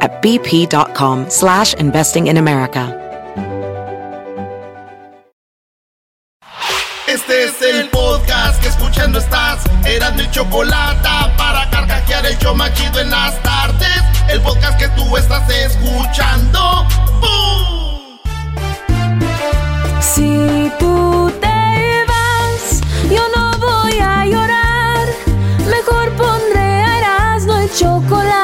[0.00, 3.00] at bp.com slash investing in America.
[7.06, 9.62] Este es el podcast que escuchando estás.
[9.86, 14.02] Eran mi chocolate para carcajear el yo machido en las tardes.
[14.28, 16.86] El podcast que tú estás escuchando.
[17.20, 18.18] ¡Bum!
[20.00, 25.06] Si tú te vas, yo no voy a llorar.
[25.70, 28.43] Mejor pondré a Erasmo y chocolate,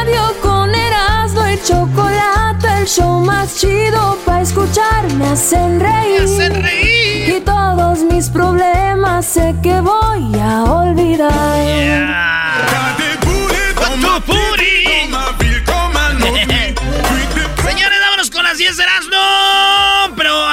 [2.81, 5.13] el show más chido para escuchar.
[5.13, 6.21] Me hacen reír.
[6.21, 7.35] Me hacen reír.
[7.37, 11.31] Y todos mis problemas sé que voy a olvidar.
[11.63, 12.80] Señores,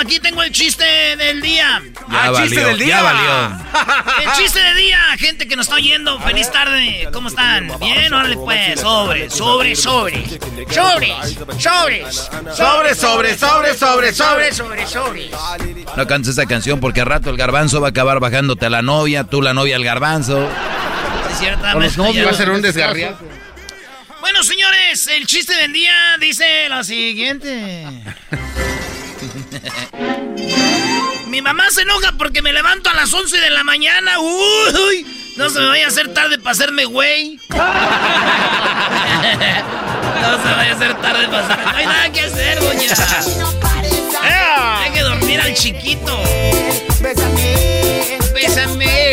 [0.08, 0.84] aquí tengo el chiste
[1.16, 1.82] del día.
[2.08, 3.02] Ya Ah, valió, chiste del ya día.
[3.02, 4.22] valió.
[4.22, 6.18] El chiste del día, gente que nos está oyendo.
[6.20, 7.08] Feliz tarde.
[7.12, 7.70] ¿Cómo están?
[7.78, 8.80] Bien, órale pues.
[8.80, 10.24] Sobre, sobre, sobre.
[10.70, 11.14] Sobres,
[11.58, 12.28] sobres.
[12.56, 14.52] Sobre, sobre, sobre, sobre, sobre.
[14.54, 15.30] sobre, sobre.
[15.96, 18.80] No cantes esa canción porque al rato el garbanzo va a acabar bajándote a la
[18.82, 20.48] novia, tú la novia al garbanzo.
[21.38, 21.44] Sí,
[21.74, 23.18] los ya va a ser un desgarriado.
[24.20, 27.84] Bueno, señores, el chiste del día dice lo siguiente.
[31.28, 34.18] Mi mamá se enoja porque me levanto a las 11 de la mañana.
[34.18, 35.06] Uy,
[35.36, 37.40] no se me vaya a hacer tarde para hacerme güey.
[37.48, 37.62] no se
[40.54, 41.64] vaya a hacer tarde para hacerme.
[41.64, 42.80] No hay nada que hacer, doña.
[44.22, 46.16] Hay que dormir al chiquito.
[48.34, 49.07] Bésame.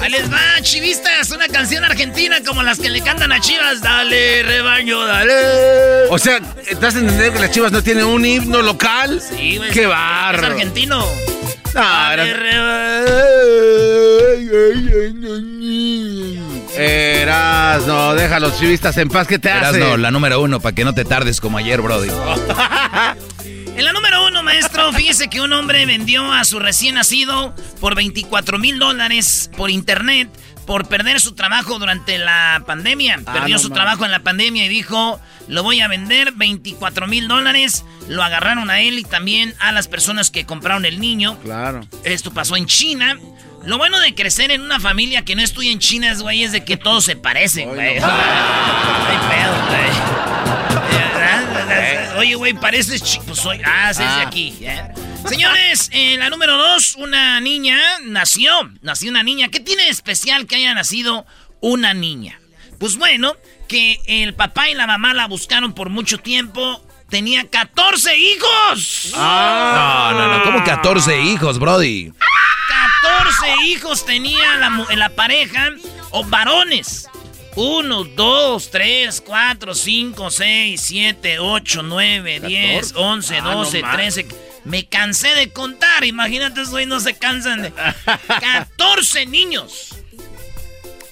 [0.00, 3.80] Ahí les va, chivistas, una canción argentina como las que le cantan a Chivas.
[3.80, 6.06] Dale, rebaño, dale.
[6.10, 9.20] O sea, ¿estás a entender que las chivas no tienen un himno local?
[9.20, 10.46] Sí, güey, ¡Qué Es barro!
[10.46, 10.98] argentino.
[11.74, 12.30] No, Dale.
[12.30, 13.08] Eras,
[17.86, 19.80] no, deja a los chivistas en paz, ¿qué te Eras hace?
[19.80, 22.10] no, la número uno, para que no te tardes como ayer, Brody.
[23.78, 27.94] En la número uno, maestro, fíjese que un hombre vendió a su recién nacido por
[27.94, 30.28] 24 mil dólares por internet
[30.66, 33.20] por perder su trabajo durante la pandemia.
[33.24, 37.28] Perdió no su trabajo en la pandemia y dijo, lo voy a vender 24 mil
[37.28, 37.84] dólares.
[38.08, 41.38] Lo agarraron a él y también a las personas que compraron el niño.
[41.44, 41.86] Claro.
[42.02, 43.16] Esto pasó en China.
[43.68, 46.52] Lo bueno de crecer en una familia que no estudia en China, es, güey, es
[46.52, 48.00] de que todos se parecen, güey.
[48.00, 49.90] No hay pedo, güey.
[52.18, 53.24] Oye, güey, pareces chico.
[53.26, 53.60] Pues soy.
[53.62, 54.56] Ah, sí, es de aquí.
[54.62, 54.82] ¿eh?
[55.28, 58.50] Señores, en la número dos, una niña nació.
[58.80, 59.48] Nació una niña.
[59.48, 61.26] ¿Qué tiene de especial que haya nacido
[61.60, 62.40] una niña?
[62.80, 63.36] Pues bueno,
[63.68, 66.82] que el papá y la mamá la buscaron por mucho tiempo.
[67.10, 69.12] Tenía 14 hijos.
[69.14, 72.14] No, no, no, como 14 hijos, Brody.
[73.08, 75.70] 14 hijos tenía la, la pareja,
[76.10, 77.08] o varones.
[77.56, 84.28] 1, 2, 3, 4, 5, 6, 7, 8, 9, 10, 11, 12, 13.
[84.64, 86.04] Me cansé de contar.
[86.04, 87.72] Imagínate, güeyes no se cansan de.
[88.26, 89.96] 14 niños.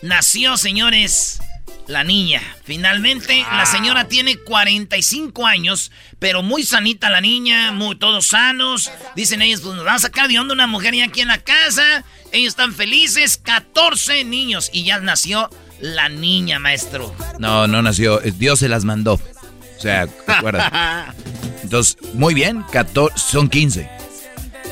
[0.03, 1.41] Nació, señores,
[1.87, 2.43] la niña.
[2.65, 8.91] Finalmente, la señora tiene 45 años, pero muy sanita la niña, muy todos sanos.
[9.15, 11.39] Dicen ellos, pues nos van a sacar de onda una mujer ya aquí en la
[11.39, 12.05] casa.
[12.33, 14.71] Ellos están felices, 14 niños.
[14.73, 15.49] Y ya nació
[15.81, 17.15] la niña, maestro.
[17.39, 18.23] No, no nació.
[18.23, 19.15] eh, Dios se las mandó.
[19.15, 20.77] O sea, acuérdate.
[21.63, 23.89] Entonces, muy bien, 14, son 15.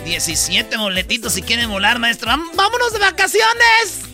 [0.05, 2.29] 17 boletitos si quieren volar, maestro.
[2.55, 4.14] ¡Vámonos de vacaciones!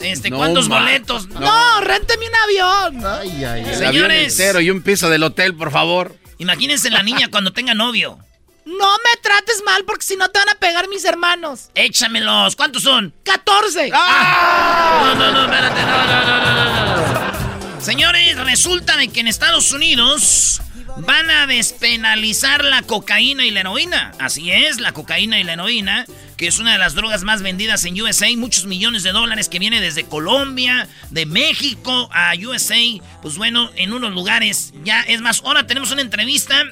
[0.00, 1.28] Este, ¿cuántos boletos?
[1.28, 3.06] No, no rénteme un avión.
[3.06, 3.84] Ay, ay, el Señores.
[3.86, 6.16] avión entero y un piso del hotel, por favor.
[6.38, 8.18] Imagínense la niña cuando tenga novio.
[8.64, 11.70] No me trates mal porque si no te van a pegar mis hermanos.
[11.74, 12.56] Échamelos.
[12.56, 13.12] ¿Cuántos son?
[13.24, 13.90] 14.
[13.90, 15.82] No, no, no, espérate.
[15.82, 17.80] No, no, no, no, no, no.
[17.80, 20.60] Señores, resulta de que en Estados Unidos
[21.00, 24.12] van a despenalizar la cocaína y la heroína.
[24.18, 26.06] Así es, la cocaína y la heroína,
[26.36, 29.58] que es una de las drogas más vendidas en USA, muchos millones de dólares que
[29.58, 32.80] viene desde Colombia, de México a USA.
[33.22, 35.42] Pues bueno, en unos lugares ya es más.
[35.44, 36.62] Ahora tenemos una entrevista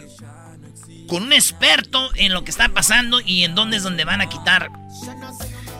[1.09, 4.29] con un experto en lo que está pasando y en dónde es donde van a
[4.29, 4.71] quitar.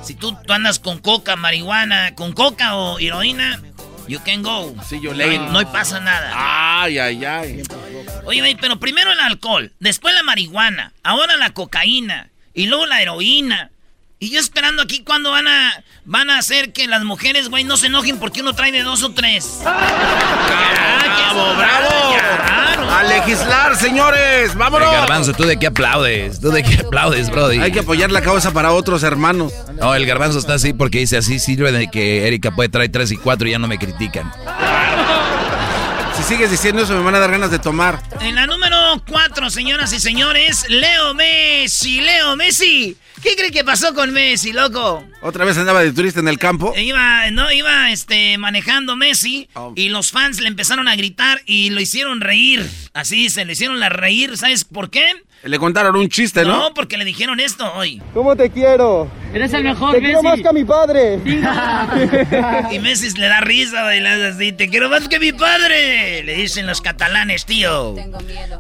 [0.03, 3.61] Si tú, tú andas con coca, marihuana, con coca o heroína,
[4.09, 4.75] you can go.
[4.83, 5.39] Sí, yo no, leí.
[5.39, 6.33] no pasa nada.
[6.83, 7.63] Ay, ay, ay.
[8.25, 13.71] Oye, pero primero el alcohol, después la marihuana, ahora la cocaína y luego la heroína.
[14.21, 17.77] Y yo esperando aquí cuando van a van a hacer que las mujeres, güey, no
[17.77, 19.61] se enojen porque uno trae de dos o tres.
[19.63, 22.17] Bravo, bravo.
[22.91, 24.57] A legislar, señores.
[24.57, 24.91] Vámonos.
[24.91, 26.41] garbanzo, ¿tú de qué aplaudes?
[26.41, 27.59] ¿Tú de qué aplaudes, brody?
[27.61, 29.53] Hay que apoyar la causa para otros hermanos.
[29.75, 33.13] No, el garbanzo está así porque dice así sirve de que Erika puede traer tres
[33.13, 34.33] y cuatro y ya no me critican.
[36.17, 38.03] Si sigues diciendo eso, me van a dar ganas de tomar.
[38.21, 38.77] En la número
[39.09, 42.97] cuatro, señoras y señores, Leo Messi, Leo Messi.
[43.23, 45.05] ¿Qué cree que pasó con Messi, loco?
[45.23, 46.73] Otra vez andaba de turista en el campo.
[46.77, 49.73] Iba, no, iba este, manejando Messi Oh.
[49.75, 52.65] y los fans le empezaron a gritar y lo hicieron reír.
[52.95, 54.37] Así se le hicieron la reír.
[54.37, 55.05] ¿Sabes por qué?
[55.45, 56.59] Le contaron un chiste, ¿no?
[56.59, 58.03] No, porque le dijeron esto hoy.
[58.13, 59.09] ¿Cómo te quiero?
[59.33, 61.21] Eres el mejor, Te quiero más que a mi padre.
[62.73, 64.53] Y Messi le da risa de las así.
[64.53, 66.25] Te quiero más que mi padre.
[66.25, 67.95] Le dicen los catalanes, tío.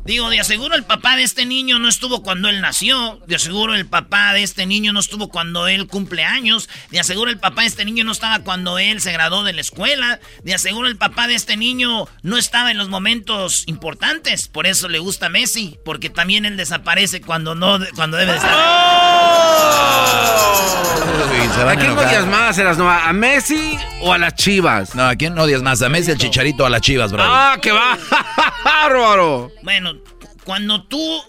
[0.04, 3.19] Digo, de aseguro el papá de este niño no estuvo cuando él nació.
[3.26, 6.69] De aseguro el papá de este niño no estuvo cuando él cumple años.
[6.90, 9.62] De aseguro el papá de este niño no estaba cuando él se graduó de la
[9.62, 10.20] escuela.
[10.44, 14.48] De aseguro el papá de este niño no estaba en los momentos importantes.
[14.48, 15.78] Por eso le gusta Messi.
[15.84, 18.52] Porque también él desaparece cuando no, cuando debe de estar.
[21.30, 22.06] Uy, se ¿A quién enojar.
[22.08, 22.58] odias más?
[23.06, 24.94] ¿A Messi o a las Chivas?
[24.94, 25.80] No, ¿a quién odias más?
[25.80, 27.28] ¿A Messi, al Chicharito o a las Chivas, brody?
[27.30, 27.96] ¡Ah, que va!
[28.64, 29.50] ¡Bárbaro!
[29.62, 29.94] Bueno,
[30.44, 31.22] cuando tú,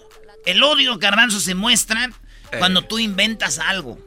[0.44, 2.10] el odio garbanzo se muestra
[2.58, 3.98] cuando tú inventas algo.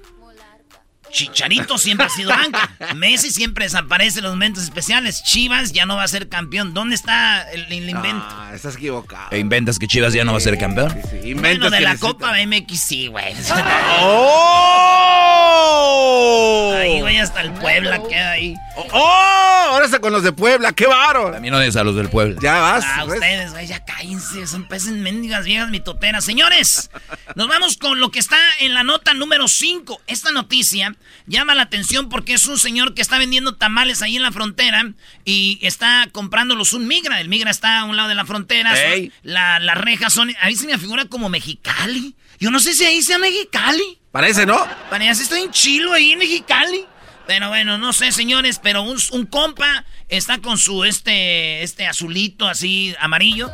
[1.13, 2.71] Chicharito siempre ha sido banca.
[2.95, 5.23] Messi siempre desaparece en los momentos especiales.
[5.23, 6.73] Chivas ya no va a ser campeón.
[6.73, 8.25] ¿Dónde está el, el invento?
[8.29, 9.27] Ah, estás equivocado.
[9.31, 10.89] ¿E inventas que Chivas ya no va a ser campeón?
[10.91, 13.33] Sí, sí, bueno, inventas de que la necesita- Copa MX sí, güey.
[15.45, 16.73] ¡Oh!
[16.77, 18.55] Ahí, güey, hasta el Puebla queda ahí.
[18.91, 19.69] ¡Oh!
[19.71, 21.31] Ahora está con los de Puebla, qué bárbaro.
[21.31, 22.39] También odias a los del pueblo.
[22.41, 22.83] Ya vas.
[22.85, 23.15] Ah, ¿ves?
[23.15, 24.45] ustedes, güey, ya cállense.
[24.45, 26.23] Son peces mendigas viejas mitoteras.
[26.23, 26.91] Señores,
[27.35, 30.01] nos vamos con lo que está en la nota número 5.
[30.05, 30.95] Esta noticia
[31.27, 34.93] llama la atención porque es un señor que está vendiendo tamales ahí en la frontera
[35.25, 37.21] y está comprándolos un migra.
[37.21, 38.71] El migra está a un lado de la frontera.
[38.75, 39.11] son- Ey.
[39.23, 40.33] la- las rejas son.
[40.41, 42.15] Ahí se me figura como Mexicali.
[42.39, 43.99] Yo no sé si ahí sea Mexicali.
[44.11, 44.57] Parece, ¿no?
[44.89, 46.85] Parece estoy en Chilo ahí en Mexicali.
[47.25, 52.47] Pero bueno, no sé, señores, pero un, un compa está con su este este azulito
[52.49, 53.49] así amarillo,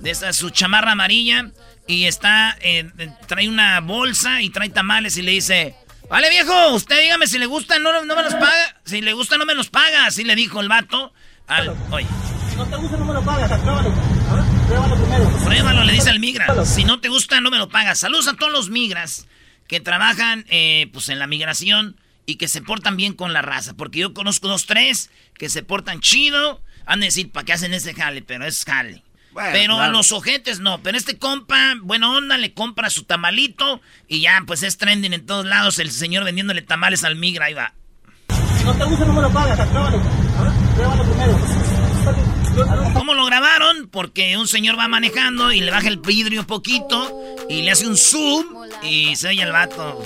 [0.00, 1.52] de esa su chamarra amarilla
[1.86, 2.90] y está eh,
[3.28, 5.76] trae una bolsa y trae tamales y le dice,
[6.08, 9.38] "Vale, viejo, usted dígame si le gusta, no, no me los paga, si le gusta
[9.38, 11.12] no me los paga", así le dijo el vato
[11.46, 12.06] al, oye,
[12.50, 13.60] Si no te gusta, no me lo pagas.
[13.60, 13.92] Pruébalo.
[14.30, 15.30] A ver, Pruébalo primero.
[15.44, 16.64] Pruébalo, le dice al migra.
[16.64, 17.98] Si no te gusta, no me lo pagas.
[17.98, 19.26] Saludos a todos los migras
[19.66, 23.74] que trabajan eh, pues en la migración y que se portan bien con la raza.
[23.74, 26.62] Porque yo conozco dos, tres que se portan chido.
[26.86, 28.22] Han de decir, ¿para qué hacen ese jale?
[28.22, 29.02] Pero es jale.
[29.34, 30.80] Bueno, pero a los ojetes no.
[30.82, 35.26] Pero este compa, buena onda, le compra su tamalito y ya, pues es trending en
[35.26, 35.78] todos lados.
[35.80, 37.46] El señor vendiéndole tamales al migra.
[37.46, 37.74] Ahí va.
[38.58, 39.68] Si no te gusta, no me lo pagas.
[39.68, 40.00] Pruébalo.
[40.38, 42.94] A ver, Pruébalo primero.
[42.94, 43.88] ¿Cómo lo grabaron?
[43.88, 47.96] Porque un señor va manejando y le baja el vidrio poquito y le hace un
[47.96, 48.44] zoom
[48.82, 50.00] y se oye el vato.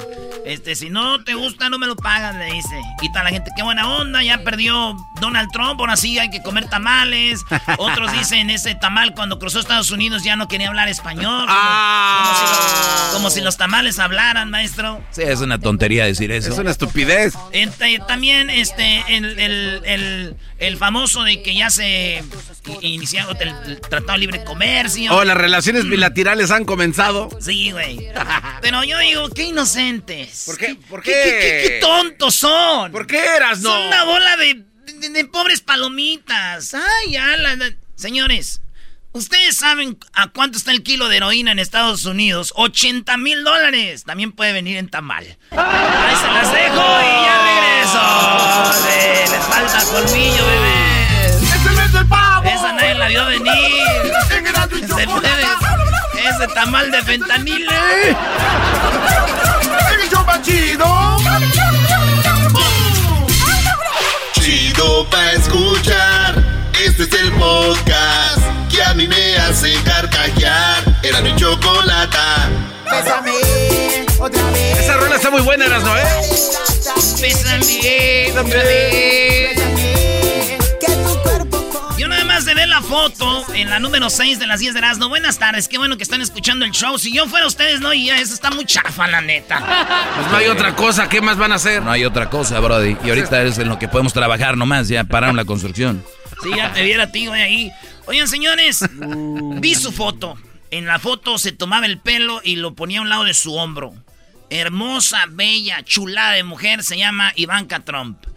[0.44, 2.80] Este, si no te gusta, no me lo pagas, le dice.
[3.02, 6.42] Y está la gente, qué buena onda, ya perdió Donald Trump, ahora sí hay que
[6.42, 7.44] comer tamales.
[7.78, 11.46] Otros dicen, ese tamal cuando cruzó Estados Unidos ya no quería hablar español.
[11.46, 15.02] Como, como si, los, como si los tamales hablaran, maestro.
[15.10, 16.50] Sí, es una tontería decir eso.
[16.52, 17.34] Es una estupidez.
[17.52, 22.20] Este, también este el, el- el- el famoso de que ya se
[22.80, 25.14] inició el, el Tratado de Libre Comercio.
[25.14, 27.28] Oh, las relaciones bilaterales han comenzado.
[27.40, 28.08] Sí, güey.
[28.60, 29.44] Pero yo digo, qué
[30.46, 30.74] ¿Por qué?
[30.88, 31.22] ¿Por ¿Qué, qué?
[31.22, 32.92] qué- qué- qué tontos son?
[32.92, 33.70] ¿Por qué eras, no?
[33.70, 34.62] Son una bola de,
[34.94, 36.74] de- de pobres palomitas.
[36.74, 38.60] Ay, ya, la- la- Señores,
[39.12, 42.52] ¿ustedes saben a cuánto está el kilo de heroína en Estados Unidos?
[42.56, 44.04] 80 mil dólares.
[44.04, 45.24] También puede venir en tamal.
[45.50, 48.88] Ahí se las dejo y ya regreso.
[48.88, 51.26] Dele, te falta colmillo, bebé.
[51.26, 52.48] ¡Es el mes del pavo!
[52.48, 53.37] Esa nadie la vio venir.
[56.38, 57.66] Ese tamal de fentanil.
[57.68, 58.16] eh.
[59.92, 61.16] ¡En el show más chido!
[64.34, 66.36] Chido pa' escuchar.
[66.80, 68.38] Este es el podcast
[68.70, 70.84] que a mí me hace carcajear.
[71.02, 72.48] Era mi chocolata.
[74.78, 76.04] Esa rola está muy buena, Erasno, ¿eh?
[77.20, 79.57] Bésame otra vez.
[82.38, 85.08] Más de ver la foto en la número 6 de las 10 de Erasmo.
[85.08, 86.96] Buenas tardes, qué bueno que están escuchando el show.
[86.96, 89.58] Si yo fuera ustedes, no, y ya eso está muy chafa, la neta.
[90.14, 91.08] Pues no hay otra cosa.
[91.08, 91.82] ¿Qué más van a hacer?
[91.82, 92.96] No hay otra cosa, Brody.
[93.02, 94.86] Y ahorita es en lo que podemos trabajar nomás.
[94.86, 96.04] Ya pararon la construcción.
[96.40, 97.72] Si ya te viera a ti, güey, ahí.
[98.06, 100.38] Oigan, señores, vi su foto.
[100.70, 103.56] En la foto se tomaba el pelo y lo ponía a un lado de su
[103.56, 103.94] hombro.
[104.48, 108.27] Hermosa, bella, chulada de mujer, se llama Ivanka Trump.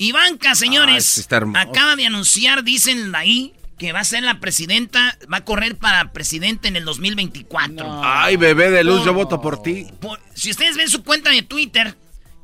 [0.00, 1.60] Ivanka, señores, hermosa.
[1.60, 6.10] acaba de anunciar, dicen ahí, que va a ser la presidenta, va a correr para
[6.12, 8.00] presidente en el 2024.
[8.02, 9.88] Ay, bebé de luz, yo voto por ti.
[10.00, 11.94] Por- si ustedes ven su cuenta de Twitter,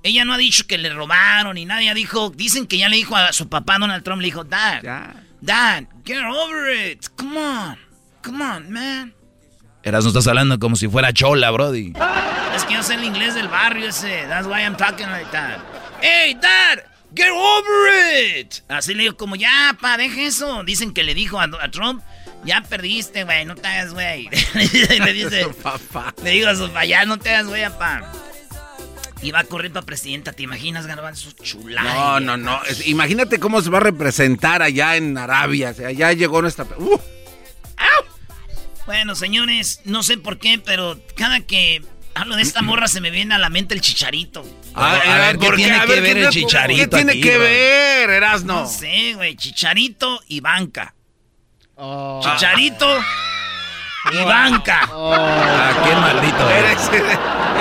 [0.02, 1.80] ella no ha dicho que le robaron nada.
[1.80, 4.82] Ella dijo, dicen que ya le dijo a su papá Donald Trump, le dijo, Dad,
[4.82, 5.22] Ya.
[5.40, 7.06] Dad, get over it.
[7.16, 7.78] Come on,
[8.22, 9.14] come on, man.
[9.82, 11.94] Eras, no estás hablando como si fuera chola, Brody.
[12.54, 14.24] Es que yo sé el inglés del barrio ese.
[14.28, 15.58] That's why I'm talking like that.
[16.02, 16.80] Hey, Dad,
[17.16, 18.54] get over it.
[18.68, 20.62] Así le digo, como ya, pa, deja eso.
[20.64, 22.02] Dicen que le dijo a, a Trump,
[22.44, 24.28] ya perdiste, güey, no te hagas, güey.
[24.54, 26.14] le dice, Papá.
[26.22, 28.12] le digo a su papá, ya no te hagas, güey, pa.
[29.22, 31.32] Y va a correr para presidenta, ¿te imaginas, Garbanzo?
[31.42, 31.82] Chula.
[31.82, 32.62] No, no, no.
[32.64, 35.70] Es- imagínate cómo se va a representar allá en Arabia.
[35.70, 36.66] O sea, ya llegó nuestra.
[36.78, 37.00] ¡Uh!
[38.84, 41.82] Bueno, señores, no sé por qué, pero cada que
[42.16, 44.44] hablo de esta morra se me viene a la mente el chicharito.
[44.74, 47.20] A ver, a ver, ¿qué ¿por tiene que ver el ¿qué- Chicharito ¿Qué tiene aquí,
[47.20, 47.44] que bro?
[47.44, 48.60] ver, Erasno?
[48.62, 49.36] No sé, güey.
[49.36, 50.94] Chicharito y banca.
[52.20, 52.86] Chicharito
[54.12, 54.88] y banca.
[54.92, 56.90] Ah, qué maldito eres.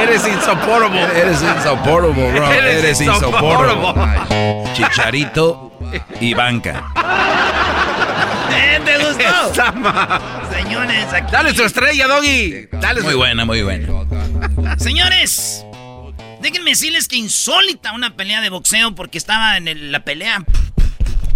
[0.01, 1.01] Eres, insoportable.
[1.19, 2.51] Eres insoportable, bro.
[2.51, 4.19] Eres Eres insoportable.
[4.73, 5.77] Chicharito
[6.21, 6.83] y banca.
[8.53, 8.81] ¿Eh?
[8.85, 9.53] ¿Te gustó?
[10.53, 11.31] Señores, aquí.
[11.31, 12.67] Dale su estrella, Doggy.
[12.73, 13.87] Dale su Muy buena, muy buena.
[14.77, 15.65] Señores,
[16.41, 20.43] déjenme decirles que insólita una pelea de boxeo porque estaba en la pelea.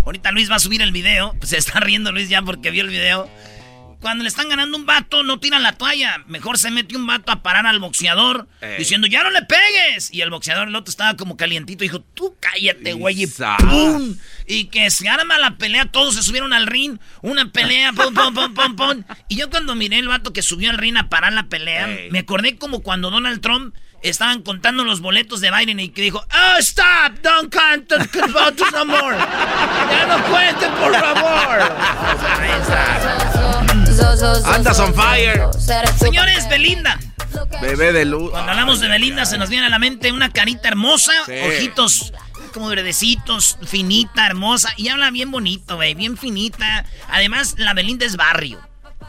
[0.05, 1.35] Ahorita Luis va a subir el video.
[1.43, 3.29] Se está riendo Luis ya porque vio el video.
[3.99, 6.23] Cuando le están ganando un vato, no tiran la toalla.
[6.27, 8.77] Mejor se mete un vato a parar al boxeador Ey.
[8.77, 10.13] diciendo, ya no le pegues.
[10.13, 11.83] Y el boxeador, el otro estaba como calientito.
[11.83, 13.23] Dijo, tú cállate, güey.
[13.23, 13.27] Y.
[13.27, 14.15] ¡pum!
[14.47, 16.97] Y que se arma la pelea, todos se subieron al ring.
[17.21, 19.03] Una pelea, pum, pum, pum, pum, pum.
[19.27, 22.09] Y yo cuando miré el vato que subió al ring a parar la pelea, Ey.
[22.11, 26.19] me acordé como cuando Donald Trump estaban contando los boletos de Biden y que dijo,
[26.25, 27.97] oh, stop, don't count the
[28.31, 29.17] votes no more.
[29.17, 31.59] Ya no cuenten, por favor.
[32.39, 33.38] Ahí está.
[34.03, 35.43] Andas on fire.
[35.97, 36.99] Señores, Belinda.
[37.61, 38.31] Bebé de luz.
[38.31, 41.33] Cuando hablamos de Belinda se nos viene a la mente una carita hermosa, Sí.
[41.47, 42.13] ojitos
[42.53, 46.85] como verdecitos, finita, hermosa, y habla bien bonito, güey, bien finita.
[47.09, 48.59] Además, la Belinda es barrio.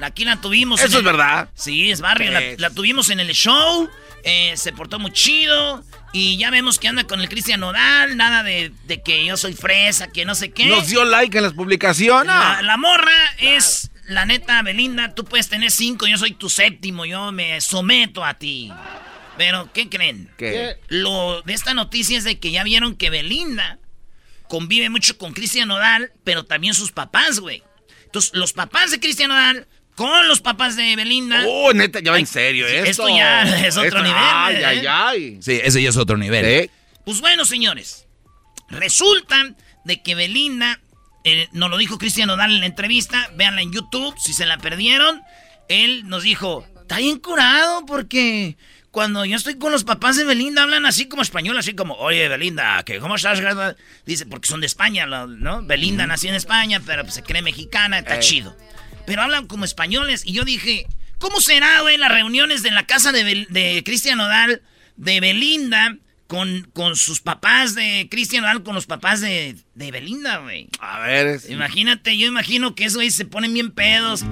[0.02, 0.80] Aquí la tuvimos.
[0.82, 1.48] Eso es verdad.
[1.54, 2.28] Sí, es barrio.
[2.28, 2.56] Sí.
[2.58, 3.88] La, la tuvimos en el show,
[4.24, 5.82] eh, se portó muy chido,
[6.12, 9.54] y ya vemos que anda con el Cristian Nodal, nada de, de que yo soy
[9.54, 10.66] fresa, que no sé qué.
[10.66, 12.26] Nos dio like en las publicaciones.
[12.26, 17.06] La, la morra es, la neta, Belinda, tú puedes tener cinco, yo soy tu séptimo,
[17.06, 18.72] yo me someto a ti.
[19.38, 20.30] Pero, ¿qué creen?
[20.36, 20.76] ¿Qué?
[20.88, 23.78] Lo de esta noticia es de que ya vieron que Belinda
[24.48, 27.62] convive mucho con Cristian Nodal, pero también sus papás, güey.
[28.04, 31.44] Entonces, los papás de Cristian Nodal con los papás de Belinda.
[31.46, 33.06] Oh, neta, ya va en serio Sí, esto.
[33.06, 34.64] esto ya es otro nivel, Ay, ¿eh?
[34.66, 35.38] ay, ay.
[35.40, 36.44] Sí, ese ya es otro nivel.
[36.44, 36.70] ¿Eh?
[37.04, 38.06] Pues bueno, señores,
[38.68, 40.80] resulta de que Belinda,
[41.24, 44.58] eh, nos lo dijo Cristian Nodal en la entrevista, véanla en YouTube, si se la
[44.58, 45.20] perdieron,
[45.68, 48.56] él nos dijo, está bien curado porque
[48.90, 52.26] cuando yo estoy con los papás de Belinda hablan así como español, así como, oye
[52.28, 53.40] Belinda, que ¿cómo estás?
[54.04, 55.62] Dice, porque son de España, ¿no?
[55.62, 58.20] Belinda nació en España, pero pues, se cree mexicana, está Ey.
[58.22, 58.56] chido.
[59.06, 60.86] Pero hablan como españoles y yo dije,
[61.18, 64.62] ¿cómo será, güey, las reuniones de la casa de, Bel- de Cristian Nodal,
[64.96, 65.96] de Belinda,
[66.30, 70.68] con, con sus papás de Cristian Nodal, con los papás de, de Belinda, güey?
[70.78, 71.26] A ver.
[71.26, 74.24] es- Imagínate, yo imagino que esos güey se ponen bien pedos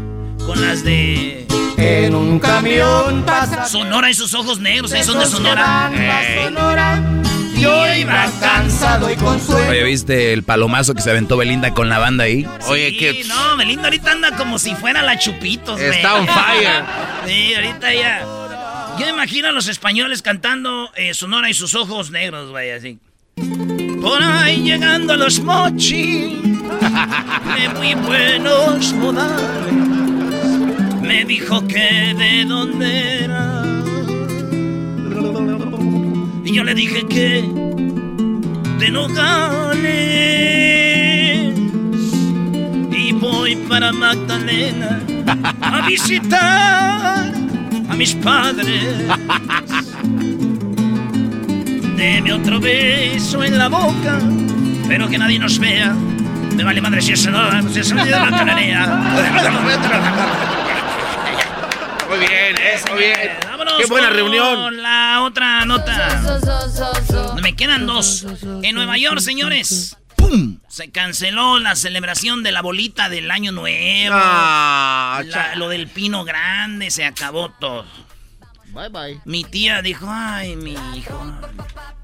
[0.46, 1.44] con las de
[1.76, 5.90] En un camión pasa Sonora y sus ojos negros, ahí son de Sonora.
[6.44, 7.02] Sonora.
[7.58, 9.68] Yo iba cansado y con sueño.
[9.68, 12.46] Oye, ¿viste el palomazo que se aventó Belinda con la banda ahí?
[12.68, 13.24] Oye, que.
[13.26, 15.90] no, Belinda ahorita anda como si fuera la Chupitos, güey.
[15.90, 16.84] Está on fire.
[17.26, 18.24] Sí, ahorita ya.
[18.98, 22.98] Yo imagino a los españoles cantando eh, Sonora y sus ojos negros, güey, así.
[24.00, 29.74] Por ahí llegando los mochis, de muy buenos modales,
[31.02, 33.62] me dijo que de dónde era.
[36.44, 37.42] Y yo le dije que
[38.78, 39.88] de Nogales.
[42.90, 45.00] Y voy para Magdalena
[45.60, 47.32] a visitar
[47.88, 48.84] a mis padres.
[51.96, 54.20] Deme otro beso en la boca,
[54.86, 55.94] pero que nadie nos vea.
[56.54, 58.30] Me vale madre si eso no, si eso no la
[62.08, 63.30] Muy bien, eso bien.
[63.48, 64.82] Vámonos Qué buena con reunión.
[64.82, 66.22] La otra nota.
[67.42, 68.26] Me quedan dos.
[68.62, 69.96] En Nueva York, señores.
[70.18, 70.58] ¡Pum!
[70.68, 74.14] Se canceló la celebración de la bolita del año nuevo.
[74.18, 77.86] Ah, La- lo del pino grande, se acabó todo.
[78.66, 79.20] Bye bye.
[79.24, 81.34] Mi tía dijo, ay, mi hijo.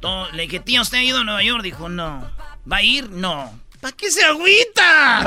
[0.01, 1.63] Todo- le dije, tía, ¿usted ha ido a Nueva York?
[1.63, 2.31] Dijo, no.
[2.71, 3.11] ¿Va a ir?
[3.11, 3.61] No.
[3.85, 5.21] ¿Para qué se agüita?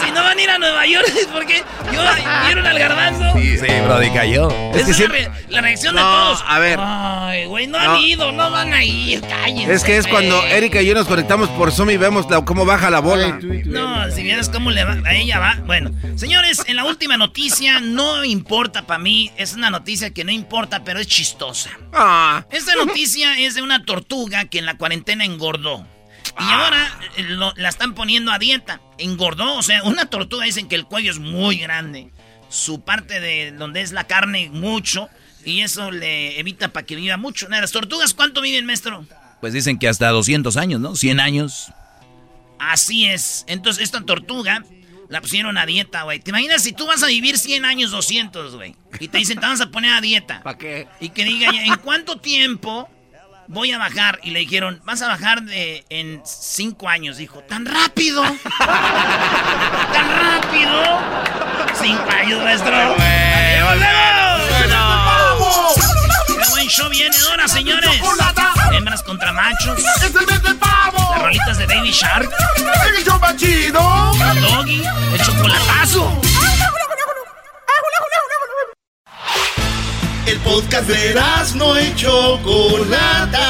[0.04, 2.00] si no van a ir a Nueva York es porque yo,
[2.46, 3.32] ¿vieron al garbanzo?
[3.36, 4.48] Sí, sí, Brody, cayó.
[4.72, 6.44] Esa que es siempre- la, re- la reacción de todos.
[6.46, 6.78] a ver.
[6.80, 7.90] Ay, güey, no, No.
[7.94, 9.72] han ido, no van a ir, cállense.
[9.74, 10.40] Es que es cuando.
[10.44, 13.40] Erika y yo nos conectamos por Zoom y vemos la- cómo baja la bola.
[13.64, 15.56] No, si vieras cómo le va, a ella va.
[15.66, 20.30] Bueno, señores, en la última noticia no importa para mí, es una noticia que no
[20.30, 21.70] importa, pero es chistosa.
[21.92, 25.84] Ah, Esta noticia es de una tortuga que en la cuarentena engordó.
[26.38, 28.80] Y ahora eh, lo- la están poniendo a dieta.
[28.98, 32.10] Engordó, o sea, una tortuga dicen que el cuello es muy grande.
[32.48, 35.08] Su parte de donde es la carne mucho.
[35.44, 37.48] Y eso le evita para que viva mucho.
[37.48, 39.06] Las tortugas, ¿cuánto viven, maestro?
[39.40, 40.96] Pues dicen que hasta 200 años, ¿no?
[40.96, 41.70] 100 años.
[42.58, 43.44] Así es.
[43.48, 44.64] Entonces, esta tortuga
[45.08, 46.18] la pusieron a dieta, güey.
[46.20, 48.74] ¿Te imaginas si tú vas a vivir 100 años, 200, güey?
[48.98, 50.42] Y te dicen, te vas a poner a dieta.
[50.42, 50.88] ¿para qué?
[51.00, 52.88] Y que diga, ¿en cuánto tiempo
[53.48, 54.20] voy a bajar?
[54.22, 57.16] Y le dijeron, vas a bajar de, en 5 años.
[57.16, 58.22] Dijo, ¿tan rápido?
[59.92, 61.00] ¿Tan rápido?
[61.80, 62.74] 5 años, maestro.
[62.76, 63.86] ¡Adiós!
[66.26, 67.90] ¡Qué buen show viene ahora, señores!
[68.72, 69.78] Hembras contra machos.
[69.78, 70.98] ¡Es el mes del pavo!
[71.10, 72.30] Las rolitas de Baby Shark.
[72.56, 73.20] ¡El show!
[73.72, 74.82] Doggy.
[75.12, 76.35] El chocolatazo.
[80.26, 81.14] El podcast de
[81.54, 83.48] no y Chocolata.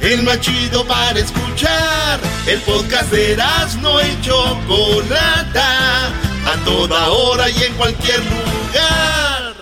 [0.00, 2.18] El más chido para escuchar.
[2.46, 3.36] El podcast de
[3.80, 6.08] no y Chocolata.
[6.44, 9.54] A toda hora y en cualquier lugar.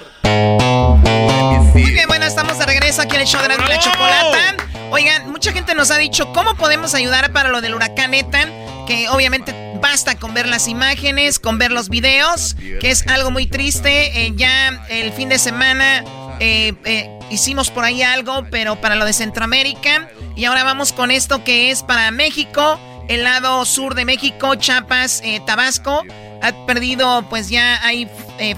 [1.75, 4.76] Muy bien, bueno, estamos de regreso aquí en el show de la, la chocolata.
[4.90, 8.46] Oigan, mucha gente nos ha dicho cómo podemos ayudar para lo del huracán ETA,
[8.87, 13.46] que obviamente basta con ver las imágenes, con ver los videos, que es algo muy
[13.46, 14.27] triste.
[14.27, 16.05] Eh, ya el fin de semana
[16.38, 20.09] eh, eh, hicimos por ahí algo, pero para lo de Centroamérica.
[20.37, 25.22] Y ahora vamos con esto que es para México, el lado sur de México, Chiapas,
[25.46, 26.05] Tabasco.
[26.42, 28.09] Ha perdido, pues ya hay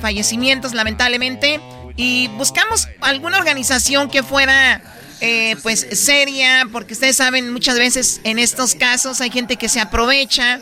[0.01, 1.61] fallecimientos, lamentablemente.
[1.97, 4.81] Y buscamos alguna organización que fuera,
[5.21, 9.81] eh, pues, seria, porque ustedes saben, muchas veces en estos casos hay gente que se
[9.81, 10.61] aprovecha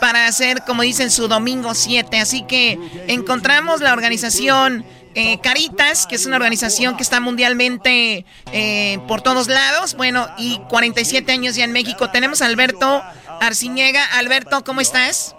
[0.00, 2.18] para hacer, como dicen, su domingo 7.
[2.18, 8.98] Así que encontramos la organización eh, Caritas, que es una organización que está mundialmente eh,
[9.08, 9.94] por todos lados.
[9.94, 12.10] Bueno, y 47 años ya en México.
[12.10, 13.02] Tenemos a Alberto
[13.40, 14.04] Arciñega.
[14.18, 15.34] Alberto, ¿cómo estás?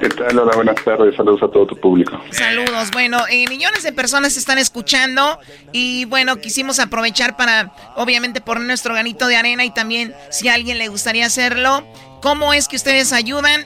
[0.00, 0.38] ¿Qué tal?
[0.38, 1.14] Hola, buenas tardes.
[1.16, 2.20] Saludos a todo tu público.
[2.30, 2.90] Saludos.
[2.92, 5.38] Bueno, eh, millones de personas están escuchando
[5.72, 10.54] y bueno, quisimos aprovechar para, obviamente, poner nuestro granito de arena y también, si a
[10.54, 11.82] alguien le gustaría hacerlo,
[12.20, 13.62] ¿cómo es que ustedes ayudan?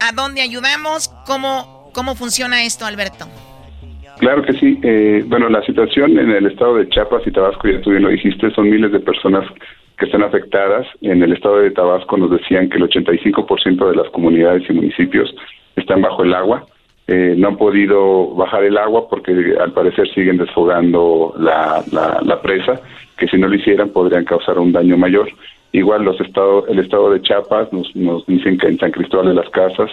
[0.00, 1.08] ¿A dónde ayudamos?
[1.26, 3.26] ¿Cómo, cómo funciona esto, Alberto?
[4.18, 4.78] Claro que sí.
[4.82, 8.08] Eh, bueno, la situación en el estado de Chiapas y Tabasco, ya tú bien lo
[8.08, 9.44] dijiste, son miles de personas
[10.02, 10.84] que están afectadas.
[11.00, 15.32] En el estado de Tabasco nos decían que el 85% de las comunidades y municipios
[15.76, 16.66] están bajo el agua.
[17.06, 21.84] Eh, no han podido bajar el agua porque al parecer siguen desfogando la,
[22.20, 22.80] la, presa,
[23.16, 25.28] que si no lo hicieran podrían causar un daño mayor.
[25.70, 29.34] Igual los estados, el estado de Chiapas nos, nos dicen que en San Cristóbal de
[29.34, 29.90] las Casas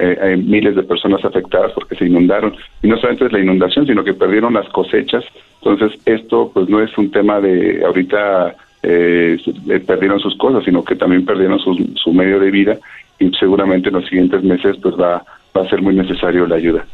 [0.00, 2.56] eh, hay miles de personas afectadas porque se inundaron.
[2.82, 5.24] Y no solamente es la inundación, sino que perdieron las cosechas.
[5.62, 10.84] Entonces, esto pues no es un tema de ahorita eh, eh, perdieron sus cosas, sino
[10.84, 12.78] que también perdieron su, su medio de vida
[13.18, 15.24] y seguramente en los siguientes meses pues va,
[15.56, 16.84] va a ser muy necesario la ayuda.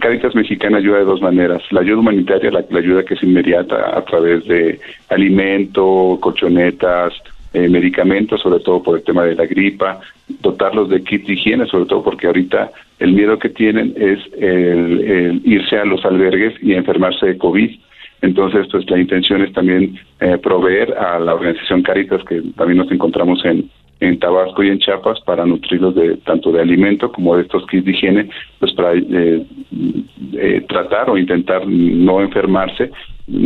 [0.00, 1.62] Caritas Mexicana ayuda de dos maneras.
[1.70, 7.14] La ayuda humanitaria, la, la ayuda que es inmediata a través de alimento, colchonetas,
[7.54, 10.00] eh, medicamentos, sobre todo por el tema de la gripa,
[10.40, 15.40] dotarlos de kit de higiene, sobre todo porque ahorita el miedo que tienen es el,
[15.44, 17.78] irse a los albergues y enfermarse de COVID.
[18.20, 22.90] Entonces, pues la intención es también eh, proveer a la organización Caritas, que también nos
[22.90, 27.42] encontramos en, en Tabasco y en Chiapas, para nutrirlos de tanto de alimento como de
[27.42, 29.46] estos kits de higiene, pues para eh,
[30.32, 32.90] eh, tratar o intentar no enfermarse,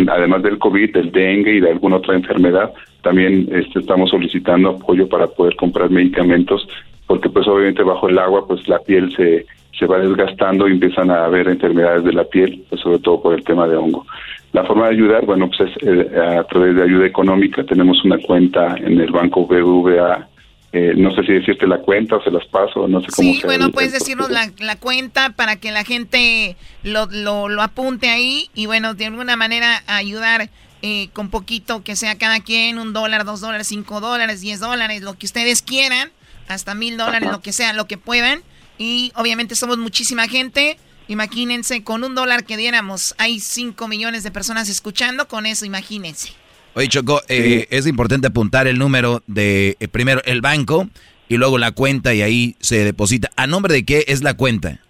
[0.08, 2.72] además del COVID, del dengue y de alguna otra enfermedad.
[3.02, 6.66] También este, estamos solicitando apoyo para poder comprar medicamentos,
[7.06, 9.44] porque pues obviamente bajo el agua, pues la piel se
[9.78, 13.34] se va desgastando y empiezan a haber enfermedades de la piel, pues, sobre todo por
[13.34, 14.06] el tema de hongo.
[14.52, 17.64] La forma de ayudar, bueno, pues es eh, a través de ayuda económica.
[17.64, 20.28] Tenemos una cuenta en el banco BBVA.
[20.74, 23.32] Eh, no sé si decirte la cuenta o se las paso, no sé cómo.
[23.32, 28.08] Sí, bueno, puedes decirnos la, la, cuenta para que la gente lo, lo, lo, apunte
[28.08, 30.48] ahí y bueno, de alguna manera ayudar
[30.80, 35.02] eh, con poquito que sea cada quien, un dólar, dos dólares, cinco dólares, diez dólares,
[35.02, 36.10] lo que ustedes quieran,
[36.48, 38.40] hasta mil dólares, lo que sea, lo que puedan
[38.78, 40.78] y obviamente somos muchísima gente.
[41.08, 46.34] Imagínense, con un dólar que diéramos, hay 5 millones de personas escuchando, con eso imagínense.
[46.74, 50.88] Oye, Choco, eh, es importante apuntar el número de, eh, primero el banco
[51.28, 53.28] y luego la cuenta y ahí se deposita.
[53.36, 54.80] ¿A nombre de qué es la cuenta?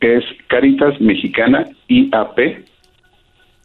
[0.00, 2.64] Es Caritas Mexicana IAP,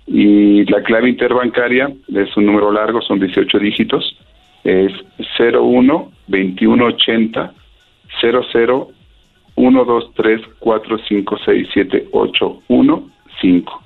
[0.06, 4.16] Y la clave interbancaria es un número largo, son 18 dígitos,
[4.62, 4.92] es
[5.38, 7.52] 01 2180
[8.20, 8.88] 00
[9.56, 11.68] 123 456
[13.40, 13.82] 5.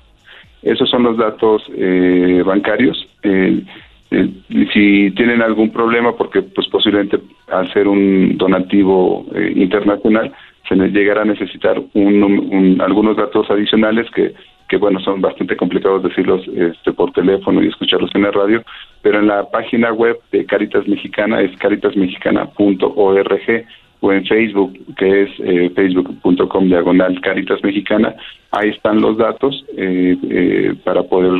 [0.61, 3.07] Esos son los datos eh, bancarios.
[3.23, 3.63] Eh,
[4.11, 4.29] eh,
[4.73, 10.33] si tienen algún problema, porque pues posiblemente al ser un donativo eh, internacional,
[10.77, 14.33] se llegará a necesitar un, algunos datos adicionales que,
[14.69, 18.63] que, bueno, son bastante complicados decirlos este, por teléfono y escucharlos en la radio,
[19.01, 23.65] pero en la página web de Caritas Mexicana es caritasmexicana.org
[24.03, 28.15] o en Facebook, que es eh, facebook.com diagonal Caritas Mexicana,
[28.51, 31.33] ahí están los datos eh, eh, para poder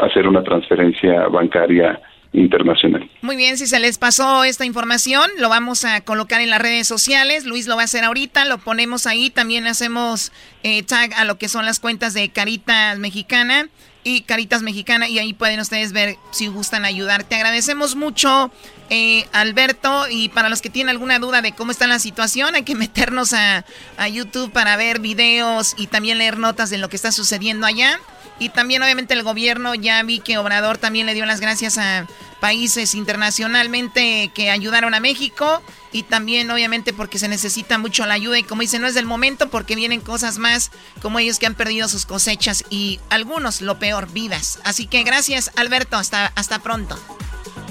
[0.00, 2.00] hacer una transferencia bancaria
[2.32, 3.10] internacional.
[3.22, 6.86] Muy bien, si se les pasó esta información, lo vamos a colocar en las redes
[6.86, 7.44] sociales.
[7.44, 9.30] Luis lo va a hacer ahorita, lo ponemos ahí.
[9.30, 13.68] También hacemos eh, tag a lo que son las cuentas de Caritas Mexicana
[14.04, 17.24] y Caritas Mexicana y ahí pueden ustedes ver si gustan ayudar.
[17.24, 18.52] Te agradecemos mucho,
[18.88, 22.62] eh, Alberto, y para los que tienen alguna duda de cómo está la situación, hay
[22.62, 23.64] que meternos a,
[23.96, 27.98] a YouTube para ver videos y también leer notas de lo que está sucediendo allá.
[28.38, 32.06] Y también obviamente el gobierno, ya vi que Obrador también le dio las gracias a
[32.40, 35.62] países internacionalmente que ayudaron a México.
[35.92, 38.38] Y también obviamente porque se necesita mucho la ayuda.
[38.38, 40.70] Y como dice no es del momento porque vienen cosas más
[41.00, 44.58] como ellos que han perdido sus cosechas y algunos lo peor vidas.
[44.64, 45.96] Así que gracias Alberto.
[45.96, 46.98] Hasta hasta pronto.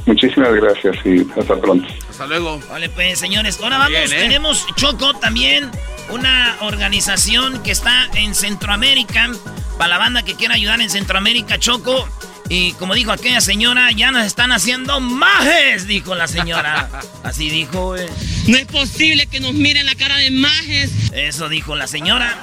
[0.08, 1.88] Muchísimas gracias y hasta pronto.
[2.10, 2.60] Hasta luego.
[2.70, 4.18] Vale pues señores ahora vamos ¿eh?
[4.18, 5.70] tenemos Choco también
[6.10, 9.32] una organización que está en Centroamérica
[9.78, 12.08] para la banda que quiera ayudar en Centroamérica, Choco.
[12.48, 16.90] Y como dijo aquella señora, ya nos están haciendo majes, dijo la señora.
[17.24, 17.98] Así dijo.
[17.98, 18.08] Eh.
[18.48, 20.92] No es posible que nos miren la cara de majes.
[21.12, 22.38] Eso dijo la señora.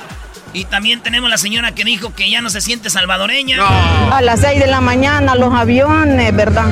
[0.54, 3.56] Y también tenemos la señora que dijo que ya no se siente salvadoreña.
[4.10, 6.66] A las 6 de la mañana los aviones, ¿verdad?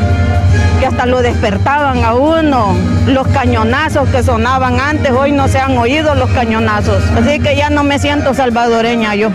[0.79, 2.77] Que hasta lo despertaban a uno.
[3.07, 7.03] Los cañonazos que sonaban antes, hoy no se han oído los cañonazos.
[7.17, 9.31] Así que ya no me siento salvadoreña yo.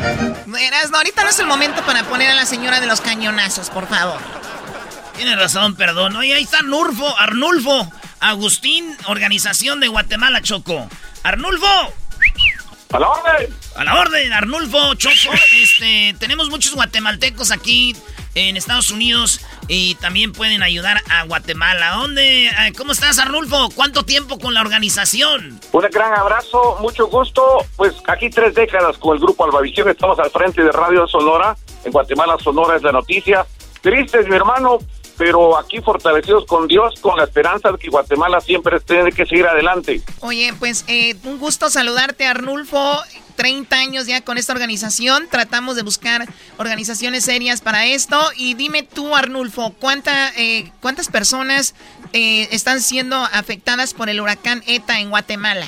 [0.45, 3.71] Verás, no, ahorita no es el momento para poner a la señora de los cañonazos,
[3.71, 4.19] por favor.
[5.15, 6.15] Tiene razón, perdón.
[6.17, 10.87] Oye, ahí está Arnulfo, Arnulfo, Agustín, Organización de Guatemala, Choco.
[11.23, 11.93] Arnulfo.
[12.91, 13.53] A la orden.
[13.75, 15.35] A la orden, Arnulfo, Choco.
[15.55, 17.95] Este, tenemos muchos guatemaltecos aquí
[18.35, 21.91] en Estados Unidos y también pueden ayudar a Guatemala.
[21.91, 22.47] ¿Dónde?
[22.47, 23.69] Eh, ¿Cómo estás, Arnulfo?
[23.75, 25.59] ¿Cuánto tiempo con la organización?
[25.71, 27.65] Un gran abrazo, mucho gusto.
[27.75, 29.89] Pues aquí tres décadas con el grupo Albavisión.
[29.89, 31.55] Estamos al frente de Radio Sonora.
[31.83, 33.45] En Guatemala, Sonora es la noticia.
[33.81, 34.79] Tristes, mi hermano,
[35.17, 39.45] pero aquí fortalecidos con Dios, con la esperanza de que Guatemala siempre tiene que seguir
[39.47, 40.01] adelante.
[40.21, 42.99] Oye, pues eh, un gusto saludarte, Arnulfo.
[43.35, 45.27] 30 años ya con esta organización.
[45.29, 46.25] Tratamos de buscar
[46.57, 48.17] organizaciones serias para esto.
[48.37, 51.75] Y dime tú, Arnulfo, ¿cuánta, eh, ¿cuántas personas
[52.13, 55.67] eh, están siendo afectadas por el huracán ETA en Guatemala?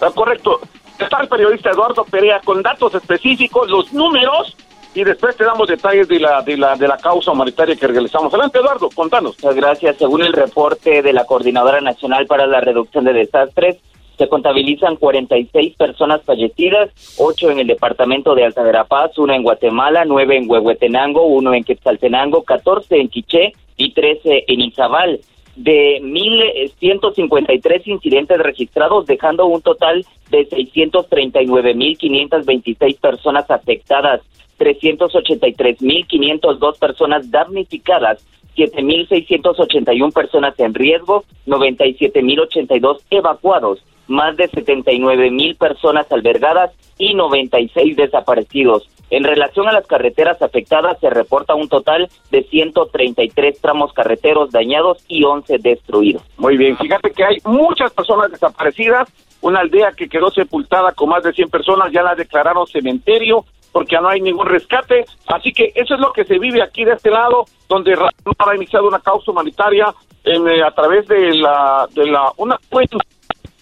[0.00, 0.60] Ah, correcto.
[0.98, 4.56] Está el periodista Eduardo Perea con datos específicos, los números
[4.94, 8.32] y después te damos detalles de la, de la, de la causa humanitaria que realizamos.
[8.32, 9.36] Adelante, Eduardo, contanos.
[9.38, 9.96] Muchas gracias.
[9.96, 13.76] Según el reporte de la Coordinadora Nacional para la Reducción de Desastres,
[14.18, 20.04] Se contabilizan 46 personas fallecidas, 8 en el departamento de Alta Verapaz, 1 en Guatemala,
[20.04, 25.20] 9 en Huehuetenango, 1 en Quetzaltenango, 14 en Quiché y 13 en Izabal
[25.54, 34.20] de 1.153 incidentes registrados, dejando un total de 639.526 personas afectadas,
[34.58, 47.14] 383.502 personas damnificadas, 7.681 personas en riesgo, 97.082 evacuados, más de 79.000 personas albergadas y
[47.14, 48.88] 96 desaparecidos.
[49.10, 55.02] En relación a las carreteras afectadas, se reporta un total de 133 tramos carreteros dañados
[55.08, 56.22] y 11 destruidos.
[56.36, 59.08] Muy bien, fíjate que hay muchas personas desaparecidas,
[59.40, 63.44] una aldea que quedó sepultada con más de 100 personas, ya la declararon cementerio
[63.78, 66.84] porque ya no hay ningún rescate, así que eso es lo que se vive aquí
[66.84, 71.86] de este lado, donde ha iniciado una causa humanitaria en, eh, a través de la
[71.94, 72.96] de la una cuenta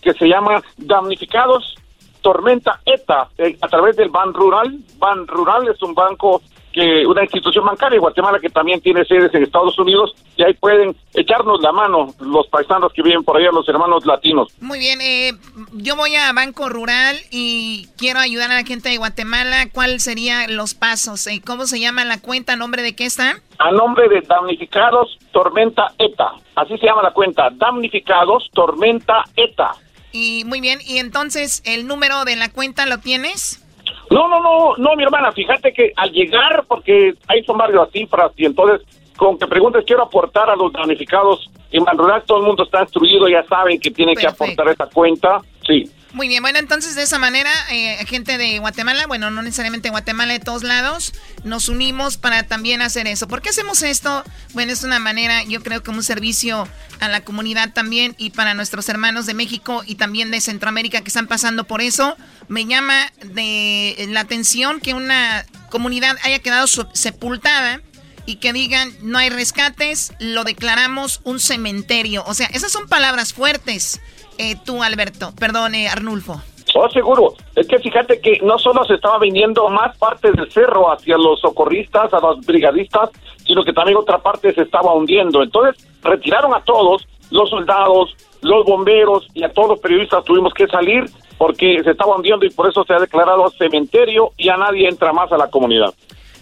[0.01, 1.75] que se llama Damnificados
[2.23, 4.79] Tormenta ETA eh, a través del Ban Rural.
[4.97, 6.41] Ban Rural es un banco
[6.77, 10.53] que una institución bancaria de Guatemala que también tiene sedes en Estados Unidos y ahí
[10.53, 14.53] pueden echarnos la mano los paisanos que viven por allá, los hermanos latinos.
[14.61, 15.33] Muy bien, eh,
[15.73, 19.71] yo voy a Banco Rural y quiero ayudar a la gente de Guatemala.
[19.73, 21.27] ¿Cuáles serían los pasos?
[21.29, 22.53] Eh, ¿Cómo se llama la cuenta?
[22.53, 23.41] ¿A nombre de qué está?
[23.57, 26.33] A nombre de Damnificados Tormenta ETA.
[26.57, 29.71] Así se llama la cuenta, Damnificados Tormenta ETA.
[30.12, 33.66] Y muy bien, y entonces el número de la cuenta lo tienes?
[34.11, 38.33] No, no, no, no, mi hermana, fíjate que al llegar, porque ahí son varias cifras,
[38.37, 42.64] y entonces con que preguntes, quiero aportar a los damnificados en Rural, todo el mundo
[42.64, 45.90] está instruido, ya saben que tiene que aportar esa cuenta, sí.
[46.17, 50.33] Muy bien, bueno, entonces de esa manera, eh, gente de Guatemala, bueno, no necesariamente Guatemala,
[50.33, 51.13] de todos lados,
[51.45, 53.29] nos unimos para también hacer eso.
[53.29, 54.25] ¿Por qué hacemos esto?
[54.55, 56.67] Bueno, es una manera, yo creo que un servicio
[57.01, 61.09] a la comunidad también y para nuestros hermanos de México y también de Centroamérica que
[61.09, 62.17] están pasando por eso.
[62.49, 67.83] Me llama de la atención que una comunidad haya quedado sepultada
[68.25, 72.25] y que digan no hay rescates, lo declaramos un cementerio.
[72.27, 74.01] O sea, esas son palabras fuertes
[74.38, 75.33] eh, tú, Alberto.
[75.38, 76.40] Perdón, eh, Arnulfo.
[76.75, 77.35] Oh, seguro.
[77.55, 81.40] Es que fíjate que no solo se estaba viniendo más parte del cerro hacia los
[81.40, 83.11] socorristas, a los brigadistas,
[83.46, 85.42] sino que también otra parte se estaba hundiendo.
[85.42, 90.66] Entonces, retiraron a todos, los soldados, los bomberos y a todos los periodistas tuvimos que
[90.66, 91.05] salir
[91.38, 95.12] porque se estaba hundiendo y por eso se ha declarado cementerio y a nadie entra
[95.12, 95.94] más a la comunidad.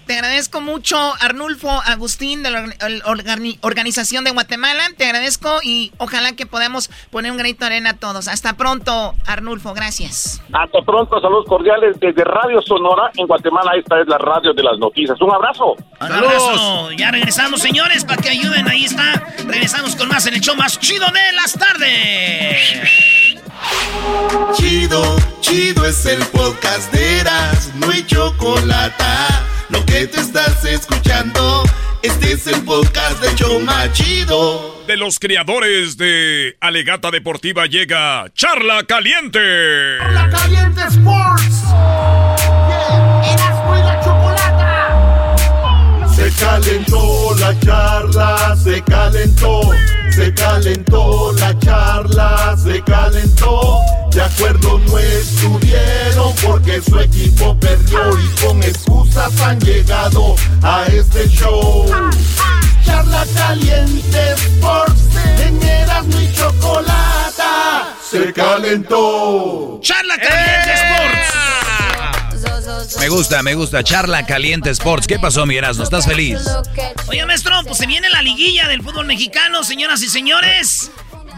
[0.06, 2.64] Te agradezco mucho, Arnulfo Agustín, de la
[3.62, 4.82] Organización de Guatemala.
[4.98, 8.28] Te agradezco y ojalá que podamos poner un granito de arena a todos.
[8.28, 9.72] Hasta pronto, Arnulfo.
[9.72, 10.42] Gracias.
[10.52, 11.20] Hasta pronto.
[11.20, 13.72] Saludos cordiales desde Radio Sonora en Guatemala.
[13.76, 15.18] Esta es la radio de las noticias.
[15.22, 15.74] Un abrazo.
[16.00, 16.92] Un abrazo.
[16.92, 18.68] Ya regresamos, señores, para que ayuden.
[18.68, 19.24] Ahí está.
[19.46, 22.84] Regresamos con más en el show más chido de las tardes.
[24.52, 27.70] Chido, chido es el podcast de Eras.
[27.76, 29.04] No hay chocolate
[29.74, 31.64] lo que te estás escuchando,
[32.02, 34.82] este es el podcast de Choma Chido.
[34.86, 39.40] De los creadores de Alegata Deportiva llega Charla Caliente.
[39.98, 42.23] Charla Caliente Sports.
[46.38, 49.60] Calentó la charla, se calentó,
[50.10, 53.80] se calentó la charla, se calentó.
[54.10, 61.28] De acuerdo no estuvieron porque su equipo perdió y con excusas han llegado a este
[61.28, 61.86] show.
[62.84, 69.80] Charla caliente Sports, teñeras mi chocolata, se calentó.
[69.82, 71.63] Charla caliente Sports.
[72.98, 73.82] Me gusta, me gusta.
[73.82, 75.06] Charla Caliente Sports.
[75.06, 76.40] ¿Qué pasó, mi ¿No estás feliz?
[77.08, 80.90] Oye, maestro, pues se viene la liguilla del fútbol mexicano, señoras y señores.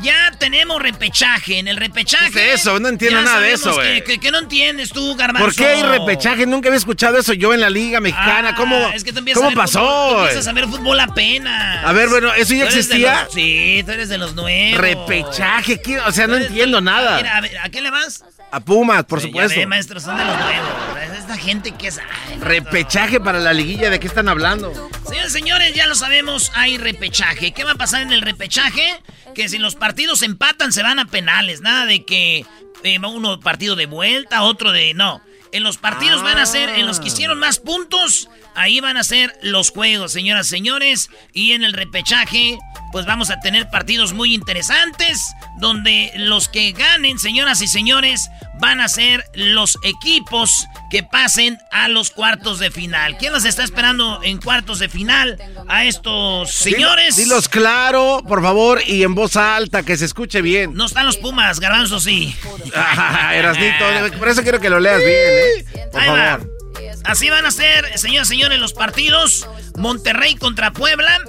[0.02, 1.58] Ya tenemos repechaje.
[1.58, 2.30] En el repechaje.
[2.30, 2.78] ¿Qué es eso?
[2.80, 4.02] No entiendo nada de eso, güey.
[4.04, 5.46] Que, no entiendes tú, Garbanzo.
[5.46, 6.46] ¿Por qué hay repechaje?
[6.46, 8.54] Nunca había escuchado eso yo en la Liga Mexicana.
[8.54, 9.80] ¿Cómo, ah, es que ¿cómo pasó?
[9.80, 11.84] Fútbol, tú empiezas a ver fútbol apenas.
[11.84, 13.28] A ver, bueno, ¿eso ya existía?
[13.32, 14.80] sí, tú eres de los nuevos.
[14.80, 17.16] Repechaje, o sea, no entiendo nada.
[17.16, 18.24] Mira, a, ver, ¿a qué le vas?
[18.50, 19.58] A Pumas, por supuesto.
[19.58, 20.70] Ya maestro, son de los nuevos.
[21.02, 22.00] Es esta gente que es.
[22.40, 24.72] repechaje para la liguilla, ¿de qué están hablando?
[25.08, 27.52] Señores, señores, ya lo sabemos, hay repechaje.
[27.52, 29.00] ¿Qué va a pasar en el repechaje?
[29.36, 31.60] Que si los partidos empatan, se van a penales.
[31.60, 32.44] Nada de que
[32.82, 34.94] eh, uno partido de vuelta, otro de.
[34.94, 35.20] No.
[35.52, 39.04] En los partidos van a ser, en los que hicieron más puntos, Ahí van a
[39.04, 41.10] ser los juegos, señoras y señores.
[41.34, 42.58] Y en el repechaje,
[42.90, 45.22] pues vamos a tener partidos muy interesantes.
[45.58, 51.88] Donde los que ganen, señoras y señores, van a ser los equipos que pasen a
[51.88, 53.16] los cuartos de final.
[53.18, 55.38] ¿Quién los está esperando en cuartos de final
[55.68, 57.16] a estos señores?
[57.16, 60.74] Dilos claro, por favor, y en voz alta, que se escuche bien.
[60.74, 62.34] No están los Pumas, Garbanzo sí.
[63.32, 63.84] Erasnito,
[64.18, 65.88] por eso quiero que lo leas bien, ¿eh?
[65.92, 66.56] Por favor.
[67.04, 69.48] Así van a ser, señoras y señores, los partidos.
[69.76, 71.20] Monterrey contra Puebla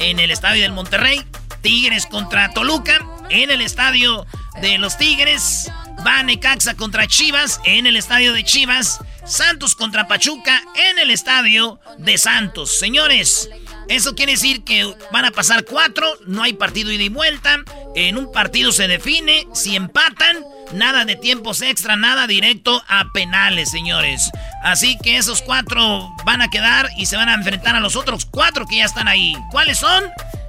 [0.00, 1.24] en el estadio del Monterrey.
[1.60, 4.26] Tigres contra Toluca en el estadio
[4.60, 5.70] de los Tigres.
[6.06, 9.00] Va Necaxa contra Chivas en el estadio de Chivas.
[9.24, 12.78] Santos contra Pachuca en el estadio de Santos.
[12.78, 13.50] Señores,
[13.88, 17.58] eso quiere decir que van a pasar cuatro, no hay partido ida y vuelta.
[17.94, 20.38] En un partido se define, si empatan,
[20.72, 24.30] nada de tiempos extra, nada directo a penales, señores.
[24.62, 28.24] Así que esos cuatro van a quedar y se van a enfrentar a los otros
[28.24, 29.36] cuatro que ya están ahí.
[29.50, 30.04] ¿Cuáles son?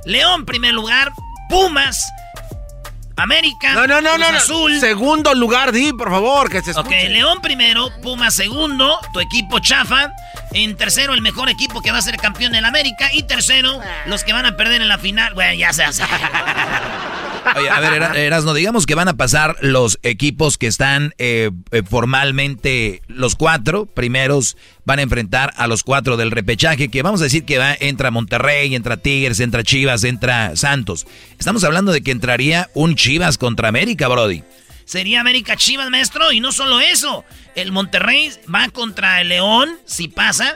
[0.06, 1.12] León, primer lugar.
[1.50, 2.08] Pumas,
[3.20, 3.74] América.
[3.74, 4.80] No, no, no, no, Azul.
[4.80, 7.06] Segundo lugar, di, por favor, que se escuche.
[7.06, 10.12] Ok, León primero, Pumas segundo, tu equipo chafa.
[10.54, 13.10] En tercero, el mejor equipo que va a ser campeón en América.
[13.14, 15.34] Y tercero, los que van a perder en la final.
[15.34, 16.04] Bueno, ya se hace.
[17.56, 21.84] Oye, a ver, Erasno, digamos que van a pasar los equipos que están eh, eh,
[21.84, 27.26] formalmente, los cuatro primeros van a enfrentar a los cuatro del repechaje, que vamos a
[27.26, 31.06] decir que va, entra Monterrey, entra Tigres, entra Chivas, entra Santos.
[31.38, 34.44] Estamos hablando de que entraría un Chivas contra América, Brody.
[34.86, 37.24] Sería América Chivas, maestro, y no solo eso.
[37.56, 40.56] El Monterrey va contra el León, si pasa.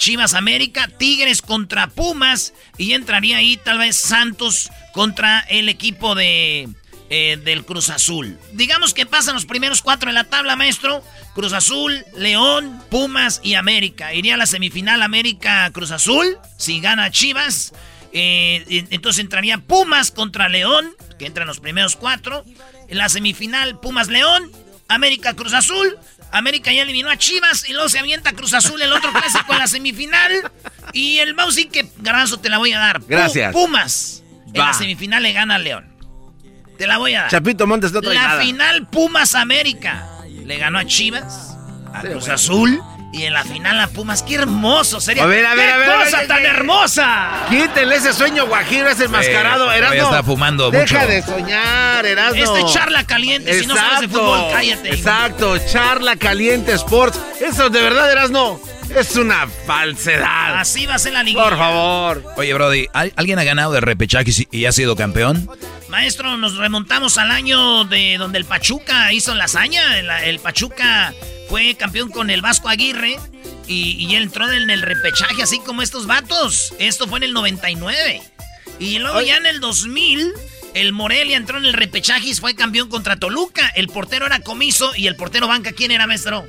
[0.00, 6.68] Chivas América, Tigres contra Pumas y entraría ahí tal vez Santos contra el equipo de
[7.12, 8.38] eh, del Cruz Azul.
[8.52, 11.02] Digamos que pasan los primeros cuatro en la tabla, maestro.
[11.34, 14.14] Cruz Azul, León, Pumas y América.
[14.14, 17.72] Iría a la semifinal América Cruz Azul si gana Chivas.
[18.12, 22.44] Eh, entonces entraría Pumas contra León, que entran los primeros cuatro.
[22.86, 24.52] En la semifinal Pumas León,
[24.86, 25.98] América Cruz Azul,
[26.30, 29.58] América ya eliminó a Chivas y luego se avienta Cruz Azul el otro clásico en
[29.58, 30.52] la semifinal.
[30.92, 33.00] Y el Mausi que Garanzo te la voy a dar.
[33.06, 33.52] Gracias.
[33.52, 34.22] Pumas.
[34.52, 35.86] En la semifinal le gana a León.
[36.78, 37.30] Te la voy a dar.
[37.30, 40.06] Chapito Montes no trae La final Pumas América.
[40.44, 41.56] Le ganó a Chivas,
[41.92, 42.82] a Cruz Azul
[43.12, 45.24] y en la final la Pumas, qué hermoso sería.
[45.24, 47.28] A ver, a ver, ¡Qué a ver, cosa tan hermosa!
[47.48, 49.70] Quítenle ese sueño guajiro, ese enmascarado.
[49.72, 50.02] Erasmo.
[50.02, 51.10] está fumando Deja mucho.
[51.10, 52.56] de soñar, Erasmo.
[52.56, 54.90] Este charla caliente, si no sabes de fútbol, cállate.
[54.90, 57.20] Exacto, charla caliente sports.
[57.40, 58.60] Eso de verdad, Erasmo,
[58.96, 60.58] es una falsedad.
[60.58, 61.44] Así va a ser la liguilla.
[61.44, 62.24] Por favor.
[62.36, 65.48] Oye, Brody, ¿al- ¿alguien ha ganado de repechaje y- ha sido campeón?
[65.88, 69.98] Maestro, nos remontamos al año de donde el Pachuca hizo la hazaña.
[69.98, 71.12] El, el Pachuca
[71.48, 73.16] fue campeón con el Vasco Aguirre
[73.66, 76.74] y, y entró en el repechaje así como estos vatos.
[76.78, 78.22] Esto fue en el 99.
[78.78, 80.32] Y luego ya en el 2000,
[80.74, 83.68] el Morelia entró en el repechaje y fue campeón contra Toluca.
[83.74, 86.46] El portero era Comiso y el portero banca, ¿quién era, maestro?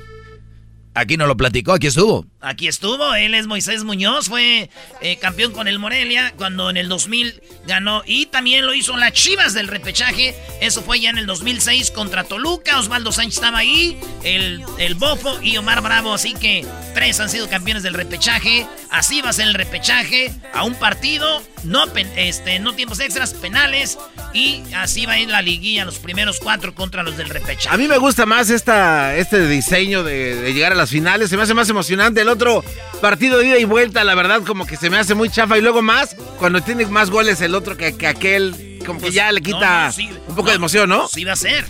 [0.94, 2.26] Aquí no lo platicó, aquí estuvo.
[2.40, 4.68] Aquí estuvo, él es Moisés Muñoz, fue
[5.00, 9.12] eh, campeón con el Morelia cuando en el 2000 ganó y también lo hizo las
[9.12, 13.98] Chivas del repechaje, eso fue ya en el 2006 contra Toluca, Osvaldo Sánchez estaba ahí,
[14.22, 19.22] el, el Bofo y Omar Bravo, así que tres han sido campeones del repechaje, así
[19.22, 23.98] va a ser el repechaje, a un partido, no, pen- este, no tiempos extras, penales
[24.34, 27.68] y así va a ir la liguilla, los primeros cuatro contra los del repechaje.
[27.74, 31.30] A mí me gusta más esta, este diseño de, de llegar a las finales.
[31.30, 32.20] Se me hace más emocionante.
[32.22, 32.64] El otro
[33.00, 35.58] partido de ida y vuelta, la verdad, como que se me hace muy chafa.
[35.58, 39.30] Y luego más, cuando tiene más goles el otro que, que aquel, como que ya
[39.32, 41.04] le quita Pues, no, no, sí, un poco no, de emoción, ¿no?
[41.04, 41.64] Así va a ser.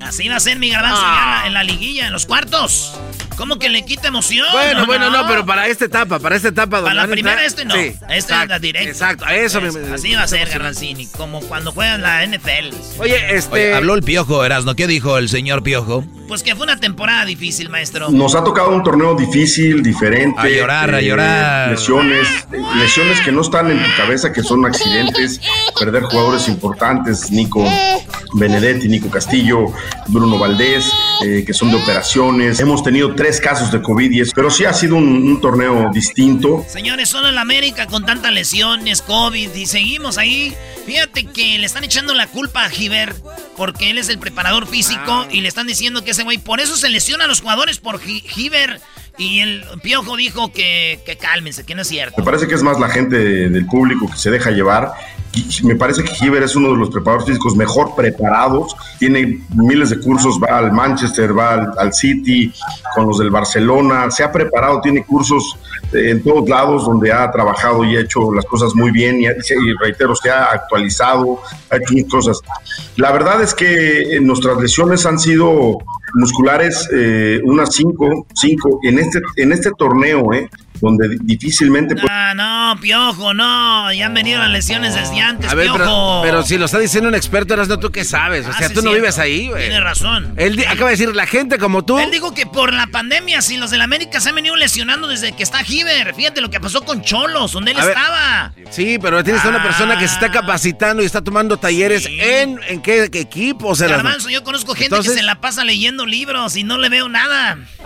[0.00, 1.40] Así va a ser mi garbanzo Ah.
[1.42, 2.94] ya en la- en la liguilla, en los cuartos.
[3.38, 4.46] ¿Cómo que le quita emoción?
[4.52, 5.26] Bueno, No, bueno, no.
[5.28, 6.82] pero para esta etapa, para esta etapa.
[6.82, 7.72] Para la primera entrar- este no.
[7.74, 8.90] Sí, este es exacto, la directa.
[8.90, 12.74] Exacto, a eso me- Es- Así va a ser, Garbanzini, como cuando juegan la NFL.
[12.98, 13.54] Oye, este...
[13.54, 14.74] Oye, habló el Piojo, Erasno.
[14.74, 16.04] ¿Qué dijo el señor Piojo?
[16.26, 18.10] Pues que fue una temporada difícil, maestro.
[18.10, 20.38] Nos ha tocado un torneo difícil, diferente.
[20.38, 21.70] A llorar, a llorar.
[21.70, 25.40] Lesiones, eh, lesiones que no están en tu cabeza, que son accidentes,
[25.78, 27.64] perder jugadores importantes, Nico
[28.34, 29.66] Benedetti, Nico Castillo,
[30.08, 30.92] Bruno Valdés,
[31.24, 32.60] eh, que son de operaciones.
[32.60, 35.90] Hemos tenido tres casos de COVID, y es- pero sí ha sido un, un torneo
[35.92, 36.64] distinto.
[36.68, 40.54] Señores, solo en América con tantas lesiones, COVID y seguimos ahí.
[40.86, 43.14] Fíjate que le están echando la culpa a Giver
[43.56, 46.76] porque él es el preparador físico y le están diciendo que ese güey, por eso
[46.76, 48.80] se lesiona a los jugadores por Gi- Giver.
[49.20, 52.14] Y el Piojo dijo que, que cálmense, que no es cierto.
[52.18, 54.92] Me parece que es más la gente de- del público que se deja llevar
[55.62, 60.00] me parece que Giver es uno de los preparadores físicos mejor preparados, tiene miles de
[60.00, 62.52] cursos, va al Manchester, va al, City,
[62.94, 65.56] con los del Barcelona, se ha preparado, tiene cursos
[65.92, 69.26] eh, en todos lados donde ha trabajado y ha hecho las cosas muy bien y,
[69.26, 72.40] y reitero, se ha actualizado, ha hecho muchas cosas.
[72.96, 75.78] La verdad es que nuestras lesiones han sido
[76.14, 80.48] musculares, eh, unas cinco, cinco en este, en este torneo, eh,
[80.80, 81.96] donde difícilmente...
[81.96, 86.20] No, no, Piojo, no, ya han venido las lesiones desde antes, A ver, Piojo.
[86.22, 88.68] Pero, si lo está diciendo un experto, eras no tú que sabes, o Ah, sea,
[88.68, 89.00] sí, tú no cierto.
[89.02, 89.62] vives ahí, güey.
[89.64, 90.34] Tiene razón.
[90.36, 91.98] Él acaba de decir, la gente como tú...
[91.98, 95.32] Él dijo que por la pandemia, si los del América se han venido lesionando desde
[95.32, 96.14] que está Giver.
[96.14, 98.52] Fíjate lo que pasó con Cholos, donde él A ver, estaba.
[98.70, 102.60] Sí, pero tienes a una persona que se está capacitando y está tomando talleres en,
[102.68, 105.64] en qué, qué equipo, o sea, Garbanzo, yo conozco gente Entonces- que se la pasa
[105.64, 107.56] leyendo libros y no le veo nada.
[107.78, 107.84] Sí,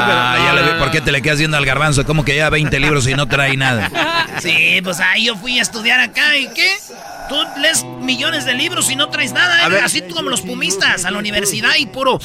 [0.00, 2.04] Ah, ya le vi- ¿Por qué te le quedas viendo al garbanzo?
[2.04, 3.90] Como que lleva 20 libros y no trae nada.
[4.40, 6.70] Sí, pues ahí yo fui a estudiar acá y ¿qué?
[7.28, 9.70] Tú lees millones de libros y no traes nada, A ¿eh?
[9.70, 9.84] ver.
[9.84, 12.18] así tú como los pumistas a la universidad y puro.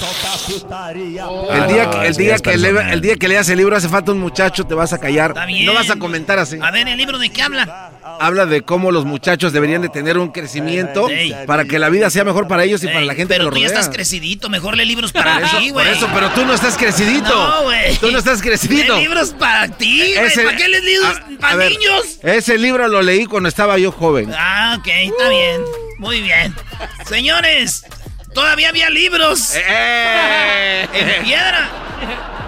[0.80, 3.90] El día, que- el, sí, día que le, el día que leas el libro hace
[3.90, 5.32] falta un muchacho, te vas a callar.
[5.32, 5.66] Está bien.
[5.66, 6.58] No vas a comentar así.
[6.62, 7.92] A ver, ¿el libro de qué habla?
[8.20, 11.36] Habla de cómo los muchachos deberían de tener un crecimiento Ey.
[11.46, 13.56] para que la vida sea mejor para ellos y para la gente pero que tú
[13.56, 13.80] los ya rodea.
[13.82, 15.90] estás crecidito, mejor lee libros para ti, por güey.
[15.98, 17.30] eso, pero tú no estás crecidito.
[17.30, 17.96] No, güey.
[17.98, 18.96] Tú no estás crecidito.
[18.96, 20.46] Lee libros para ti, güey.
[20.46, 22.20] ¿Para qué lees libros para ver, niños?
[22.24, 24.32] Ese libro lo leí cuando estaba yo joven.
[24.36, 25.62] Ah, ok, está bien.
[26.00, 26.56] Muy bien.
[27.06, 27.84] Señores,
[28.34, 29.54] todavía había libros.
[29.56, 30.88] Eh.
[30.94, 31.70] En piedra.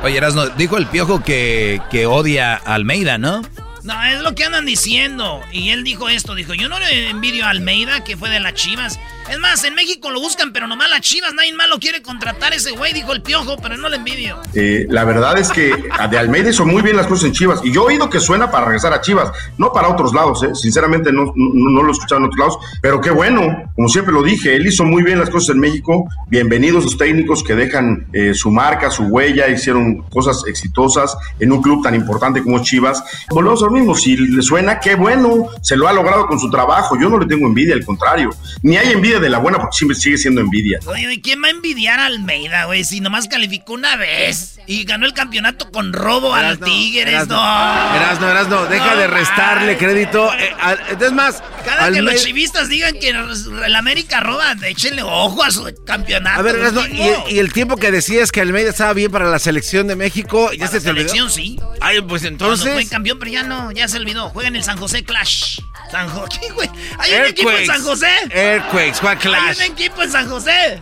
[0.04, 3.42] Oye, Erasno, dijo el piojo que, que odia a Almeida, ¿no?
[3.84, 5.42] No, es lo que andan diciendo.
[5.52, 8.54] Y él dijo esto, dijo, yo no le envidio a Almeida, que fue de las
[8.54, 9.00] Chivas.
[9.30, 12.54] Es más, en México lo buscan, pero nomás las Chivas, nadie más lo quiere contratar
[12.54, 14.38] ese güey, dijo el piojo, pero no le envidio.
[14.54, 15.74] Eh, la verdad es que
[16.10, 17.62] de Almeida hizo muy bien las cosas en Chivas.
[17.64, 20.44] Y yo he oído que suena para regresar a Chivas, no para otros lados.
[20.44, 20.54] ¿eh?
[20.54, 22.58] Sinceramente no, no, lo he escuchado en otros lados.
[22.82, 26.06] Pero qué bueno, como siempre lo dije, él hizo muy bien las cosas en México.
[26.28, 31.62] Bienvenidos los técnicos que dejan eh, su marca, su huella, hicieron cosas exitosas en un
[31.62, 33.04] club tan importante como Chivas.
[33.30, 36.50] Volvemos a lo mismo, si le suena, qué bueno, se lo ha logrado con su
[36.50, 36.98] trabajo.
[37.00, 38.32] Yo no le tengo envidia, al contrario.
[38.62, 40.80] Ni hay envidia de la buena porque siempre sigue siendo envidia.
[40.86, 42.84] Oye, ¿quién va a envidiar a Almeida, güey?
[42.84, 47.36] Si nomás calificó una vez y ganó el campeonato con robo al Erasno, Tigres, Erasno,
[47.36, 47.96] no.
[47.96, 49.78] Erasno, Erasno, deja No, de restarle ay.
[49.78, 50.34] crédito.
[50.34, 55.02] Eh, al- es más, Cada que Alme- los chivistas digan que el América roba, échenle
[55.04, 56.40] ojo a su campeonato.
[56.40, 59.40] A ver, Erasno, y, y el tiempo que decías que Almeida estaba bien para la
[59.40, 61.10] selección de México, ya se te olvidó.
[61.10, 61.60] selección sí.
[61.82, 62.90] Ay, pues Cuando fue entonces.
[62.90, 64.30] campeón, pero ya no, ya se olvidó.
[64.30, 65.60] Juega en el San José Clash.
[65.94, 66.68] San José, güey.
[66.98, 67.68] Hay un equipo en.
[67.68, 68.10] San José.
[68.32, 69.60] Earthquakes, Juan Clash.
[69.60, 70.82] Hay un equipo en San José.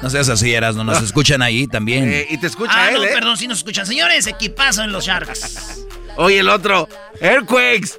[0.00, 2.10] No seas así, Erasno, nos escuchan ahí también.
[2.10, 3.10] Eh, y te escucha ah, él, no, ¿eh?
[3.12, 3.84] perdón, si nos escuchan.
[3.84, 5.84] Señores, equipazo en los Sharks.
[6.16, 6.88] Oye, el otro.
[7.20, 7.98] Earthquakes.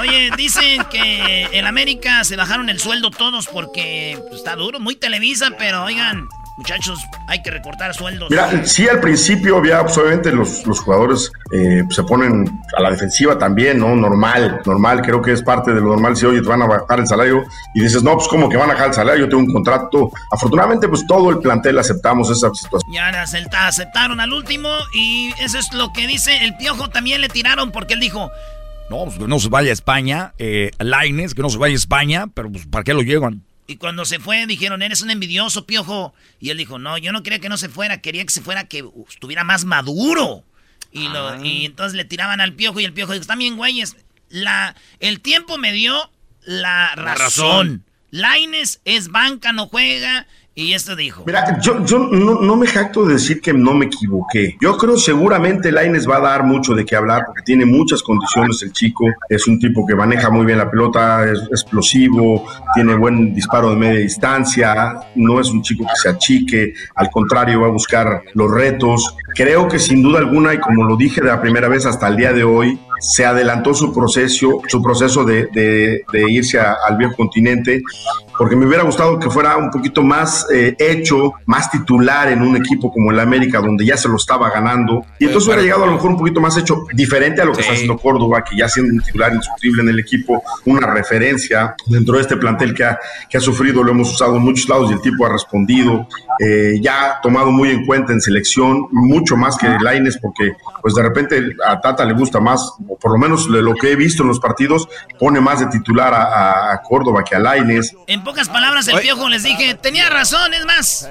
[0.00, 4.96] Oye, dicen que en América se bajaron el sueldo todos porque pues, está duro, muy
[4.96, 8.30] Televisa, pero oigan, muchachos, hay que recortar sueldos.
[8.30, 12.90] Mira, sí, al principio había, pues, obviamente los, los jugadores eh, se ponen a la
[12.90, 13.94] defensiva también, ¿no?
[13.96, 16.16] Normal, normal, creo que es parte de lo normal.
[16.16, 17.44] Si, oye, te van a bajar el salario
[17.74, 19.24] y dices, no, pues, ¿cómo que van a bajar el salario?
[19.24, 20.10] Yo tengo un contrato.
[20.30, 22.92] Afortunadamente, pues, todo el plantel aceptamos esa situación.
[22.92, 26.88] Ya acepta- aceptaron al último y eso es lo que dice el piojo.
[26.90, 28.30] También le tiraron porque él dijo,
[28.90, 30.34] No, pues que no se vaya a España.
[30.38, 33.42] Eh, Laines, que no se vaya a España, pero pues ¿para qué lo llevan?
[33.66, 36.14] Y cuando se fue dijeron, eres un envidioso, piojo.
[36.38, 38.68] Y él dijo, no, yo no quería que no se fuera, quería que se fuera,
[38.68, 40.44] que estuviera más maduro.
[40.92, 43.96] Y, lo, y entonces le tiraban al piojo y el piojo dijo, están bien güeyes.
[44.28, 46.10] La, el tiempo me dio
[46.44, 47.18] la razón.
[47.18, 47.84] razón.
[48.10, 50.26] Laines es banca, no juega.
[50.56, 51.24] Y esto dijo.
[51.26, 54.56] Mira, yo, yo no, me jacto de decir que no me equivoqué.
[54.60, 58.62] Yo creo seguramente Laines va a dar mucho de qué hablar porque tiene muchas condiciones
[58.62, 59.04] el chico.
[59.28, 63.76] Es un tipo que maneja muy bien la pelota, es explosivo, tiene buen disparo de
[63.76, 68.48] media distancia, no es un chico que se achique, al contrario va a buscar los
[68.48, 69.16] retos.
[69.34, 72.16] Creo que sin duda alguna, y como lo dije de la primera vez hasta el
[72.16, 76.96] día de hoy, se adelantó su proceso, su proceso de, de- de irse a- al
[76.96, 77.82] viejo continente,
[78.36, 82.56] porque me hubiera gustado que fuera un poquito más eh, hecho, más titular en un
[82.56, 85.86] equipo como el América, donde ya se lo estaba ganando, y entonces hubiera llegado a
[85.86, 88.68] lo mejor un poquito más hecho, diferente a lo que está haciendo Córdoba, que ya
[88.68, 92.98] siendo un titular indiscutible en el equipo, una referencia dentro de este plantel que ha,
[93.30, 96.06] que ha sufrido, lo hemos usado en muchos lados y el tipo ha respondido,
[96.40, 100.94] eh, ya ha tomado muy en cuenta en selección, mucho más que Laines, porque pues
[100.94, 104.22] de repente a Tata le gusta más, o por lo menos lo que he visto
[104.22, 107.94] en los partidos, pone más de titular a, a- a Córdoba que a Laines.
[108.06, 111.08] En pocas palabras, el piojo les dije, tenía razón, es más.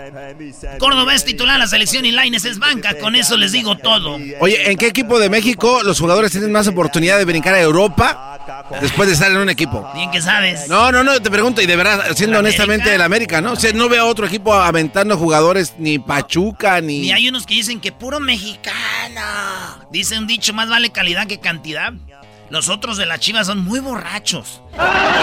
[0.80, 4.18] Córdoba es titular a la selección y Laines es banca, con eso les digo todo.
[4.40, 8.30] Oye, ¿en qué equipo de México los jugadores tienen más oportunidad de brincar a Europa
[8.82, 9.88] Después de estar en un equipo.
[9.96, 10.68] Bien que sabes.
[10.68, 13.54] No, no, no, te pregunto, y de verdad, siendo honestamente el América, ¿no?
[13.54, 17.00] O sea, no veo otro equipo aventando jugadores, ni Pachuca, ni.
[17.02, 19.22] Ni hay unos que dicen que puro mexicano.
[19.92, 21.63] Dice un dicho, más vale calidad que cantidad.
[22.50, 24.62] Los otros de la Chivas son muy borrachos.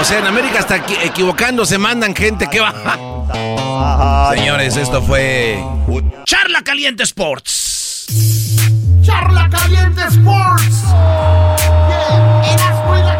[0.00, 4.32] O sea, en América hasta equivocándose mandan gente que va.
[4.34, 5.62] Señores, esto fue
[6.24, 8.06] Charla Caliente Sports.
[9.02, 10.82] Charla Caliente Sports.
[12.52, 13.19] Erasmo y la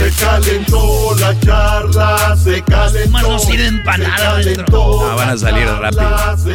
[0.00, 3.10] Se calentó la charla, se calentó.
[3.10, 6.02] Más no sirve empanada Ah, van a salir rápido.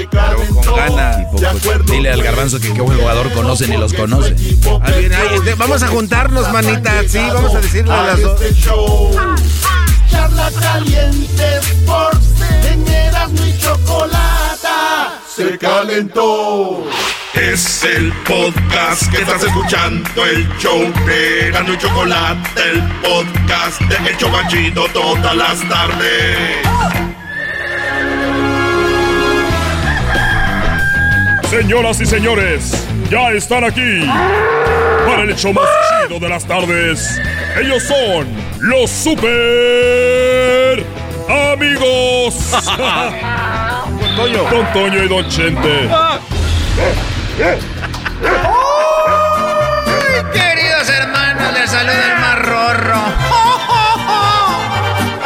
[0.10, 1.18] Pero con ganas.
[1.86, 4.34] Dile al garbanzo que qué buen jugador conoce ni los conoce.
[4.34, 6.92] De- vamos a juntarnos, manita.
[7.08, 8.42] Sí, vamos a decirle a las dos.
[10.16, 12.42] Charla Caliente Sports.
[12.72, 15.20] En Erasmo y chocolata.
[15.28, 16.84] Se calentó.
[17.34, 24.10] Es el podcast que estás escuchando, el show de Erasmo y Chocolate, el podcast de
[24.10, 26.66] El Chobachito todas las tardes.
[31.50, 34.02] Señoras y señores, ya están aquí
[35.06, 35.66] para el hecho más
[36.06, 37.20] chido de las tardes.
[37.62, 39.24] Ellos son los super
[41.30, 42.36] amigos.
[42.78, 44.44] Don Toño.
[44.50, 45.88] Don Toño y Don Chente.
[50.34, 53.04] Queridos hermanos, les saluda el más rorro.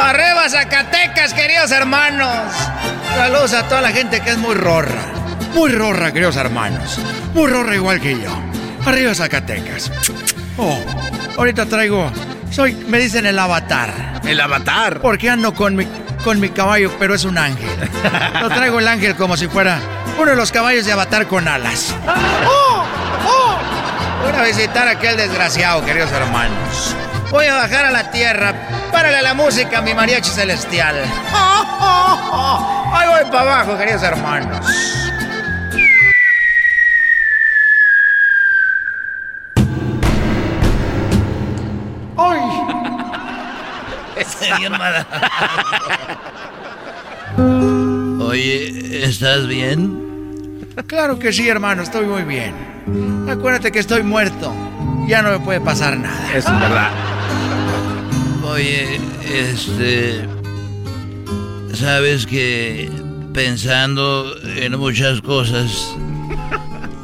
[0.00, 2.52] Arriba Zacatecas, queridos hermanos.
[3.14, 5.02] Saludos a toda la gente que es muy rorra.
[5.54, 6.98] Muy rorra, queridos hermanos.
[7.34, 8.30] Muy rorra igual que yo.
[8.84, 9.90] Arriba Zacatecas.
[10.58, 10.78] Oh,
[11.38, 12.10] ahorita traigo.
[12.50, 14.20] Soy, me dicen el avatar.
[14.24, 15.00] El avatar.
[15.00, 15.86] Porque ando con mi,
[16.24, 17.68] con mi caballo, pero es un ángel.
[18.40, 19.80] Lo traigo el ángel como si fuera
[20.18, 21.94] uno de los caballos de avatar con alas.
[22.06, 22.84] ¡Oh!
[23.26, 23.58] ¡Oh!
[24.24, 26.96] Voy a visitar a aquel desgraciado, queridos hermanos.
[27.30, 28.52] Voy a bajar a la tierra.
[28.90, 30.96] Párale la música, mi mariachi celestial.
[32.92, 34.66] Ahí voy para abajo, queridos hermanos.
[44.48, 45.06] Se dio mala.
[48.20, 50.64] Oye, ¿estás bien?
[50.86, 52.54] Claro que sí, hermano, estoy muy bien.
[53.28, 54.54] Acuérdate que estoy muerto.
[55.06, 56.32] Ya no me puede pasar nada.
[56.34, 56.90] Eso es verdad.
[58.44, 60.26] Oye, este.
[61.74, 62.90] Sabes que
[63.32, 65.94] pensando en muchas cosas,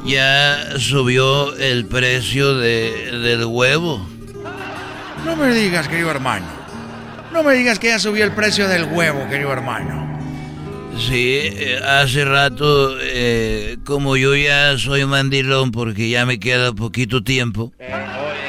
[0.05, 4.07] ya subió el precio de, del huevo.
[5.25, 6.47] No me digas, querido hermano.
[7.37, 10.19] No me digas que ya subió el precio del huevo, querido hermano.
[10.99, 17.23] Sí, eh, hace rato, eh, como yo ya soy mandilón porque ya me queda poquito
[17.23, 17.89] tiempo, Oye,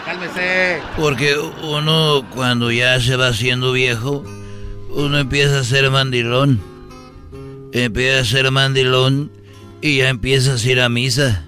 [0.05, 0.79] cálmese.
[0.95, 4.23] porque uno cuando ya se va haciendo viejo,
[4.91, 6.61] uno empieza a ser mandilón.
[7.73, 9.33] Empieza a ser mandilón
[9.81, 11.43] y ya empiezas a ir a misa.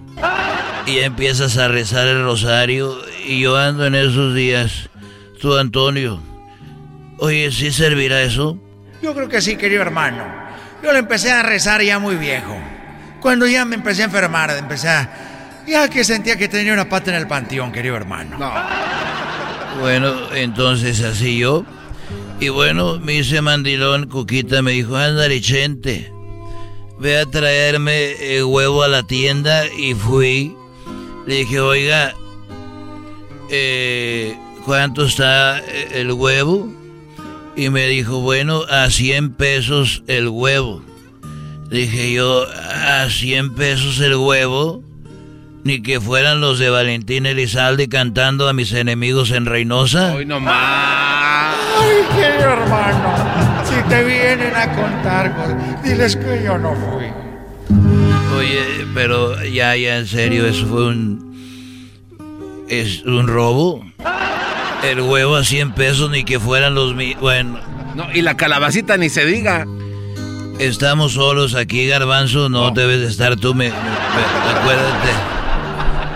[0.86, 3.00] Y ya empiezas a rezar el rosario.
[3.26, 4.90] Y yo ando en esos días.
[5.40, 6.22] Tú, Antonio.
[7.20, 8.58] Oye, ¿sí servirá eso?
[9.02, 10.24] Yo creo que sí, querido hermano.
[10.82, 12.56] Yo le empecé a rezar ya muy viejo.
[13.20, 15.64] Cuando ya me empecé a enfermar, empecé a...
[15.68, 18.38] Ya que sentía que tenía una pata en el panteón, querido hermano.
[19.80, 21.66] Bueno, entonces así yo.
[22.40, 26.12] Y bueno, me hice mandilón, Cuquita me dijo, ándale, Chente,
[26.98, 30.56] ve a traerme el huevo a la tienda y fui.
[31.28, 32.14] Le dije, oiga,
[33.50, 36.79] eh, ¿cuánto está eh, el huevo?
[37.56, 40.84] Y me dijo, bueno, a 100 pesos el huevo.
[41.70, 44.84] Dije yo, a 100 pesos el huevo.
[45.64, 50.14] Ni que fueran los de Valentín Elizalde cantando a mis enemigos en Reynosa.
[50.14, 51.56] Hoy nomás.
[51.82, 53.64] Ay, querido hermano.
[53.66, 57.06] Si te vienen a contar cosas, diles que yo no fui.
[58.38, 61.30] Oye, pero ya, ya, en serio, eso fue un.
[62.70, 63.84] ¿Es un robo?
[64.84, 67.14] El huevo a 100 pesos, ni que fueran los mi.
[67.16, 67.60] Bueno.
[67.96, 69.68] No, y la calabacita ni se diga.
[70.60, 72.50] Estamos solos aquí, Garbanzo.
[72.50, 75.10] No, debes de estar tú, me, me- me- acuérdate.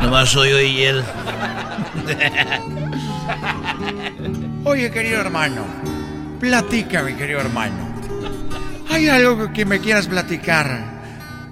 [0.02, 1.04] Nomás soy yo y él.
[4.66, 5.66] Oye, querido hermano,
[6.40, 7.94] platícame, querido hermano.
[8.90, 10.84] ¿Hay algo que me quieras platicar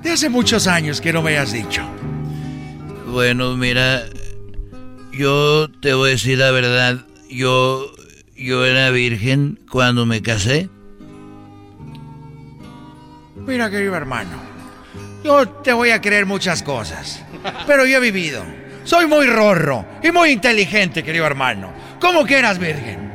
[0.01, 1.81] de hace muchos años que no me hayas dicho?
[3.07, 4.03] Bueno, mira,
[5.11, 7.05] yo te voy a decir la verdad.
[7.29, 7.91] Yo,
[8.35, 10.69] yo era virgen cuando me casé.
[13.35, 14.39] Mira, querido hermano,
[15.23, 17.23] yo te voy a creer muchas cosas,
[17.65, 18.43] pero yo he vivido
[18.83, 21.71] Soy muy rorro y muy inteligente, querido hermano.
[21.99, 23.11] ¿Cómo que eras virgen?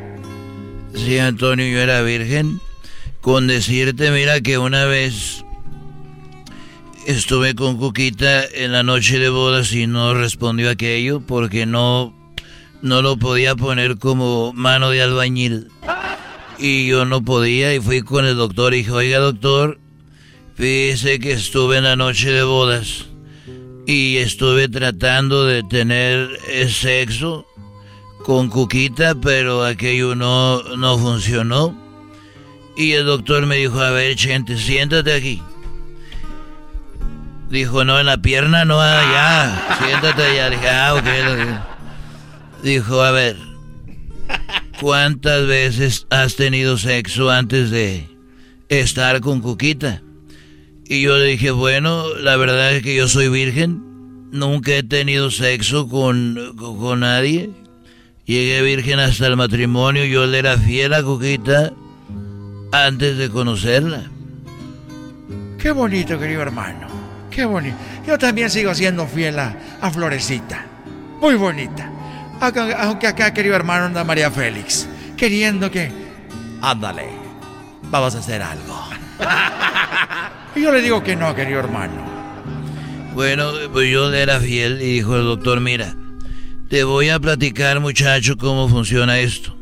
[0.94, 2.60] Sí, Antonio, yo era virgen.
[3.20, 5.44] Con decirte, mira que una vez
[7.06, 12.12] estuve con Cuquita en la noche de bodas y no respondió aquello porque no,
[12.82, 15.68] no lo podía poner como mano de albañil.
[16.58, 19.78] Y yo no podía y fui con el doctor y dije, oiga doctor,
[20.56, 23.06] fíjese que estuve en la noche de bodas
[23.86, 26.28] y estuve tratando de tener
[26.68, 27.46] sexo
[28.24, 31.76] con Cuquita, pero aquello no, no funcionó.
[32.76, 35.40] Y el doctor me dijo, a ver, gente, siéntate aquí.
[37.50, 39.78] Dijo, no, en la pierna, no, allá.
[39.82, 40.50] Siéntate allá.
[40.50, 41.66] Dije, ah.
[42.62, 43.36] Dijo, a ver,
[44.80, 48.08] ¿cuántas veces has tenido sexo antes de
[48.68, 50.02] estar con Cuquita?
[50.88, 53.82] Y yo le dije, bueno, la verdad es que yo soy virgen,
[54.30, 57.50] nunca he tenido sexo con, con, nadie.
[58.24, 61.72] Llegué virgen hasta el matrimonio, yo le era fiel a Cuquita
[62.72, 64.04] antes de conocerla.
[65.58, 66.85] Qué bonito, querido hermano,
[67.36, 67.76] qué bonito.
[68.06, 70.64] Yo también sigo siendo fiel a, a Florecita,
[71.20, 71.92] muy bonita.
[72.40, 75.92] Aunque acá, querido hermano, anda María Félix, queriendo que...
[76.62, 77.04] Ándale,
[77.90, 78.88] vamos a hacer algo.
[80.54, 82.16] Y yo le digo que no, querido hermano.
[83.14, 85.94] Bueno, pues yo le era fiel y dijo el doctor, mira,
[86.70, 89.54] te voy a platicar muchacho cómo funciona esto.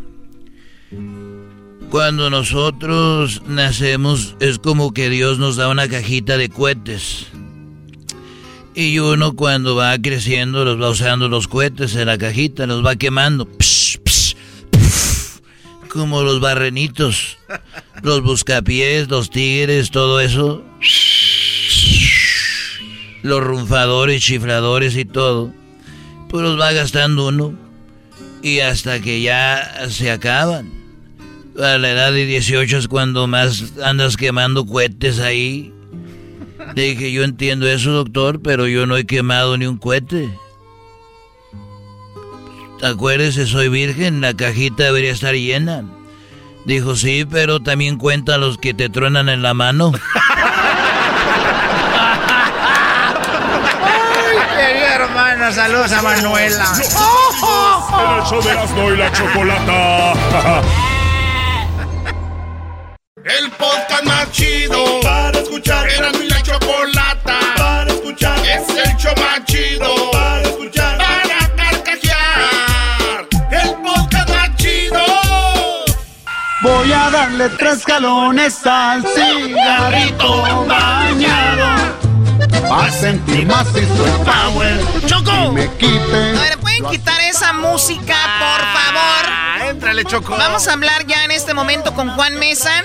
[1.90, 7.26] Cuando nosotros nacemos es como que Dios nos da una cajita de cohetes.
[8.74, 12.96] Y uno cuando va creciendo los va usando los cohetes en la cajita, los va
[12.96, 13.48] quemando.
[15.88, 17.38] como los barrenitos,
[18.02, 20.64] los buscapiés, los tigres, todo eso
[23.24, 25.50] los runfadores, chifladores y todo,
[26.28, 27.54] pues los va gastando uno
[28.42, 30.70] y hasta que ya se acaban.
[31.58, 35.72] A la edad de 18 es cuando más andas quemando cohetes ahí.
[36.74, 40.30] Le dije, yo entiendo eso, doctor, pero yo no he quemado ni un cohete.
[42.82, 45.84] Acuérdese, soy virgen, la cajita debería estar llena.
[46.64, 49.92] Dijo, sí, pero también cuenta los que te truenan en la mano.
[54.94, 56.72] hermana, saludos a Manuela.
[57.98, 60.62] En el show de Erasmo y la Chocolata.
[68.54, 70.98] Es el show más chido para escuchar.
[70.98, 73.26] Para carcajear.
[73.50, 75.04] El podcast más chido.
[76.62, 81.94] Voy a darle tres galones al cigarrito bañado
[82.72, 84.80] a sentir más su power.
[85.06, 85.52] ¡Choco!
[85.52, 86.36] me quiten.
[86.36, 89.26] A ver, ¿pueden quitar esa música, por favor?
[89.26, 90.36] Ah, éntrale, Choco.
[90.36, 92.84] Vamos a hablar ya en este momento con Juan Mesa,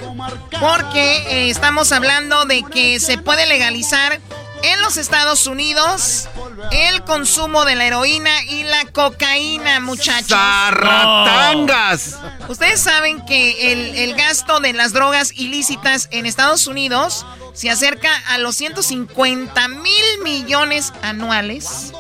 [0.60, 4.20] porque eh, estamos hablando de que se puede legalizar
[4.64, 6.28] en los Estados Unidos
[6.72, 10.30] el consumo de la heroína y la cocaína, muchachos.
[10.30, 12.18] ¡Zarratangas!
[12.48, 18.10] Ustedes saben que el, el gasto de las drogas ilícitas en Estados Unidos se acerca
[18.28, 21.94] a los 150 mil millones anuales,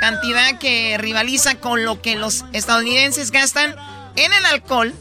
[0.00, 3.74] cantidad que rivaliza con lo que los estadounidenses gastan
[4.16, 4.94] en el alcohol.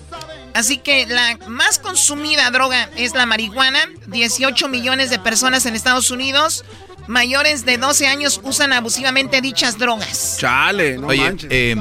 [0.53, 3.79] Así que la más consumida droga es la marihuana.
[4.07, 6.65] 18 millones de personas en Estados Unidos
[7.07, 10.37] mayores de 12 años usan abusivamente dichas drogas.
[10.39, 11.49] Chale, no Oye, manches.
[11.51, 11.75] eh,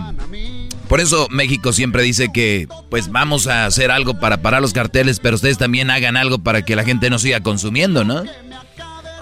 [0.88, 5.18] por eso México siempre dice que pues vamos a hacer algo para parar los carteles,
[5.20, 8.24] pero ustedes también hagan algo para que la gente no siga consumiendo, ¿no?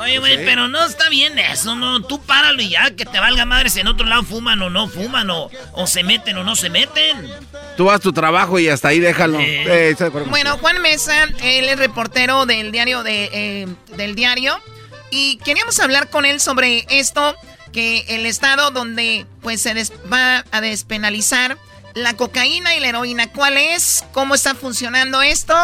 [0.00, 2.02] Oye, güey, pero no está bien eso, no.
[2.02, 5.30] Tú páralo y ya, que te valga madres en otro lado fuman o no fuman,
[5.30, 7.16] o, o se meten o no se meten.
[7.76, 9.38] Tú haz tu trabajo y hasta ahí déjalo.
[9.40, 14.58] Eh, acuerdo Bueno, Juan Mesa, él es reportero del diario de, eh, del diario
[15.14, 17.34] y queríamos hablar con él sobre esto
[17.72, 21.56] que el estado donde pues se des- va a despenalizar
[21.94, 23.30] la cocaína y la heroína.
[23.32, 24.04] ¿Cuál es?
[24.12, 25.54] ¿Cómo está funcionando esto?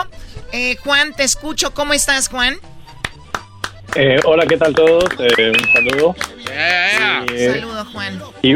[0.52, 1.74] Eh, Juan, te escucho.
[1.74, 2.54] ¿Cómo estás, Juan?
[3.96, 5.04] Eh, hola, ¿qué tal todos?
[5.18, 6.14] Eh, un saludo.
[6.52, 8.22] Eh, Saludo, Juan.
[8.42, 8.54] y,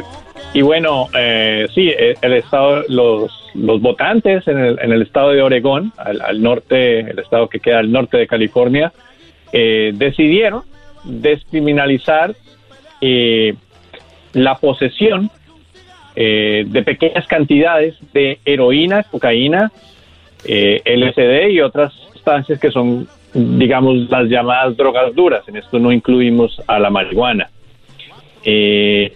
[0.53, 1.93] y bueno, eh, sí,
[2.23, 7.01] el estado, los, los votantes en el, en el estado de Oregón, al, al norte,
[7.01, 8.93] el estado que queda al norte de California,
[9.53, 10.63] eh, decidieron
[11.05, 12.35] descriminalizar
[13.01, 13.55] eh,
[14.33, 15.31] la posesión
[16.17, 19.73] eh, de pequeñas cantidades de heroína, cocaína,
[20.45, 25.47] eh, LSD y otras sustancias que son, digamos, las llamadas drogas duras.
[25.49, 27.49] En esto no incluimos a la marihuana.
[28.45, 29.13] Eh,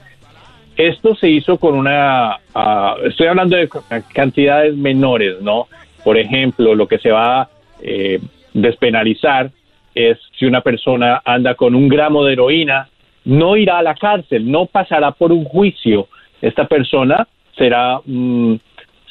[0.76, 3.68] esto se hizo con una, ah, estoy hablando de
[4.14, 5.66] cantidades menores, ¿no?
[6.04, 7.48] Por ejemplo, lo que se va a
[7.82, 8.20] eh,
[8.54, 9.50] despenalizar
[9.94, 12.88] es si una persona anda con un gramo de heroína,
[13.24, 16.08] no irá a la cárcel, no pasará por un juicio.
[16.40, 17.26] Esta persona
[17.56, 18.54] será, mm,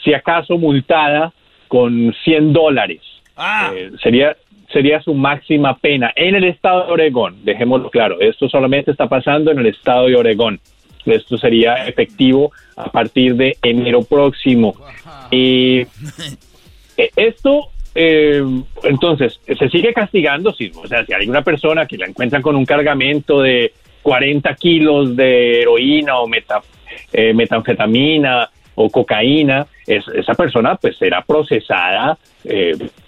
[0.04, 1.34] si acaso, multada
[1.68, 3.02] con 100 dólares.
[3.36, 3.72] Ah.
[3.76, 4.36] Eh, sería,
[4.72, 7.44] sería su máxima pena en el estado de Oregón.
[7.44, 10.60] Dejémoslo claro, esto solamente está pasando en el estado de Oregón.
[11.06, 14.76] Esto sería efectivo a partir de enero próximo.
[15.32, 15.80] Y
[16.98, 17.70] eh, esto,
[18.00, 18.44] eh,
[18.84, 22.56] entonces, se sigue castigando, si, o sea, si hay una persona que la encuentran con
[22.56, 23.74] un cargamento de
[24.04, 26.62] 40 kilos de heroína o meta,
[27.12, 32.20] eh, metanfetamina o cocaína, esa persona pues será procesada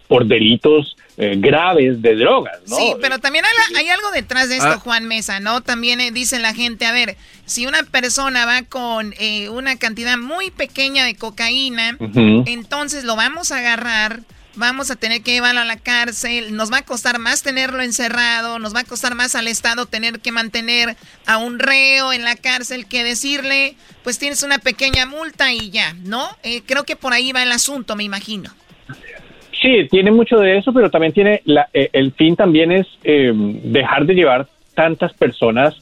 [0.07, 2.75] por delitos graves de drogas, ¿no?
[2.77, 3.45] Sí, pero también
[3.77, 4.79] hay, algo detrás de esto, ah.
[4.79, 5.61] Juan Mesa, ¿no?
[5.61, 7.15] También dice la gente, a ver,
[7.45, 9.13] si una persona va con
[9.51, 11.95] una cantidad muy pequeña de cocaína,
[12.47, 14.21] entonces lo vamos a agarrar
[14.55, 18.59] vamos a tener que llevarlo a la cárcel, nos va a costar más tenerlo encerrado,
[18.59, 20.95] nos va a costar más al Estado tener que mantener
[21.25, 25.93] a un reo en la cárcel que decirle, pues tienes una pequeña multa y ya,
[26.03, 26.27] ¿no?
[26.43, 28.49] Eh, creo que por ahí va el asunto, me imagino.
[29.61, 31.41] Sí, tiene mucho de eso, pero también tiene,
[31.73, 35.75] eh, el fin también es eh, dejar de llevar tantas personas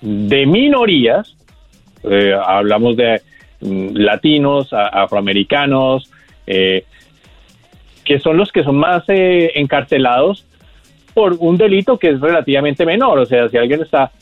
[0.00, 1.34] de minorías,
[2.44, 3.20] hablamos de
[3.60, 6.08] mm, latinos, afroamericanos,
[6.46, 6.84] eh,
[8.06, 10.46] que son los que son más eh, encarcelados
[11.12, 13.18] por un delito que es relativamente menor.
[13.18, 14.12] O sea, si alguien está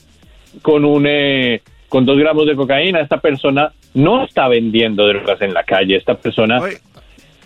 [0.63, 5.55] con un eh, con dos gramos de cocaína, esta persona no está vendiendo drogas en
[5.55, 5.97] la calle.
[5.97, 6.61] Esta persona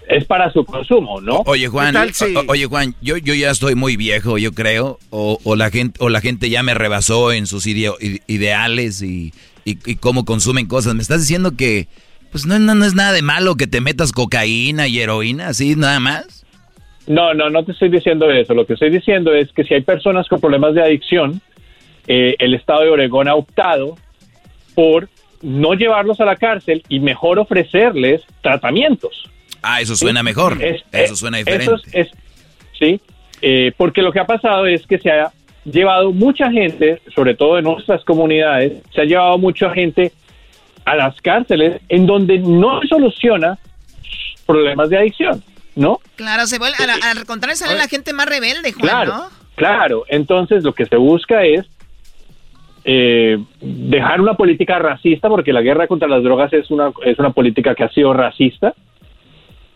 [0.09, 1.43] es para su consumo, ¿no?
[1.45, 1.95] Oye Juan,
[2.47, 6.09] oye Juan, yo, yo ya estoy muy viejo, yo creo, o, o, la gente o
[6.09, 9.32] la gente ya me rebasó en sus ideales y,
[9.64, 10.95] y, y cómo consumen cosas.
[10.95, 11.89] Me estás diciendo que
[12.31, 16.01] pues no, no, es nada de malo que te metas cocaína y heroína, así nada
[16.01, 16.47] más.
[17.07, 18.55] No, no, no te estoy diciendo eso.
[18.55, 21.41] Lo que estoy diciendo es que si hay personas con problemas de adicción,
[22.07, 23.97] eh, el Estado de Oregón ha optado
[24.74, 25.09] por
[25.43, 29.29] no llevarlos a la cárcel y mejor ofrecerles tratamientos.
[29.62, 30.62] Ah, eso suena mejor.
[30.62, 31.72] eso eh, suena diferente.
[31.93, 32.09] es,
[32.79, 33.01] sí,
[33.43, 35.33] eh, porque lo que ha pasado es que se ha
[35.64, 40.12] llevado mucha gente, sobre todo en nuestras comunidades, se ha llevado mucha gente
[40.89, 43.59] a las cárceles en donde no soluciona
[44.47, 45.43] problemas de adicción,
[45.76, 46.01] ¿no?
[46.16, 49.24] Claro, se vuelve, al, contrario sale la gente más rebelde, Juan, claro, ¿no?
[49.55, 51.66] Claro, entonces lo que se busca es
[52.84, 57.30] eh, dejar una política racista, porque la guerra contra las drogas es una, es una
[57.30, 58.72] política que ha sido racista,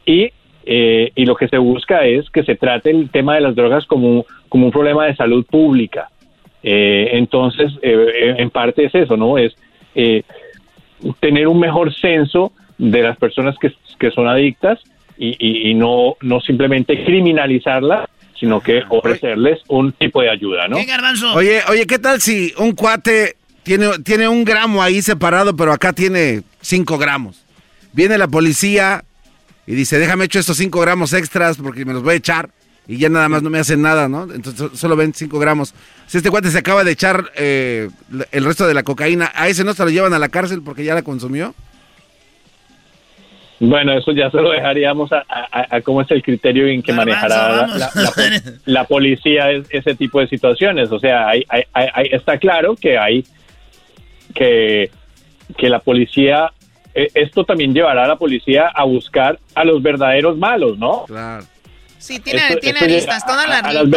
[0.06, 0.30] y,
[0.64, 3.84] eh, y lo que se busca es que se trate el tema de las drogas
[3.84, 6.08] como, como un problema de salud pública.
[6.62, 9.36] Eh, entonces, en parte es eso, ¿no?
[9.36, 9.54] Es
[11.20, 14.80] tener un mejor censo de las personas que, son adictas
[15.16, 20.76] y, no, no simplemente criminalizarlas, sino que ofrecerles un tipo de ayuda, ¿no?
[21.34, 25.92] Oye, oye, ¿qué tal si un cuate tiene, tiene un gramo ahí separado, pero acá
[25.92, 27.44] tiene cinco gramos?
[27.92, 29.04] Viene la policía
[29.64, 32.50] y dice, déjame echar estos cinco gramos extras porque me los voy a echar
[32.86, 34.24] y ya nada más no me hacen nada, ¿no?
[34.24, 35.74] Entonces solo ven 5 gramos.
[36.06, 37.88] Si este cuate se acaba de echar eh,
[38.32, 40.84] el resto de la cocaína, ¿a ese no se lo llevan a la cárcel porque
[40.84, 41.54] ya la consumió?
[43.60, 47.68] Bueno, eso ya se lo dejaríamos a, cómo es el criterio en que manejará
[48.64, 50.90] la, policía ese tipo de situaciones.
[50.90, 51.44] O sea, hay,
[52.10, 53.24] está claro que hay
[54.34, 54.90] que,
[55.56, 56.50] que la policía,
[56.92, 61.04] eh, esto también llevará a la policía a buscar a los verdaderos malos, ¿no?
[61.06, 61.44] Claro.
[62.02, 63.92] Sí, tiene, aristas, todas, las, reglas.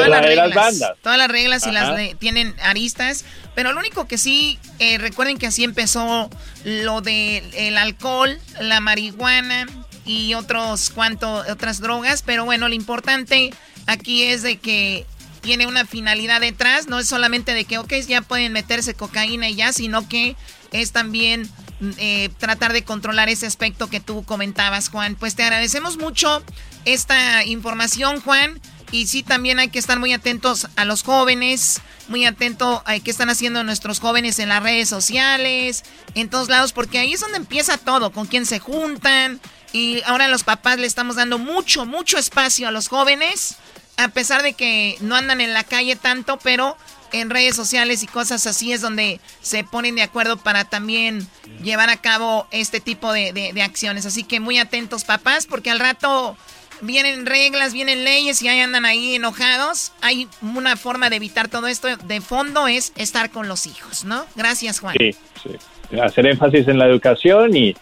[1.01, 3.25] Todas las reglas y las tienen aristas.
[3.55, 6.29] Pero lo único que sí, eh, recuerden que así empezó
[6.63, 9.65] lo del el alcohol, la marihuana
[10.05, 12.21] y otros cuanto, otras drogas.
[12.21, 13.51] Pero bueno, lo importante
[13.87, 15.07] aquí es de que
[15.41, 16.87] tiene una finalidad detrás.
[16.87, 20.35] No es solamente de que, ok, ya pueden meterse cocaína y ya, sino que
[20.71, 21.49] es también
[21.97, 25.15] eh, tratar de controlar ese aspecto que tú comentabas, Juan.
[25.15, 26.43] Pues te agradecemos mucho
[26.85, 28.59] esta información, Juan.
[28.91, 33.11] Y sí, también hay que estar muy atentos a los jóvenes, muy atento a qué
[33.11, 37.37] están haciendo nuestros jóvenes en las redes sociales, en todos lados, porque ahí es donde
[37.37, 39.41] empieza todo, con quién se juntan.
[39.73, 43.55] Y ahora los papás le estamos dando mucho, mucho espacio a los jóvenes,
[43.97, 46.77] a pesar de que no andan en la calle tanto, pero
[47.21, 51.27] en redes sociales y cosas así es donde se ponen de acuerdo para también
[51.63, 54.05] llevar a cabo este tipo de, acciones.
[54.05, 56.37] Así que muy atentos papás, porque al rato
[56.81, 59.93] vienen reglas, vienen leyes y ahí andan ahí enojados.
[60.01, 61.95] Hay una forma de evitar todo esto.
[61.95, 64.25] De fondo es estar con los hijos, ¿no?
[64.35, 64.95] Gracias, Juan.
[64.99, 65.97] Sí, sí.
[65.99, 67.75] Hacer énfasis en la educación y,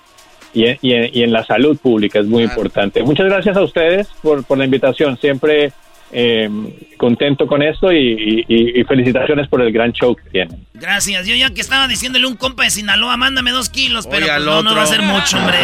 [0.54, 3.02] y, en, la salud pública es muy importante.
[3.02, 5.18] Muchas gracias a ustedes por, por la invitación.
[5.18, 5.74] Siempre
[6.14, 6.50] eh,
[6.98, 10.66] contento con esto y, felicitaciones por el gran show que tienen.
[10.74, 11.26] Gracias.
[11.26, 14.62] Yo ya que estaba diciéndole un compa de Sinaloa, mándame dos kilos, pero pues no,
[14.62, 15.58] no, va a ser mucho, hombre.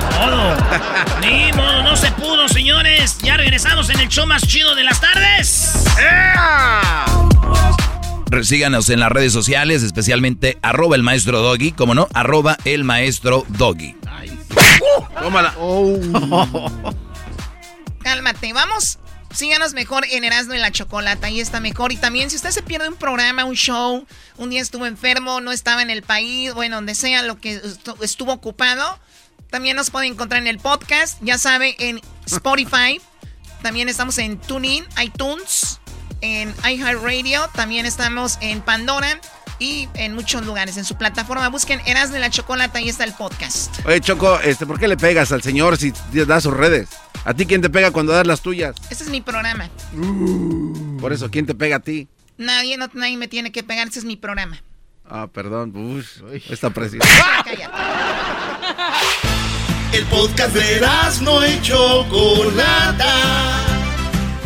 [0.00, 0.56] Ni modo.
[1.20, 3.18] Ni modo, no se pudo, señores.
[3.22, 5.84] Ya regresamos en el show más chido de las tardes.
[8.42, 13.44] Síganos en las redes sociales, especialmente arroba el maestro Doggy, como no, arroba el maestro
[13.48, 13.94] Doggy.
[15.20, 15.54] Tómala.
[18.04, 18.98] Cálmate, vamos.
[19.34, 21.90] Síganos mejor en Erasmo y la Chocolata, ahí está mejor.
[21.90, 25.50] Y también si usted se pierde un programa, un show, un día estuvo enfermo, no
[25.50, 27.60] estaba en el país, bueno, donde sea lo que
[28.02, 29.00] estuvo ocupado,
[29.50, 33.00] también nos puede encontrar en el podcast, ya sabe, en Spotify.
[33.62, 35.80] También estamos en TuneIn, iTunes,
[36.20, 39.18] en iHeartRadio, también estamos en Pandora
[39.58, 40.76] y en muchos lugares.
[40.76, 43.74] En su plataforma busquen Erasmo y la Chocolata, ahí está el podcast.
[43.86, 46.88] Oye, Choco, este, ¿por qué le pegas al señor si da sus redes?
[47.24, 48.76] ¿A ti quién te pega cuando das las tuyas?
[48.90, 49.70] Este es mi programa.
[49.94, 50.98] Uh.
[51.00, 52.08] por eso, ¿quién te pega a ti?
[52.36, 54.60] Nadie, no, nadie me tiene que pegar, este es mi programa.
[55.08, 55.72] Ah, perdón.
[55.76, 56.04] Uy,
[56.48, 57.02] esta presión.
[59.92, 60.80] El podcast de
[61.22, 63.73] no y Chocolata.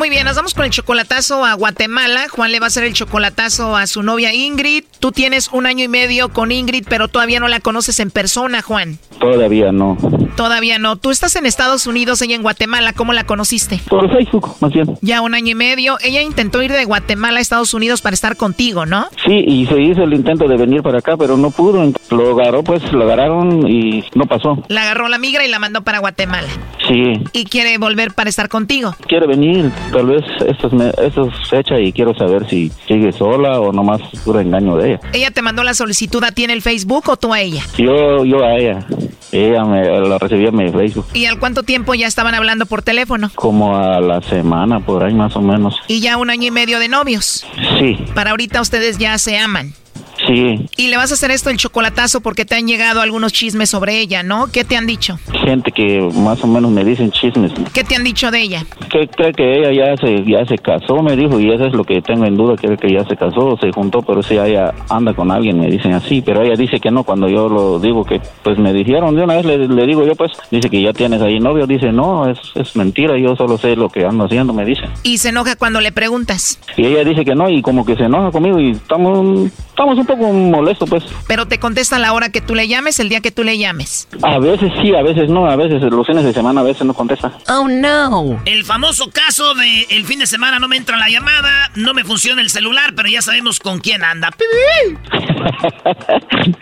[0.00, 2.26] Muy bien, nos vamos con el chocolatazo a Guatemala.
[2.30, 4.84] Juan le va a hacer el chocolatazo a su novia Ingrid.
[4.98, 8.62] Tú tienes un año y medio con Ingrid, pero todavía no la conoces en persona,
[8.62, 8.98] Juan.
[9.20, 9.98] Todavía no.
[10.36, 10.96] Todavía no.
[10.96, 12.94] Tú estás en Estados Unidos, ella en Guatemala.
[12.94, 13.78] ¿Cómo la conociste?
[13.90, 14.96] Por Facebook, más bien.
[15.02, 15.98] Ya un año y medio.
[16.00, 19.06] Ella intentó ir de Guatemala a Estados Unidos para estar contigo, ¿no?
[19.26, 21.92] Sí, y se hizo el intento de venir para acá, pero no pudo.
[22.08, 24.64] Lo agarró, pues lo agarraron y no pasó.
[24.68, 26.48] La agarró la migra y la mandó para Guatemala.
[26.88, 27.22] Sí.
[27.34, 28.96] ¿Y quiere volver para estar contigo?
[29.06, 33.60] Quiere venir tal vez esto es, esto es fecha y quiero saber si sigue sola
[33.60, 35.00] o nomás puro engaño de ella.
[35.12, 37.62] ¿Ella te mandó la solicitud a ti en el Facebook o tú a ella?
[37.76, 38.86] Yo, yo a ella.
[39.32, 41.06] Ella me la recibía en mi Facebook.
[41.14, 43.30] ¿Y al cuánto tiempo ya estaban hablando por teléfono?
[43.34, 45.76] Como a la semana, por ahí más o menos.
[45.86, 47.46] ¿Y ya un año y medio de novios?
[47.78, 47.96] Sí.
[48.14, 49.72] Para ahorita ustedes ya se aman.
[50.30, 50.66] Sí.
[50.76, 53.98] Y le vas a hacer esto el chocolatazo porque te han llegado algunos chismes sobre
[53.98, 54.46] ella, ¿no?
[54.52, 55.18] ¿Qué te han dicho?
[55.44, 57.52] Gente que más o menos me dicen chismes.
[57.72, 58.64] ¿Qué te han dicho de ella?
[58.90, 61.84] Que cree que ella ya se ya se casó, me dijo, y eso es lo
[61.84, 65.14] que tengo en duda, cree que ya se casó, se juntó, pero si ella anda
[65.14, 68.20] con alguien, me dicen así, pero ella dice que no, cuando yo lo digo que
[68.42, 71.40] pues me dijeron de una vez, le, digo yo pues, dice que ya tienes ahí
[71.40, 74.82] novio, dice no, es, es mentira, yo solo sé lo que ando haciendo, me dice.
[75.02, 76.60] ¿Y se enoja cuando le preguntas?
[76.76, 80.06] Y ella dice que no, y como que se enoja conmigo y estamos, estamos un
[80.06, 81.04] poco molestos pues.
[81.26, 83.58] Pero te contesta a la hora que tú le llames, el día que tú le
[83.58, 84.08] llames.
[84.22, 86.94] A veces sí, a veces no, a veces los fines de semana, a veces no
[86.94, 87.32] contesta.
[87.48, 88.40] Oh no.
[88.44, 92.04] El famoso caso de el fin de semana no me entra la llamada, no me
[92.04, 94.30] funciona el celular, pero ya sabemos con quién anda.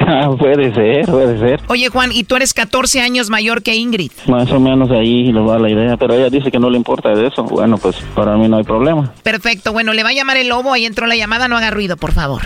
[0.07, 1.61] Ah, puede ser, puede ser.
[1.69, 4.11] Oye Juan, ¿y tú eres 14 años mayor que Ingrid?
[4.27, 7.11] Más o menos ahí lo va la idea, pero ella dice que no le importa
[7.11, 7.45] de eso.
[7.45, 9.13] Bueno, pues para mí no hay problema.
[9.23, 11.97] Perfecto, bueno, le va a llamar el lobo, ahí entró la llamada, no haga ruido,
[11.97, 12.43] por favor.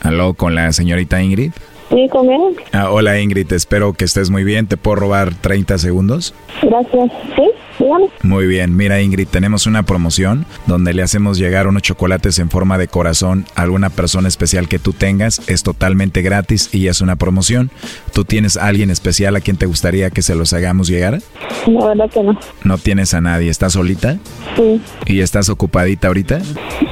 [0.00, 0.34] Aló.
[0.34, 1.52] con la señorita Ingrid.
[1.90, 2.56] Sí, con él.
[2.72, 4.66] Ah, hola Ingrid, espero que estés muy bien.
[4.66, 6.34] ¿Te puedo robar 30 segundos?
[6.62, 7.10] Gracias.
[7.36, 7.42] Sí,
[7.84, 8.06] dígame.
[8.22, 12.78] Muy bien, mira Ingrid, tenemos una promoción donde le hacemos llegar unos chocolates en forma
[12.78, 15.42] de corazón a alguna persona especial que tú tengas.
[15.48, 17.70] Es totalmente gratis y es una promoción.
[18.12, 21.20] ¿Tú tienes a alguien especial a quien te gustaría que se los hagamos llegar?
[21.66, 22.38] La verdad que no.
[22.64, 23.50] ¿No tienes a nadie?
[23.50, 24.18] ¿Estás solita?
[24.56, 24.80] Sí.
[25.06, 26.40] ¿Y estás ocupadita ahorita?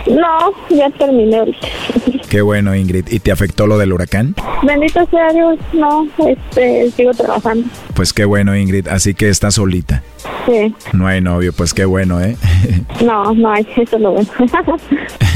[0.07, 1.69] No, ya terminé ahorita.
[2.29, 3.07] Qué bueno, Ingrid.
[3.11, 4.35] ¿Y te afectó lo del huracán?
[4.63, 7.69] Bendito sea Dios, no, este, sigo trabajando.
[7.95, 8.89] Pues qué bueno, Ingrid.
[8.89, 10.03] Así que estás solita.
[10.47, 10.75] Sí.
[10.93, 12.37] No hay novio, pues qué bueno, ¿eh?
[13.05, 14.29] No, no hay, eso es lo bueno.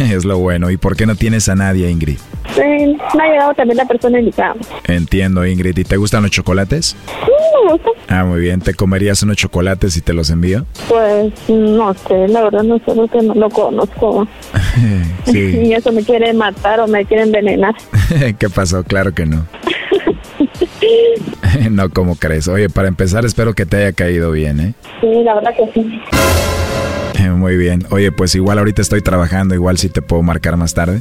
[0.13, 0.71] es lo bueno.
[0.71, 2.19] ¿Y por qué no tienes a nadie, Ingrid?
[2.55, 4.55] Sí, no ha llegado también la persona indicada.
[4.85, 5.77] Entiendo, Ingrid.
[5.77, 6.97] ¿Y te gustan los chocolates?
[7.07, 7.33] Sí,
[7.65, 7.91] me gusta.
[8.09, 8.61] Ah, muy bien.
[8.61, 10.65] ¿Te comerías unos chocolates si te los envío?
[10.89, 14.27] Pues no sé, la verdad no sé porque no lo conozco.
[15.27, 15.61] sí.
[15.65, 17.75] Y eso me quiere matar o me quiere envenenar.
[18.39, 18.85] ¿Qué pasó?
[18.85, 19.45] Claro que no.
[21.71, 22.49] no, como crees?
[22.49, 24.75] Oye, para empezar, espero que te haya caído bien, ¿eh?
[25.01, 26.01] Sí, la verdad que sí.
[27.37, 27.87] Muy bien.
[27.91, 31.01] Oye, pues igual ahorita estoy trabajando, igual si te puedo marcar más tarde.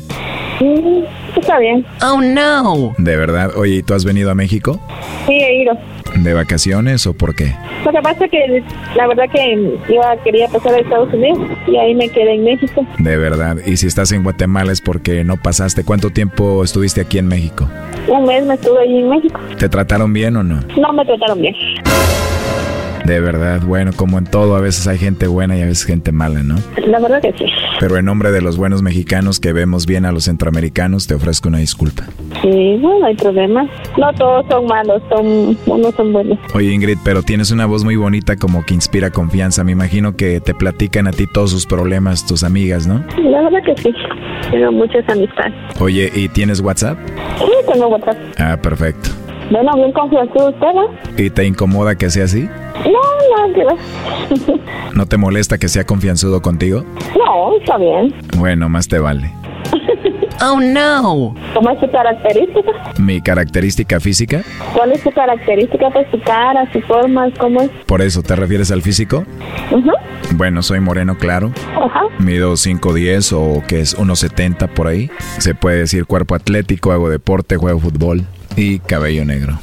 [0.60, 1.04] Sí,
[1.46, 1.86] está bien.
[2.02, 2.96] Oh, no.
[2.98, 3.52] De verdad.
[3.56, 4.80] Oye, ¿y tú has venido a México?
[5.28, 5.78] Sí, he ido.
[6.16, 7.54] ¿De vacaciones o por qué?
[7.86, 8.64] Lo que pasa es que
[8.96, 12.86] la verdad que iba quería pasar a Estados Unidos y ahí me quedé en México.
[12.98, 13.58] De verdad.
[13.66, 15.84] Y si estás en Guatemala es porque no pasaste.
[15.84, 17.70] ¿Cuánto tiempo estuviste aquí en México?
[18.08, 19.39] Un mes me estuve ahí en México.
[19.60, 20.62] ¿Te trataron bien o no?
[20.78, 21.56] No me trataron bien.
[23.06, 26.12] De verdad, bueno, como en todo, a veces hay gente buena y a veces gente
[26.12, 26.56] mala, ¿no?
[26.88, 27.45] La verdad que sí.
[27.80, 31.49] Pero en nombre de los buenos mexicanos que vemos bien a los centroamericanos, te ofrezco
[31.49, 32.06] una disculpa.
[32.41, 33.68] Sí, no, no hay problema.
[33.97, 36.39] No todos son malos, son unos son buenos.
[36.53, 39.64] Oye Ingrid, pero tienes una voz muy bonita como que inspira confianza.
[39.64, 43.03] Me imagino que te platican a ti todos sus problemas, tus amigas, ¿no?
[43.18, 43.93] La verdad que sí.
[44.51, 45.53] Tengo muchas amistades.
[45.80, 46.97] Oye, ¿y tienes WhatsApp?
[47.39, 48.18] Sí, tengo WhatsApp.
[48.38, 49.10] Ah, perfecto.
[49.52, 50.88] Bueno, bien confianzudo usted, ¿no?
[51.18, 52.50] ¿Y te incomoda que sea así?
[52.86, 54.56] No, no, que.
[54.96, 56.84] ¿No te molesta que sea confianzudo contigo?
[57.18, 58.14] No, está bien.
[58.38, 59.32] Bueno, más te vale.
[60.42, 61.36] Oh, no.
[61.54, 62.72] ¿Cómo es su característica?
[63.00, 64.44] ¿Mi característica física?
[64.74, 65.90] ¿Cuál es su característica?
[65.90, 67.70] Pues su cara, su forma, ¿cómo es?
[67.86, 69.26] ¿Por eso te refieres al físico?
[69.68, 69.94] Ajá.
[70.36, 71.52] Bueno, soy moreno claro.
[71.76, 72.02] Ajá.
[72.20, 75.10] Mido 5'10 o que es 1'70 por ahí.
[75.38, 78.26] Se puede decir cuerpo atlético, hago deporte, juego fútbol
[78.58, 79.60] y cabello negro.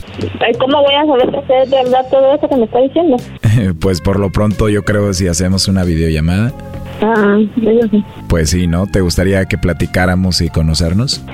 [0.58, 3.16] ¿Cómo voy a saber que usted es de verdad todo eso que me está diciendo?
[3.80, 6.52] pues por lo pronto yo creo que si hacemos una videollamada,
[7.02, 8.04] Ah, yo sí.
[8.28, 8.86] pues sí, ¿no?
[8.86, 11.24] ¿Te gustaría que platicáramos y conocernos?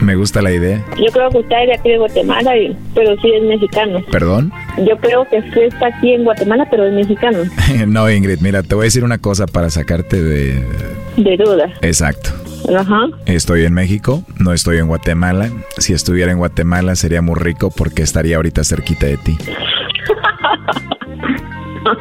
[0.00, 0.84] Me gusta la idea.
[0.98, 2.52] Yo creo que usted es de aquí de Guatemala,
[2.94, 4.02] pero sí es mexicano.
[4.10, 4.52] ¿Perdón?
[4.78, 7.38] Yo creo que usted está aquí en Guatemala, pero es mexicano.
[7.86, 10.64] no, Ingrid, mira, te voy a decir una cosa para sacarte de...
[11.16, 11.70] De duda.
[11.82, 12.30] Exacto.
[12.76, 13.08] Ajá.
[13.26, 15.50] Estoy en México, no estoy en Guatemala.
[15.78, 19.38] Si estuviera en Guatemala sería muy rico porque estaría ahorita cerquita de ti.
[21.86, 21.96] Va.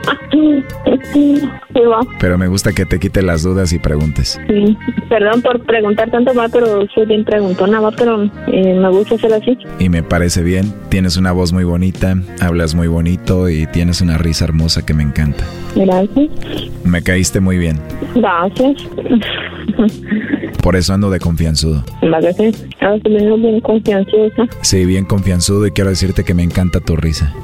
[2.19, 4.39] Pero me gusta que te quite las dudas y preguntes.
[4.47, 4.77] Sí.
[5.07, 9.33] Perdón por preguntar tanto más, pero soy bien preguntona, va, pero eh, me gusta hacer
[9.33, 9.57] así.
[9.79, 14.17] Y me parece bien, tienes una voz muy bonita, hablas muy bonito y tienes una
[14.17, 15.43] risa hermosa que me encanta.
[15.75, 16.29] Gracias.
[16.83, 17.77] Me caíste muy bien,
[18.15, 18.75] Gracias.
[20.61, 21.83] por eso ando de confianzudo.
[22.01, 22.65] Gracias.
[23.03, 24.47] Veo bien confianzuda.
[24.61, 27.33] Sí, bien confianzudo y quiero decirte que me encanta tu risa.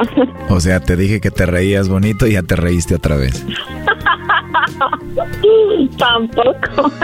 [0.48, 3.44] O sea, te dije que te reías bonito y ya te reíste otra vez.
[5.98, 6.92] Tampoco.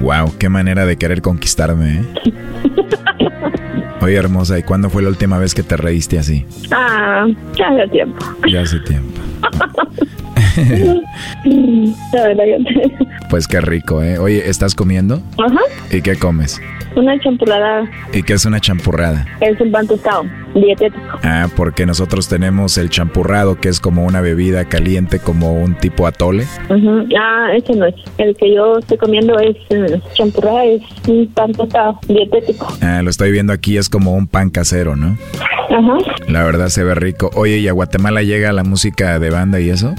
[0.00, 2.04] Wow, qué manera de querer conquistarme, ¿eh?
[4.00, 6.44] Oye, hermosa, ¿y cuándo fue la última vez que te reíste así?
[6.70, 8.24] Ah, ya hace tiempo.
[8.48, 9.20] Ya hace tiempo.
[13.30, 14.18] Pues qué rico, ¿eh?
[14.18, 15.22] Oye, ¿estás comiendo?
[15.38, 15.60] Ajá.
[15.90, 16.60] ¿Y qué comes?
[16.94, 19.24] Una champurrada ¿Y qué es una champurrada?
[19.40, 20.24] es un pan tostado,
[20.54, 21.18] dietético.
[21.22, 26.06] Ah, porque nosotros tenemos el champurrado, que es como una bebida caliente, como un tipo
[26.06, 26.44] atole.
[26.68, 27.06] Ujú.
[27.18, 27.94] Ah, ese no es.
[28.18, 32.68] El que yo estoy comiendo es eh, champurrada, es un pan tostado, dietético.
[32.82, 35.16] Ah, lo estoy viendo aquí, es como un pan casero, ¿no?
[35.70, 35.96] Ajá.
[36.28, 37.30] La verdad se ve rico.
[37.34, 39.94] Oye, ¿y a Guatemala llega la música de banda y eso?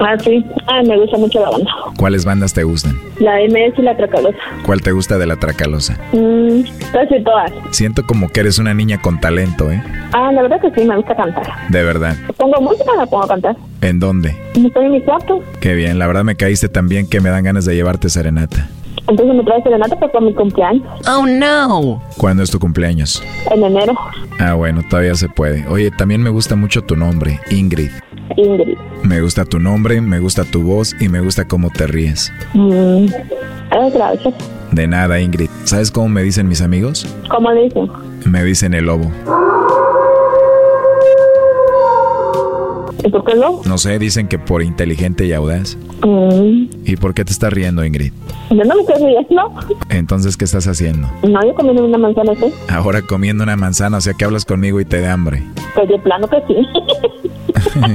[0.00, 0.44] Ah, sí.
[0.66, 1.70] Ah, me gusta mucho la banda.
[1.96, 2.98] ¿Cuáles bandas te gustan?
[3.18, 4.38] La MS y la Tracalosa.
[4.64, 5.98] ¿Cuál te gusta de la Tracalosa?
[6.12, 7.52] Mm, casi todas.
[7.72, 9.82] Siento como que eres una niña con talento, ¿eh?
[10.12, 11.44] Ah, la verdad que sí, me gusta cantar.
[11.68, 12.16] De verdad.
[12.36, 13.56] Pongo música, la pongo a cantar.
[13.80, 14.36] ¿En dónde?
[14.54, 15.42] Estoy en mi cuarto.
[15.60, 18.68] Qué bien, la verdad me caíste tan bien que me dan ganas de llevarte serenata.
[19.08, 20.82] Entonces me trae serenata pues, para mi cumpleaños.
[21.08, 22.02] Oh, no.
[22.18, 23.22] ¿Cuándo es tu cumpleaños?
[23.50, 23.94] En enero.
[24.38, 25.66] Ah, bueno, todavía se puede.
[25.68, 27.90] Oye, también me gusta mucho tu nombre, Ingrid.
[28.36, 28.76] Ingrid.
[29.02, 32.32] Me gusta tu nombre, me gusta tu voz y me gusta cómo te ríes.
[32.54, 33.06] Mm.
[33.92, 34.34] Gracias.
[34.72, 35.50] De nada, Ingrid.
[35.64, 37.06] ¿Sabes cómo me dicen mis amigos?
[37.30, 37.88] ¿Cómo dicen?
[38.24, 39.10] Me dicen el lobo.
[43.08, 43.62] ¿Y por qué no?
[43.64, 45.78] No sé, dicen que por inteligente y audaz.
[46.06, 46.66] Mm.
[46.84, 48.12] ¿Y por qué te estás riendo, Ingrid?
[48.50, 49.54] Yo no me estoy riendo.
[49.88, 51.08] Entonces, ¿qué estás haciendo?
[51.26, 52.52] No, yo comiendo una manzana, ¿sí?
[52.68, 55.42] Ahora comiendo una manzana, o sea que hablas conmigo y te da hambre.
[55.74, 56.66] Pues de plano que sí.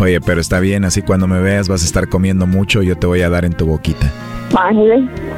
[0.00, 2.96] Oye, pero está bien, así cuando me veas vas a estar comiendo mucho y yo
[2.96, 4.10] te voy a dar en tu boquita.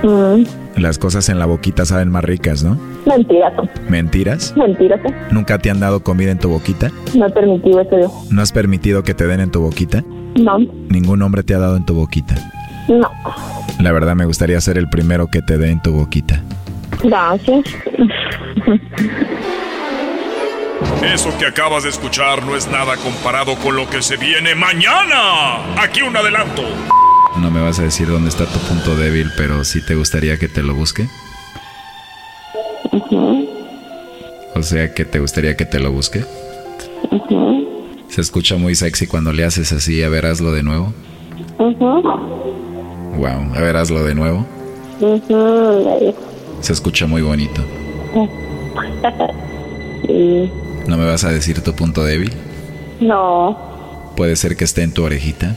[0.02, 0.44] Mm.
[0.76, 2.78] Las cosas en la boquita saben más ricas, ¿no?
[3.06, 3.52] Mentiras.
[3.88, 4.54] ¿Mentiras?
[4.56, 5.00] Mentiras.
[5.30, 6.90] ¿Nunca te han dado comida en tu boquita?
[7.14, 8.26] No he permitido eso.
[8.30, 10.04] ¿No has permitido que te den en tu boquita?
[10.40, 10.58] No.
[10.88, 12.34] ¿Ningún hombre te ha dado en tu boquita?
[12.88, 13.10] No.
[13.80, 16.42] La verdad me gustaría ser el primero que te dé en tu boquita.
[17.02, 17.64] Gracias.
[21.02, 25.74] Eso que acabas de escuchar no es nada comparado con lo que se viene mañana.
[25.82, 26.62] Aquí un adelanto.
[27.38, 30.48] No me vas a decir dónde está tu punto débil, pero sí te gustaría que
[30.48, 31.08] te lo busque.
[34.54, 36.24] O sea, que te gustaría que te lo busque.
[38.08, 40.02] Se escucha muy sexy cuando le haces así.
[40.02, 40.92] A ver, hazlo de nuevo.
[41.58, 44.46] Wow, a ver, hazlo de nuevo.
[46.60, 47.62] Se escucha muy bonito.
[50.86, 52.32] ¿No me vas a decir tu punto débil?
[53.00, 53.70] No,
[54.16, 55.56] Puede ser que esté en tu orejita.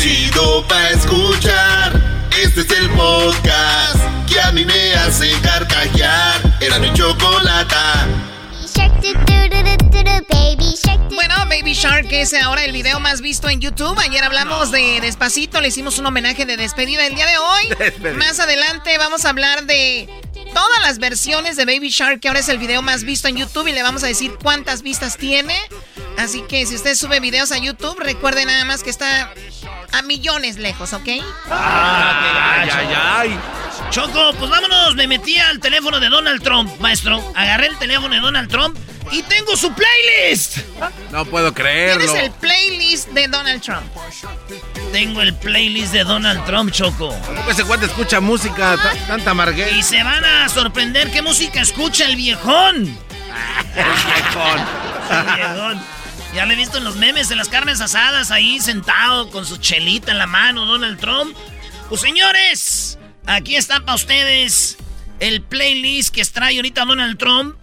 [0.00, 1.92] Chido pa' escuchar.
[2.42, 6.40] Este es el podcast que a mí me hace carcajear.
[6.58, 8.08] Era mi chocolata.
[11.10, 13.98] Bueno, Baby Shark es ahora el video más visto en YouTube.
[13.98, 17.68] Ayer hablamos de Despacito, le hicimos un homenaje de despedida el día de hoy.
[17.78, 18.14] Despedida.
[18.14, 20.08] Más adelante vamos a hablar de
[20.54, 23.66] todas las versiones de Baby Shark, que ahora es el video más visto en YouTube
[23.66, 25.54] y le vamos a decir cuántas vistas tiene.
[26.20, 29.32] Así que si usted sube videos a YouTube, recuerde nada más que está
[29.92, 31.08] a millones lejos, ¿ok?
[31.50, 33.38] Ah, ay, ay, ay.
[33.90, 34.94] Choco, pues vámonos.
[34.94, 37.22] Me metí al teléfono de Donald Trump, maestro.
[37.34, 38.76] Agarré el teléfono de Donald Trump
[39.10, 40.58] y tengo su playlist.
[41.10, 42.04] No puedo creerlo.
[42.04, 43.82] Tienes el playlist de Donald Trump.
[44.92, 47.16] Tengo el playlist de Donald Trump, Choco.
[47.26, 49.72] ¿Cómo ese cuate escucha música ta- tanta amarguez?
[49.72, 52.98] Y se van a sorprender qué música escucha el viejón.
[55.10, 55.80] El viejón.
[56.34, 59.56] Ya lo he visto en los memes, en las carnes asadas, ahí sentado con su
[59.56, 61.36] chelita en la mano, Donald Trump.
[61.88, 64.78] Pues señores, aquí está para ustedes
[65.18, 67.56] el playlist que trae ahorita Donald Trump.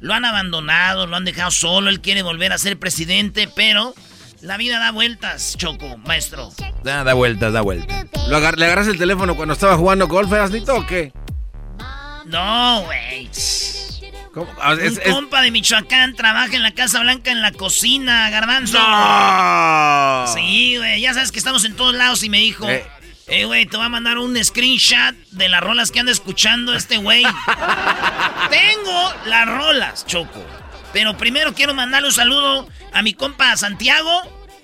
[0.00, 3.94] Lo han abandonado, lo han dejado solo, él quiere volver a ser presidente, pero
[4.40, 6.50] la vida da vueltas, Choco, maestro.
[6.84, 8.06] Da, da vueltas, da vueltas.
[8.28, 11.12] ¿Lo agar- ¿Le agarras el teléfono cuando estaba jugando golf, Erasnito, o qué?
[12.26, 13.28] No, güey.
[14.32, 14.48] ¿Cómo?
[14.60, 18.78] Ah, Un es- compa de Michoacán trabaja en la Casa Blanca en la cocina, garbanzo.
[18.78, 20.26] ¡No!
[20.34, 22.86] Sí, güey, ya sabes que estamos en todos lados y me dijo, Eh.
[23.26, 26.98] eh, güey, te voy a mandar un screenshot de las rolas que anda escuchando este
[26.98, 27.22] güey.
[28.50, 30.44] Tengo las rolas, Choco.
[30.92, 34.22] Pero primero quiero mandarle un saludo a mi compa Santiago,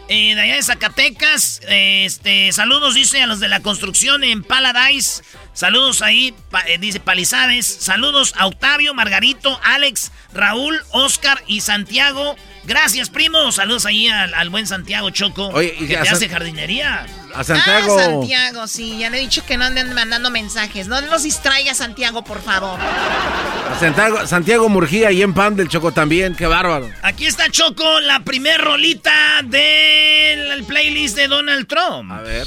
[0.08, 1.60] eh, de allá de Zacatecas.
[1.68, 5.22] Eh, este, saludos, dice, a los de la construcción en Paradise.
[5.54, 7.64] Saludos ahí, pa- eh, dice Palizades.
[7.66, 12.34] Saludos a Octavio, Margarito, Alex, Raúl, Oscar y Santiago.
[12.64, 13.52] Gracias, primo.
[13.52, 17.06] Saludos ahí al, al buen Santiago Choco, Oye, y que te San- hace jardinería.
[17.34, 17.96] A Santiago.
[17.98, 20.88] Ah, Santiago, sí, ya le he dicho que no anden mandando mensajes.
[20.88, 22.78] No los distraiga, Santiago, por favor.
[22.80, 26.90] a Santiago, Santiago Murgía y en Pan del Choco también, qué bárbaro.
[27.02, 32.10] Aquí está Choco, la primer rolita del playlist de Donald Trump.
[32.12, 32.46] A ver.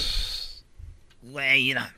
[1.21, 1.93] Güey, mira.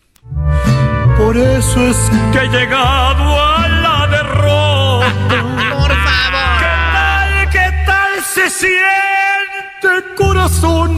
[1.29, 1.95] Por eso es
[2.31, 5.13] que he llegado a la derrota.
[5.77, 6.57] Por favor.
[6.57, 10.97] ¿Qué tal, qué tal se siente, corazón?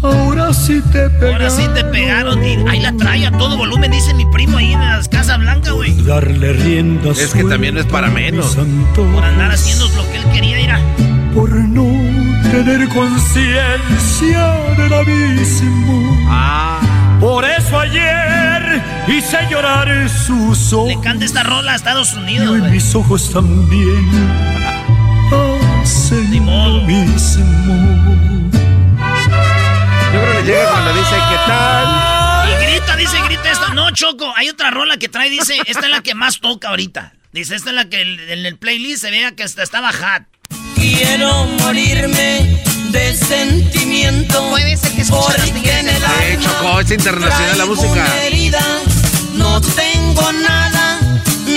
[0.00, 1.42] Ahora sí te pegaron.
[1.42, 4.72] Ahora sí te pegaron y ahí la trae a todo volumen, dice mi primo ahí
[4.72, 5.92] en las Casas Blanca, güey.
[6.04, 7.18] Darle riendas.
[7.18, 8.56] Es que también no es para menos.
[8.94, 10.78] Por andar haciendo lo que él quería ir a...
[11.34, 11.82] Por no
[12.48, 16.16] tener conciencia del abismo.
[16.28, 17.03] Ah.
[17.20, 20.88] Por eso ayer hice llorar sus ojos.
[20.88, 22.72] Le canta esta rola a Estados Y Unidos, hoy güey.
[22.72, 24.10] mis ojos también
[25.82, 27.74] hacen lo mismo.
[30.12, 32.48] Yo creo que llega cuando dice, ¿qué tal?
[32.50, 33.72] Y grita, dice, grita esto.
[33.74, 37.14] No, Choco, hay otra rola que trae, dice, esta es la que más toca ahorita.
[37.32, 40.22] Dice, esta es la que en el playlist se vea que hasta estaba hot.
[40.76, 42.62] Quiero morirme
[42.94, 44.48] de sentimiento.
[44.50, 47.90] Puede ser que escuchas las porque en el Eh, alma Choco, es internacional la música.
[47.92, 48.60] una herida.
[49.34, 51.00] No tengo nada,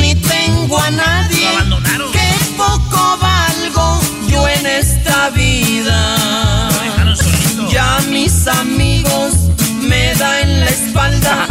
[0.02, 1.44] ni tengo a nadie.
[1.44, 2.12] Lo abandonaron.
[2.12, 6.70] Qué poco valgo yo en esta vida.
[6.72, 7.70] Lo dejaron solito.
[7.72, 9.34] Ya mis amigos
[9.82, 11.47] me dan la espalda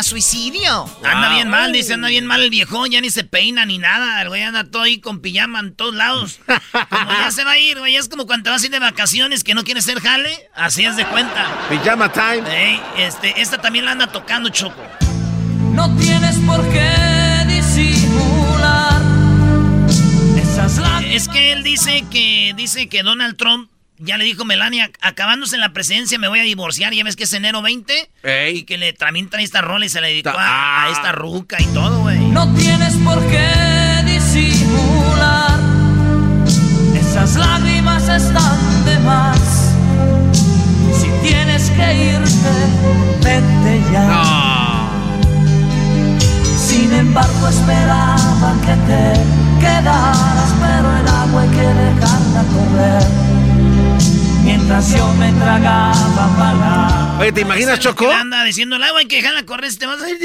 [0.00, 0.84] a suicidio.
[1.04, 4.20] Anda bien mal, dice, anda bien mal el viejón, ya ni se peina ni nada.
[4.22, 6.40] El güey anda todo ahí con pijama en todos lados.
[6.88, 8.78] Como ya se va a ir, güey, es como cuando te vas a ir de
[8.78, 11.46] vacaciones que no quieres ser jale, así es de cuenta.
[11.68, 12.42] Pijama time.
[12.50, 14.82] Ey, este, esta también la anda tocando, Choco.
[15.72, 19.02] No tienes por qué disimular
[20.36, 21.14] esas lágrimas.
[21.14, 23.70] Es que él dice que, dice que Donald Trump
[24.00, 27.24] ya le dijo Melania, acabándose en la presidencia me voy a divorciar, ya ves que
[27.24, 28.10] es enero 20.
[28.52, 31.56] Y que le también trae esta rola y se la dedicó a, a esta ruca
[31.60, 32.18] y todo, güey.
[32.18, 35.60] No tienes por qué disimular
[36.94, 39.38] esas lágrimas están de más.
[40.98, 42.52] Si tienes que irte,
[43.22, 44.88] vete ya.
[46.56, 53.39] Sin embargo, esperaba que te quedaras, pero el agua hay que dejarla correr.
[54.50, 57.20] Mientras yo me tragaba para.
[57.20, 58.10] Oye, ¿te imaginas, Choco?
[58.10, 60.18] Anda diciendo el agua hay que dejarla correr, te vas a ir.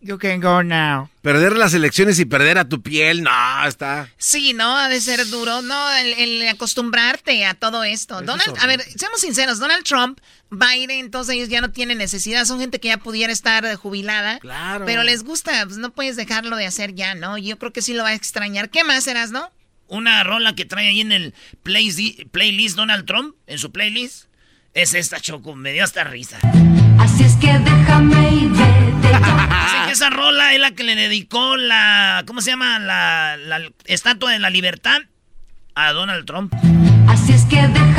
[0.00, 1.10] You can go now.
[1.20, 3.30] Perder las elecciones y perder a tu piel, no,
[3.66, 4.08] está.
[4.16, 4.74] Sí, ¿no?
[4.78, 5.92] Ha de ser duro, ¿no?
[5.92, 8.22] El, el acostumbrarte a todo esto.
[8.22, 10.18] Donald, a ver, seamos sinceros, Donald Trump,
[10.50, 14.38] Biden, entonces ellos ya no tienen necesidad, son gente que ya pudiera estar jubilada.
[14.38, 14.86] Claro.
[14.86, 17.36] Pero les gusta, pues no puedes dejarlo de hacer ya, ¿no?
[17.36, 18.70] Yo creo que sí lo va a extrañar.
[18.70, 19.50] ¿Qué más serás, no?
[19.92, 24.24] Una rola que trae ahí en el play- playlist Donald Trump, en su playlist,
[24.72, 26.38] es esta, Choco, me dio hasta risa.
[26.98, 29.66] Así es que déjame y vete ya.
[29.66, 32.78] Así que esa rola es la que le dedicó la, ¿cómo se llama?
[32.78, 34.98] La, la estatua de la libertad
[35.74, 36.54] a Donald Trump.
[37.06, 37.91] Así es que déjame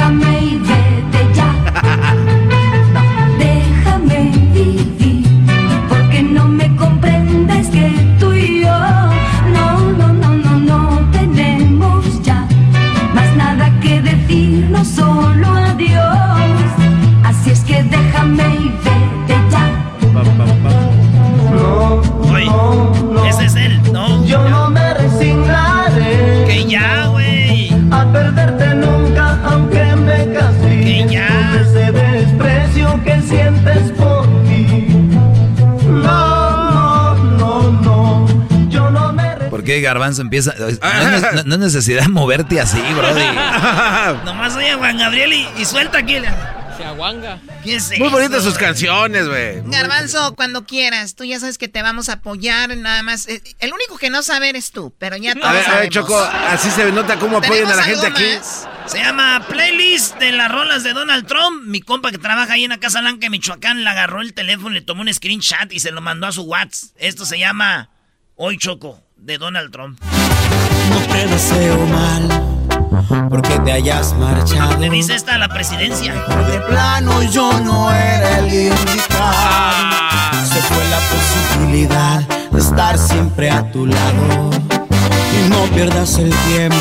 [39.76, 40.54] qué Garbanzo empieza?
[40.58, 43.24] No, es- no- no es necesidad moverte así, brody.
[44.26, 46.18] Nomás oye a Juan Gabriel y, y suelta aquí.
[46.78, 47.40] Se aguanga.
[47.64, 49.62] ¿Qué es Muy bonitas sus canciones, güey.
[49.66, 53.28] Garbanzo, cuando quieras, tú ya sabes que te vamos a apoyar, nada más.
[53.28, 55.94] eh, El único que no sabe eres tú, pero ya todos A ver, a ver,
[55.94, 55.94] sabemos.
[55.94, 58.38] Choco, así se nota cómo apoyan a la gente ¿Tenemos aquí.
[58.38, 58.68] más?
[58.92, 61.62] Se llama Playlist de las rolas de Donald Trump.
[61.66, 64.72] Mi compa que trabaja ahí en la Casa Blanca, en Michoacán, le agarró el teléfono,
[64.72, 66.90] le tomó un screenshot y se lo mandó a su WhatsApp.
[66.98, 67.92] Esto se llama
[68.36, 70.00] Hoy Choco, de Donald Trump.
[70.90, 74.78] No te deseo mal, porque te hayas marchado.
[74.78, 76.14] Le dice esta a la presidencia.
[76.14, 79.96] De plano yo no era el indicado.
[80.46, 82.20] Se fue la posibilidad
[82.52, 84.50] de estar siempre a tu lado.
[85.40, 86.76] Y no pierdas el tiempo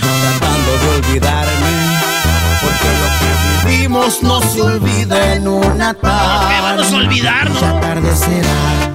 [0.00, 1.74] tratando de olvidarme.
[2.62, 6.54] Porque lo que vivimos no se olvida en una tarde.
[6.54, 7.60] ¿Qué vamos a olvidar, no?
[7.60, 8.93] Ya tarde será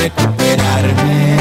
[0.00, 1.36] recuperarme.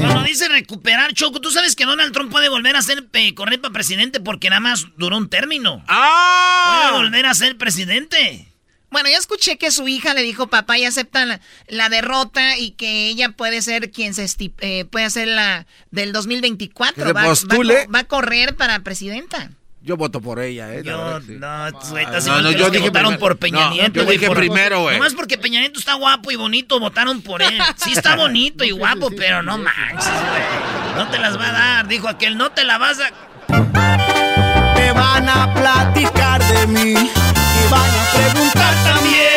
[0.00, 3.60] Cuando dice recuperar, Choco, tú sabes que Donald Trump puede volver a ser eh, correr
[3.60, 5.84] para presidente porque nada más duró un término.
[5.88, 6.88] ¡Ah!
[6.90, 8.48] Puede volver a ser presidente.
[8.90, 12.72] Bueno, yo escuché que su hija le dijo, papá, ya acepta la, la derrota y
[12.72, 14.26] que ella puede ser quien se
[14.60, 17.02] eh, puede ser la del 2024.
[17.02, 19.50] Que se va, va va a correr para presidenta.
[19.84, 20.82] Yo voto por ella, ¿eh?
[20.84, 21.36] Yo, sí.
[21.40, 23.18] no, güey, estás no, no, yo dije votaron primero.
[23.18, 24.04] por Peña No, Nieto.
[24.04, 24.96] yo dije por- primero, güey.
[24.96, 27.58] Nomás porque Peña Nieto está guapo y bonito, votaron por él.
[27.76, 30.94] Sí está bonito y guapo, pero no manches, güey.
[30.96, 33.10] No te las va a dar, dijo aquel, no te la vas a...
[34.76, 39.31] Te van a platicar de mí y van a preguntar también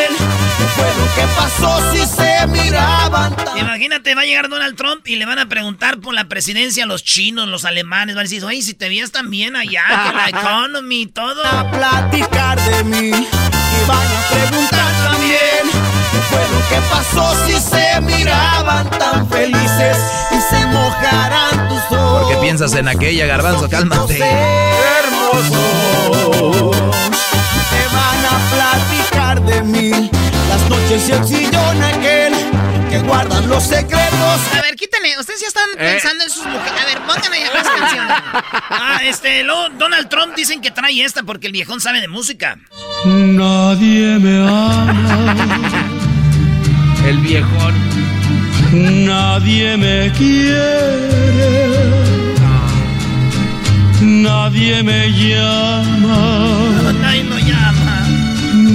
[0.67, 5.17] fue lo que pasó si se miraban tan Imagínate, va a llegar Donald Trump y
[5.17, 8.15] le van a preguntar por la presidencia a los chinos, los alemanes.
[8.15, 11.45] Van a decir, oye, si te vías tan bien allá, que la economy y todo.
[11.45, 15.69] a platicar de mí y van a preguntar también
[16.11, 19.97] qué fue lo que pasó si se miraban tan felices
[20.31, 22.23] y se mojarán tus ojos.
[22.23, 23.69] ¿Por qué piensas en aquella, Garbanzo?
[23.69, 24.19] Cálmate.
[25.01, 26.77] hermosos.
[27.69, 30.09] Te van a platicar de mí
[30.49, 32.33] las noches y el sillón aquel
[32.89, 34.39] que guardan los secretos.
[34.57, 35.91] A ver, quítenle, ustedes ya están Eh.
[35.93, 36.81] pensando en sus mujeres.
[36.81, 38.17] A ver, pongan ahí las canciones.
[38.69, 42.57] Ah, este, luego Donald Trump dicen que trae esta porque el viejón sabe de música.
[43.05, 45.35] Nadie me ama,
[47.05, 47.73] El viejón.
[49.05, 51.15] nadie me quiere,
[54.01, 56.74] nadie me llama,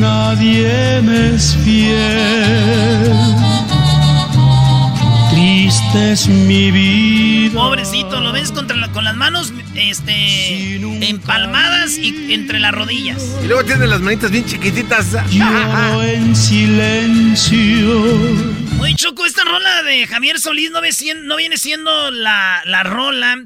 [0.01, 3.13] Nadie me es fiel.
[5.31, 7.53] Triste es mi vida.
[7.53, 13.23] Pobrecito, lo ves contra con las manos este, empalmadas y entre las rodillas.
[13.45, 15.13] Y luego tiene las manitas bien chiquititas.
[15.31, 18.03] Lloro en silencio.
[18.81, 23.37] Oye, Choco, esta rola de Javier Solís no, no viene siendo la, la rola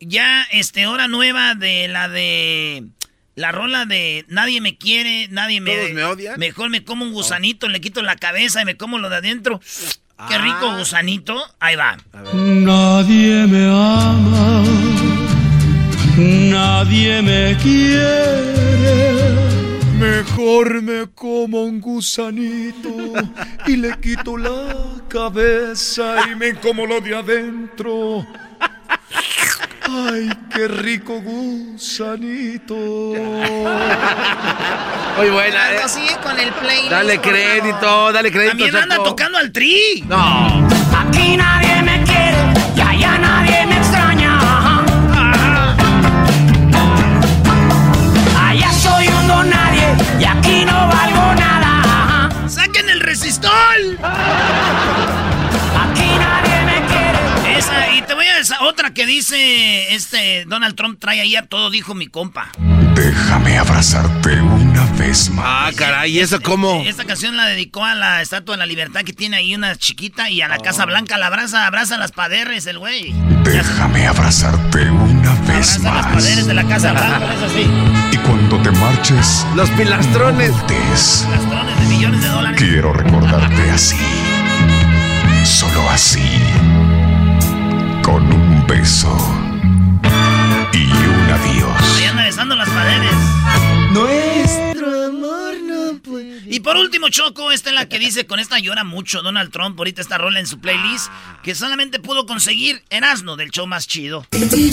[0.00, 2.84] ya, este, hora nueva de la de...
[3.36, 5.74] La rola de nadie me quiere, nadie me...
[5.74, 6.38] ¿Todos me odian?
[6.38, 9.60] Mejor me como un gusanito, le quito la cabeza y me como lo de adentro.
[10.28, 10.78] Qué rico Ah.
[10.78, 11.34] gusanito.
[11.58, 11.96] Ahí va.
[12.32, 14.62] Nadie me ama,
[16.16, 19.34] nadie me quiere.
[19.98, 23.12] Mejor me como un gusanito
[23.66, 28.24] y le quito la cabeza y me como lo de adentro.
[29.86, 32.74] Ay, qué rico gusanito.
[35.16, 35.72] Muy buena.
[35.72, 35.76] eh.
[35.76, 36.90] Algo sigue con el playlist.
[36.90, 38.50] Dale crédito, dale crédito.
[38.56, 40.04] También anda tocando al tri.
[40.08, 40.66] No.
[40.98, 42.38] Aquí nadie me quiere
[42.76, 44.38] y allá nadie me extraña.
[48.48, 49.86] Allá soy un don nadie
[50.18, 52.30] y aquí no valgo nada.
[52.48, 53.98] ¡Saquen el resistol!
[54.02, 54.73] Aquí
[57.96, 61.70] y te voy a esa otra que dice este Donald Trump trae ahí a todo,
[61.70, 62.50] dijo mi compa.
[62.94, 65.44] Déjame abrazarte una vez más.
[65.46, 66.82] Ah, caray, ¿y eso cómo?
[66.86, 70.30] Esta canción la dedicó a la Estatua de la Libertad que tiene ahí una chiquita
[70.30, 73.12] y a la Casa Blanca la abraza, abraza las paderes el güey.
[73.42, 76.46] Déjame abrazarte una vez Abraza las paderes más.
[76.46, 77.66] de la Casa Blanca, es así.
[78.12, 80.50] Y cuando te marches, Los pilastrones.
[80.52, 81.26] voltees.
[81.30, 82.60] Castrones de millones de dólares.
[82.60, 83.96] Quiero recordarte así.
[85.44, 86.20] Solo así.
[88.04, 89.08] Con un beso.
[90.74, 91.96] Y un adiós.
[91.96, 93.14] Ahí anda besando las paderes.
[93.92, 96.42] Nuestro amor no puede.
[96.54, 99.78] Y por último, Choco, esta es la que dice, con esta llora mucho Donald Trump,
[99.78, 101.10] ahorita esta rola en su playlist,
[101.42, 104.26] que solamente pudo conseguir Erasmo del show más chido.
[104.32, 104.70] Este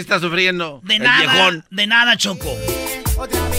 [0.00, 0.80] está sufriendo.
[0.84, 1.64] De el nada, viejón.
[1.70, 2.54] de nada, Choco.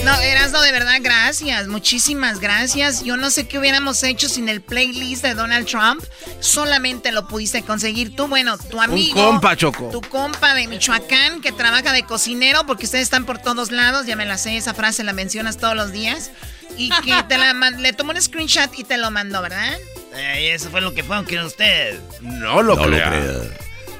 [0.05, 1.67] No, Erasmo, de verdad, gracias.
[1.67, 3.03] Muchísimas gracias.
[3.03, 6.01] Yo no sé qué hubiéramos hecho sin el playlist de Donald Trump.
[6.39, 8.27] Solamente lo pudiste conseguir tú.
[8.27, 9.15] Bueno, tu amigo.
[9.21, 9.89] compa, Choco.
[9.89, 14.05] Tu compa de Michoacán que trabaja de cocinero porque ustedes están por todos lados.
[14.05, 16.31] Ya me la sé, esa frase la mencionas todos los días.
[16.77, 19.77] Y que te la le tomó un screenshot y te lo mandó, ¿verdad?
[20.15, 21.99] Eh, eso fue lo que fue, aunque usted.
[22.21, 23.11] No lo crea.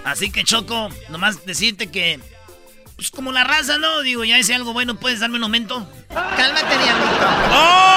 [0.10, 2.20] Así que, Choco, nomás decirte que.
[2.96, 4.02] Pues como la raza, ¿no?
[4.02, 5.90] Digo, ya hice algo bueno, ¿puedes darme un momento?
[6.10, 7.28] Cálmate, diablito.
[7.54, 7.90] ¡Oh!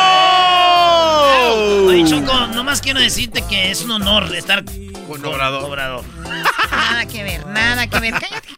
[1.88, 4.64] Oye, Choco, nomás quiero decirte que es un honor estar
[5.08, 5.64] Con Obrador.
[5.64, 6.04] Obrador.
[6.70, 8.14] Nada que ver, nada que ver.
[8.14, 8.48] Cállate.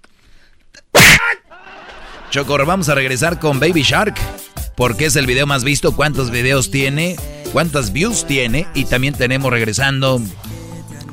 [2.31, 4.15] Choco, vamos a regresar con Baby Shark.
[4.77, 7.17] Porque es el video más visto, cuántos videos tiene,
[7.53, 8.67] cuántas views tiene.
[8.75, 10.21] Y también tenemos regresando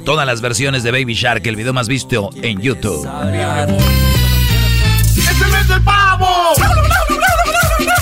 [0.03, 3.07] todas las versiones de Baby Shark, el video más visto en YouTube.
[5.15, 6.53] ¡Este mes del pavo!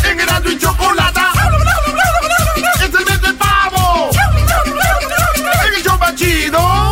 [0.03, 1.31] ¡En Erasmo y Chocolata!
[2.75, 4.09] ¡Es el mes del pavo!
[5.35, 6.91] ¡En el show chido!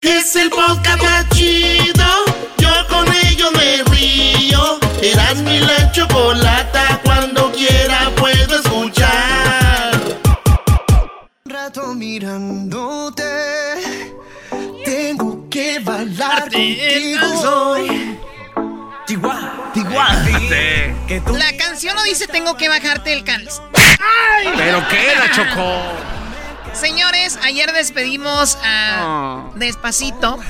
[0.00, 2.04] Es el podcast más chido
[2.58, 7.31] Yo con ello me río Erasmo y la Chocolata Cuando
[12.02, 13.22] mirándote,
[14.84, 18.18] tengo que bailar contigo hoy.
[19.06, 19.70] Tijuana,
[21.38, 23.62] La canción no dice tengo que bajarte el calz.
[24.56, 25.80] Pero queda, Choco.
[26.72, 30.40] Señores, ayer despedimos a Despacito.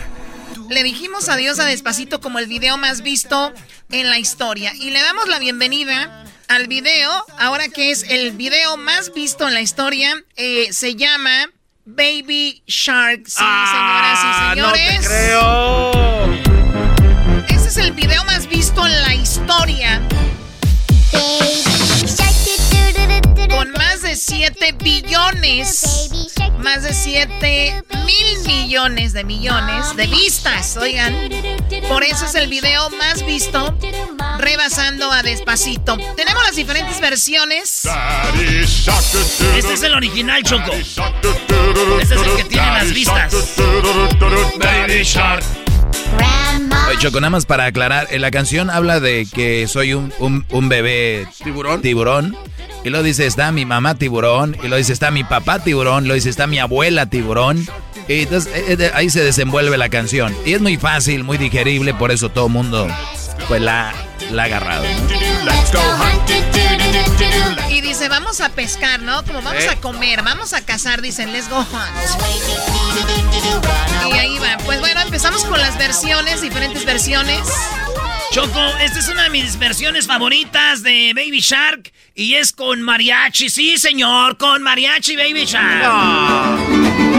[0.71, 3.53] Le dijimos adiós a Despacito como el video más visto
[3.91, 4.73] en la historia.
[4.75, 9.55] Y le damos la bienvenida al video, ahora que es el video más visto en
[9.55, 10.15] la historia.
[10.37, 11.49] eh, se llama
[11.85, 13.23] Baby Shark.
[13.27, 15.01] Sí, señoras y Ah, No señores.
[15.01, 15.93] te creo.
[17.49, 20.01] Este es el video más visto en la historia.
[21.13, 21.72] Más
[24.13, 26.11] de 7 7 billones,
[26.59, 31.31] más de 7 mil millones de millones de vistas, oigan.
[31.89, 33.75] Por eso es el video más visto,
[34.39, 35.97] rebasando a Despacito.
[36.15, 37.89] Tenemos las diferentes versiones.
[39.57, 40.73] Este es el original, Choco.
[40.73, 43.35] Este es el que tiene las vistas.
[44.59, 45.62] Baby Shark.
[46.89, 50.45] Oye, Choco, nada más para aclarar, en la canción habla de que soy un, un,
[50.51, 51.81] un bebé tiburón.
[51.83, 52.37] tiburón.
[52.85, 54.55] Y luego dice, está mi mamá tiburón.
[54.57, 56.05] Y luego dice, está mi papá tiburón.
[56.05, 57.67] Luego dice, está mi abuela tiburón.
[58.09, 60.35] Y entonces eh, eh, ahí se desenvuelve la canción.
[60.45, 62.89] Y es muy fácil, muy digerible, por eso todo el mundo
[63.49, 63.93] pues la,
[64.31, 64.85] la ha agarrado.
[64.85, 66.52] Y
[68.03, 69.23] dice, vamos a pescar, ¿no?
[69.25, 69.69] Como vamos Eh.
[69.71, 71.73] a comer, vamos a cazar, dicen, let's go hunt.
[74.09, 74.59] Y ahí va.
[74.65, 77.41] Pues bueno, empezamos con las versiones, diferentes versiones.
[78.33, 83.51] Choco, esta es una de mis versiones favoritas de Baby Shark y es con mariachi.
[83.51, 85.83] Sí, señor, con mariachi Baby Shark.
[85.85, 87.12] Saludos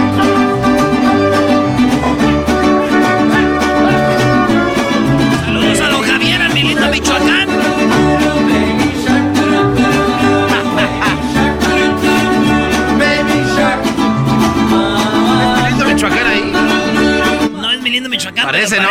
[18.43, 18.51] Michoacán.
[18.51, 18.89] Parece, ¿no?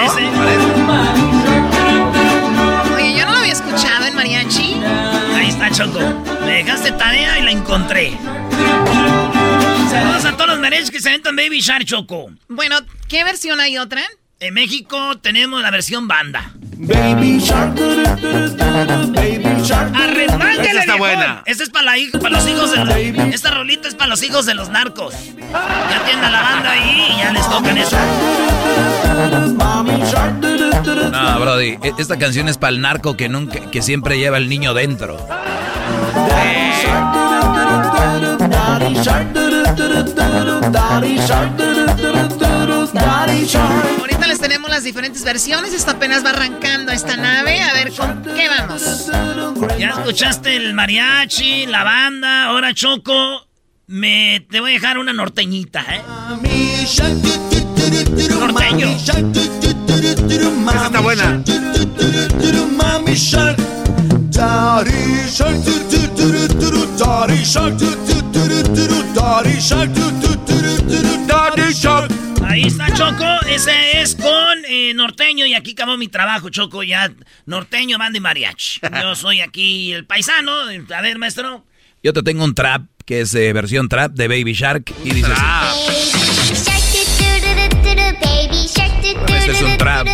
[2.94, 4.74] Oye, yo no lo había escuchado en mariachi.
[5.34, 6.00] Ahí está, Choco.
[6.44, 8.12] Me dejaste tarea y la encontré.
[9.90, 12.30] Saludos a todos los mariachis que se aventan Baby Shark, Choco.
[12.48, 14.02] Bueno, ¿qué versión hay otra?
[14.43, 16.51] En México tenemos la versión banda.
[16.77, 19.94] Baby Shark, Baby Shark.
[19.94, 21.44] Arremángale, está buena.
[21.47, 23.32] Esta es para, la para los hijos de los...
[23.32, 25.14] Esta rolita es para los hijos de los narcos.
[25.52, 27.97] Ya tienen a la banda ahí y ya les tocan eso.
[31.12, 34.48] No, Brody, e- esta canción es para el narco que nunca, que siempre lleva el
[34.48, 35.24] niño dentro.
[42.94, 45.73] Ahorita les tenemos las diferentes versiones.
[45.73, 47.62] Esta apenas va arrancando esta nave.
[47.62, 49.10] A ver, ¿con qué vamos?
[49.78, 53.47] Ya escuchaste el mariachi, la banda, ahora Choco.
[53.86, 56.02] Me te voy a dejar una norteñita, ¿eh?
[58.39, 58.86] Norteño.
[58.86, 59.19] Esa
[60.86, 61.43] está buena.
[62.77, 63.59] Mami Shark,
[64.31, 65.28] Daddy
[71.70, 72.12] Shark,
[72.52, 72.58] Shark, Shark, Shark.
[72.58, 77.10] Ahí está Choco, ese es con eh, norteño y aquí acabó mi trabajo, Choco, ya
[77.46, 78.80] norteño, banda y mariachi.
[79.02, 80.52] Yo soy aquí el paisano.
[80.52, 81.64] A ver, maestro.
[82.02, 85.32] Yo te tengo un trap, que es eh, versión trap de Baby Shark, y dices...
[89.28, 90.06] Este es un trap.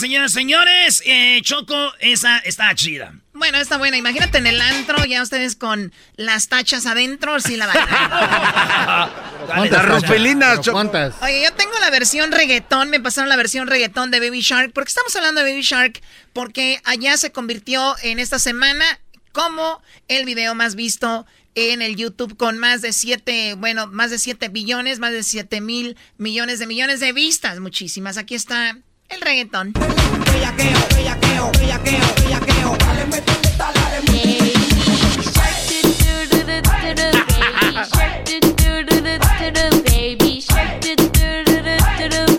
[0.00, 1.02] Señoras y señores.
[1.04, 3.14] Eh, Choco, esa está chida.
[3.32, 3.96] Bueno, está buena.
[3.96, 9.10] Imagínate en el antro, ya ustedes con las tachas adentro, sí la bailan.
[9.70, 10.78] Las ruspelinas, Choco.
[10.78, 14.72] Oye, yo tengo la versión reggaetón, me pasaron la versión reggaetón de Baby Shark.
[14.72, 16.00] ¿Por qué estamos hablando de Baby Shark?
[16.32, 18.84] Porque allá se convirtió en esta semana
[19.32, 24.18] como el video más visto en el YouTube con más de 7, bueno, más de
[24.18, 27.58] 7 billones, más de 7 mil millones de millones de vistas.
[27.58, 28.18] Muchísimas.
[28.18, 28.78] Aquí está
[29.10, 29.72] el reggaetón.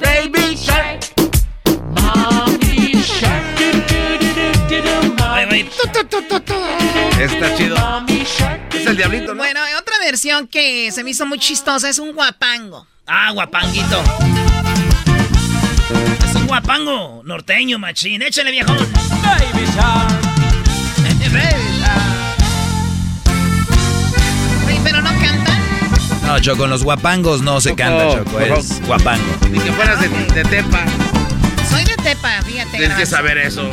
[0.02, 1.02] Baby Shark.
[7.20, 7.76] Está chido.
[8.74, 9.44] Es el diablito, ¿no?
[9.44, 12.88] Bueno, otra versión que se me hizo muy chistosa es un guapango.
[13.06, 14.04] Ah, guapanguito.
[16.28, 18.22] Es un guapango norteño, machín.
[18.22, 18.78] Échale, viejón.
[18.78, 20.22] Baby Shark.
[24.68, 25.60] Oye, pero no cantan.
[26.26, 29.24] No, Choco, en los guapangos no se canta, Choco, es guapango.
[29.50, 30.86] Ni que fueras de, de Tepa.
[31.70, 32.78] Soy de Tepa, fíjate.
[32.78, 33.70] Tienes que saber eso.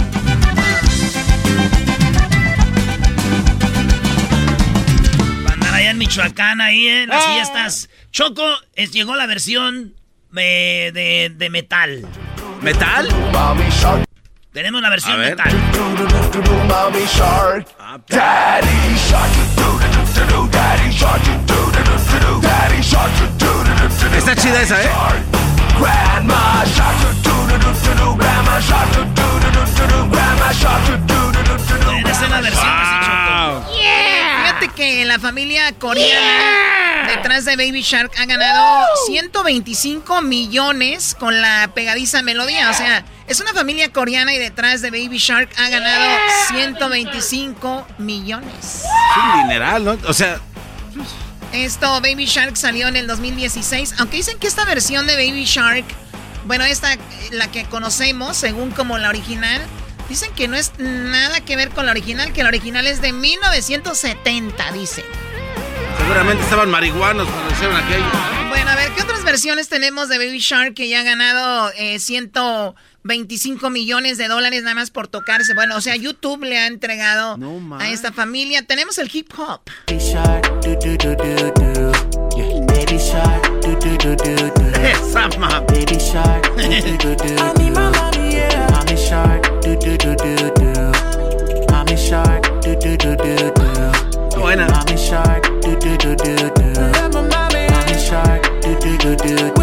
[5.44, 7.88] Para andar allá en Michoacán, ahí en las fiestas.
[8.10, 9.94] Choco, es- llegó la versión
[10.38, 12.06] eh, de, de metal.
[12.62, 13.08] ¿Metal?
[14.52, 15.52] Tenemos la versión metal.
[24.16, 24.88] Está chida esa, ¿eh?
[32.06, 33.78] Esa es la versión así,
[34.78, 34.88] Choco.
[35.08, 42.70] Fíjate familia coreana detrás de Baby Shark ha ganado 125 millones con la pegadiza melodía.
[42.70, 46.04] O sea, es una familia coreana y detrás de Baby Shark ha ganado
[46.48, 48.52] 125 millones.
[48.52, 49.98] Es un dineral, ¿no?
[50.06, 50.40] O sea...
[51.52, 53.94] Esto, Baby Shark salió en el 2016.
[53.98, 55.84] Aunque dicen que esta versión de Baby Shark,
[56.44, 56.96] bueno, esta,
[57.30, 59.62] la que conocemos, según como la original,
[60.08, 63.12] dicen que no es nada que ver con la original, que la original es de
[63.12, 65.04] 1970, dicen.
[65.98, 68.04] Seguramente estaban marihuanos cuando hicieron aquello.
[68.48, 71.98] Bueno, a ver, ¿qué otras versiones tenemos de Baby Shark que ya ha ganado eh,
[71.98, 75.54] 125 millones de dólares nada más por tocarse?
[75.54, 77.38] Bueno, o sea, YouTube le ha entregado
[77.78, 78.66] a esta familia.
[78.66, 79.60] Tenemos el hip hop.
[79.86, 79.98] Baby
[82.98, 83.58] shark.
[84.82, 85.28] Esa.
[88.88, 90.68] Baby do do do do do.
[91.70, 93.62] Mommy shark, do do do do do.
[93.68, 94.40] Mommy shark, do do do do do.
[94.40, 94.66] Buena.
[94.68, 97.20] Mommy shark, do do do do do.
[97.20, 99.60] Mommy shark, do do do do do.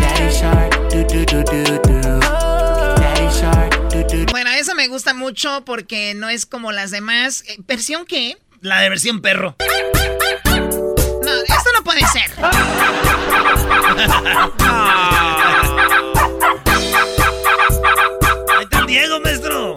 [0.00, 2.00] Daddy shark, do do do do do.
[2.96, 4.32] Daddy shark, do do.
[4.32, 7.44] Bueno, eso me gusta mucho porque no es como las demás.
[7.48, 8.38] Eh, ¿Versión qué?
[8.62, 9.56] La de versión perro.
[9.58, 12.30] No, esto no puede ser.
[14.68, 15.15] Ahí
[18.98, 19.74] Diego, maestro.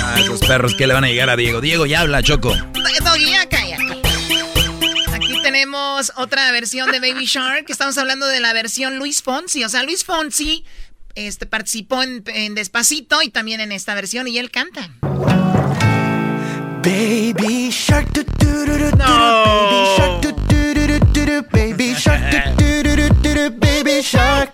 [0.00, 1.60] Ah, esos perros que le van a llegar a Diego.
[1.60, 2.54] Diego, ya habla, Choco.
[3.02, 4.00] Doggy, ya cállate.
[5.12, 7.64] Aquí tenemos otra versión de Baby Shark.
[7.68, 9.64] Estamos hablando de la versión Luis Fonsi.
[9.64, 10.64] O sea, Luis Fonsi
[11.16, 14.88] este, participó en, en Despacito y también en esta versión y él canta.
[16.84, 18.98] Baby shark, do do do do.
[19.02, 21.50] Baby shark.
[21.50, 23.25] Baby shark,
[23.76, 24.48] Baby shark.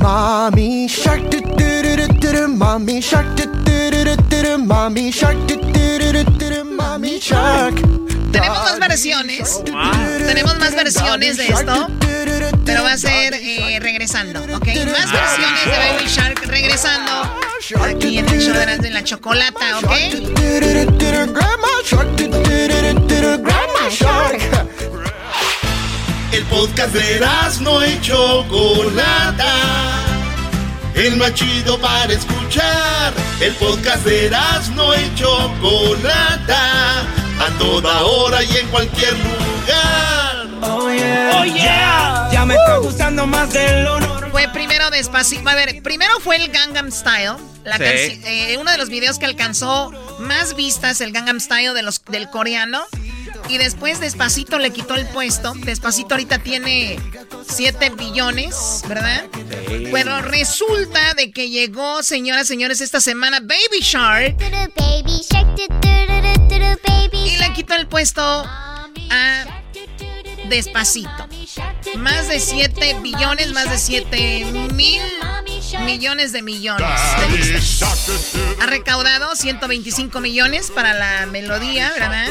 [0.00, 2.48] Mommy shark, do do do do do do.
[2.48, 4.58] Mommy shark, do do do do do do.
[4.58, 6.64] Mommy shark, do do do do do do.
[6.64, 7.76] Mommy shark.
[8.32, 9.62] Tenemos más versiones.
[9.62, 11.86] Tenemos más versiones de esto.
[12.64, 14.66] Pero va a ser eh, regresando, ¿ok?
[14.90, 17.12] Más versiones de Baby Shark regresando
[17.84, 19.90] aquí en el show de la chocolata, ¿ok?
[21.84, 22.16] Shark.
[23.40, 24.77] Grandma shark.
[26.32, 29.54] El podcast de Erasmo y Chocolata.
[30.94, 33.12] El más chido para escuchar.
[33.40, 37.00] El podcast de Erasmo y Chocolata.
[37.40, 40.48] A toda hora y en cualquier lugar.
[40.62, 41.30] Oh yeah.
[41.40, 42.28] Oh, yeah.
[42.32, 44.30] Ya me está gustando más de lo normal.
[44.30, 45.48] Fue primero despacito.
[45.48, 47.36] A ver, primero fue el Gangnam Style.
[47.64, 47.82] La Sí.
[47.84, 49.90] eh, uno de los videos que alcanzó
[50.20, 52.82] más vistas, el Gangnam Style de los, del coreano.
[53.48, 55.54] Y después Despacito le quitó el puesto.
[55.54, 56.98] Despacito ahorita tiene
[57.48, 59.24] 7 billones, ¿verdad?
[59.92, 64.36] Pero resulta de que llegó, señoras y señores, esta semana Baby Shark.
[67.12, 69.62] Y le quitó el puesto a
[70.48, 71.28] Despacito.
[71.96, 75.02] Más de 7 billones, más de 7 mil
[75.84, 76.86] millones de millones.
[78.60, 82.28] Ha recaudado 125 millones para la melodía, ¿verdad?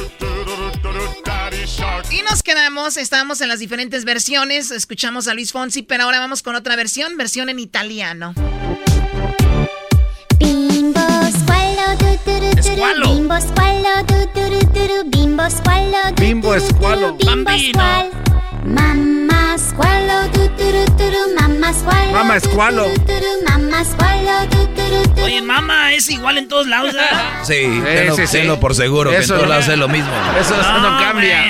[2.09, 6.41] Y nos quedamos, estábamos en las diferentes versiones, escuchamos a Luis Fonsi, pero ahora vamos
[6.41, 8.33] con otra versión, versión en italiano.
[10.39, 10.99] Bimbo
[12.61, 16.49] du Bimbo squallo du du du du du Bimbo du Bimbo
[17.25, 17.83] Bambino.
[20.33, 21.23] du du du
[22.13, 27.21] Mamma squallo du du du du Oye, mamá, es igual en todos lados, ¿verdad?
[27.43, 28.37] Sí, tenlo, sí, sí.
[28.37, 30.11] tenlo por seguro, que en Eso todos no- lados es lo mismo.
[30.39, 31.43] Eso no, cambia.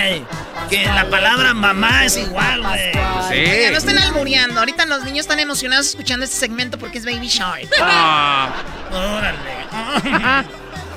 [0.70, 2.92] Que la palabra mamá es igual, güey.
[3.32, 7.28] Oigan, no estén albureando, ahorita los niños están emocionados escuchando este segmento porque es Baby
[7.28, 7.70] Shark.
[7.82, 8.50] Ah.
[8.92, 9.38] Órale.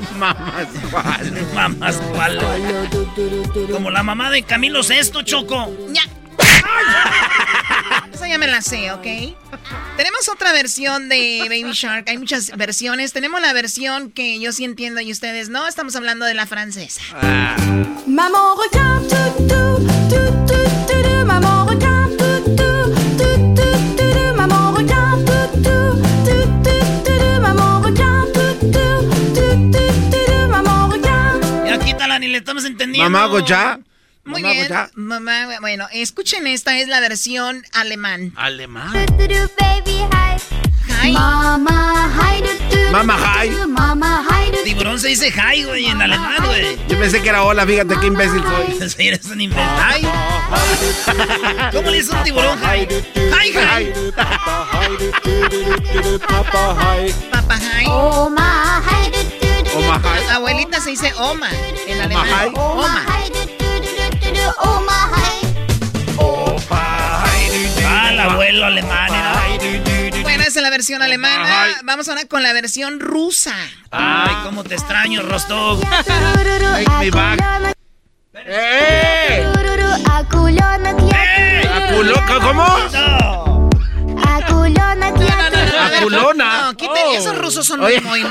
[0.19, 1.47] Mamás cuál.
[1.55, 2.39] Mamás cuál.
[3.71, 5.71] Como la mamá de Camilo Sesto, Choco.
[5.93, 6.03] Ya.
[8.13, 9.07] Esa ya me la sé, ¿ok?
[9.97, 12.09] Tenemos otra versión de Baby Shark.
[12.09, 13.13] Hay muchas versiones.
[13.13, 15.67] Tenemos la versión que yo sí entiendo y ustedes no.
[15.67, 17.01] Estamos hablando de la francesa.
[18.07, 18.41] Maman
[32.21, 33.11] ni le estamos entendiendo.
[33.11, 33.81] Mamá Goya.
[34.25, 34.69] Muy Mamá bien.
[34.69, 34.91] Goya.
[34.95, 38.33] Mamá, bueno, escuchen esta, es la versión alemán.
[38.37, 38.93] Alemán.
[38.95, 40.41] hi
[41.03, 41.13] Hi.
[41.13, 43.49] Mama hi du du Mama hi.
[43.67, 46.77] Mama hi Tiburón se dice hi, güey, en alemán, güey.
[46.89, 48.89] Yo pensé que era hola, fíjate qué imbécil soy.
[48.91, 49.65] Sí, eres un imbécil.
[49.65, 50.07] Hi.
[51.73, 52.87] ¿Cómo le dice un tiburón hi?
[53.17, 53.93] Hi, hi.
[56.27, 57.87] Papá hi.
[57.89, 59.20] Oma hi du du du
[59.91, 61.51] Abuelita se dice Oma
[61.87, 62.53] en alemán.
[62.55, 63.31] Omahai.
[66.17, 67.25] Oma.
[67.85, 70.23] Ah, el abuelo alemán era.
[70.23, 71.81] Bueno, esa es la versión alemana.
[71.83, 73.55] Vamos ahora con la versión rusa.
[73.91, 75.81] Ay, cómo te extraño, Rostov.
[76.07, 77.41] Take me back.
[78.35, 79.45] ¡Eh!
[79.45, 79.53] ¡Eh!
[82.41, 82.65] ¿Cómo?
[82.93, 83.71] No.
[84.25, 85.11] Aculona.
[86.11, 86.77] No, no.
[86.77, 87.09] Quiten.
[87.15, 88.31] Esos rusos son muy, muy, muy.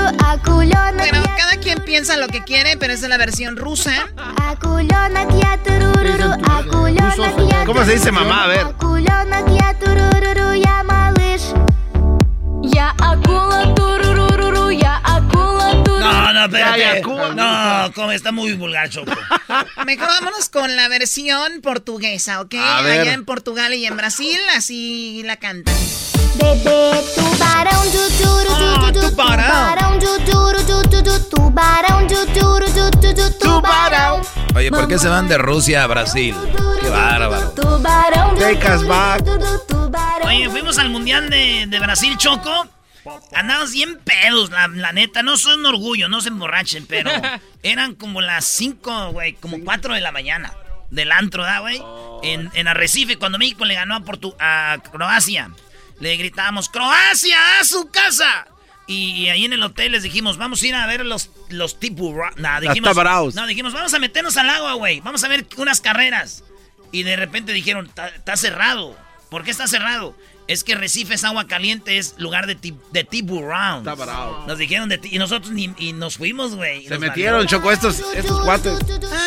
[0.97, 3.91] Bueno, cada quien piensa lo que quiere, pero esa es la versión rusa.
[7.65, 8.45] ¿Cómo se dice mamá?
[8.45, 8.65] A ver.
[15.99, 16.47] No, no.
[17.33, 19.11] No, como está muy vulgar, Choco.
[19.85, 22.55] Mejor vámonos con la versión portuguesa, ¿ok?
[22.55, 25.75] Allá en Portugal y en Brasil, así la cantan.
[26.35, 32.25] Bebê tubarão, du, duro, du, du, du, tubarão, du, duro, du, du, du, tubarão, du,
[32.33, 34.21] duro, du, du, du, tubarão.
[34.55, 36.35] Oye, ¿por qué se van de Rusia a Brasil?
[36.81, 37.53] Qué bárbaro.
[38.75, 39.23] Us back.
[40.25, 42.67] Oye, fuimos al Mundial de, de Brasil, Choco.
[43.33, 45.23] Andamos bien pedos, la, la neta.
[45.23, 47.11] No son orgullo, no se emborrachen, pero
[47.63, 50.53] eran como las 5, güey, como 4 de la mañana.
[50.91, 51.81] Del antro, ¿da, güey?
[52.21, 55.49] En, en Arrecife, cuando México le ganó a, Portu a Croacia.
[56.01, 58.47] Le gritábamos, ¡Croacia, a su casa!
[58.87, 61.79] Y, y ahí en el hotel les dijimos, vamos a ir a ver los, los
[61.79, 62.13] tipos...
[62.35, 62.89] Nah, dijimos,
[63.35, 64.99] no, dijimos, vamos a meternos al agua, güey.
[64.99, 66.43] Vamos a ver unas carreras.
[66.91, 68.97] Y de repente dijeron, "Está- está cerrado.
[69.29, 70.17] ¿Por qué está cerrado?
[70.51, 73.85] Es que Recife es agua caliente, es lugar de, ti- de tiburón.
[74.47, 76.85] Nos dijeron de ti- y nosotros ni, y nos fuimos, güey.
[76.87, 78.77] Se metieron, Choco, estos, estos cuates.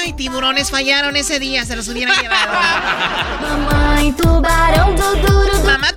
[0.01, 2.53] Ay, tiburones fallaron ese día, se los hubieran llevado.
[3.41, 5.93] Mamá tubarão, du, duro, du, Mamá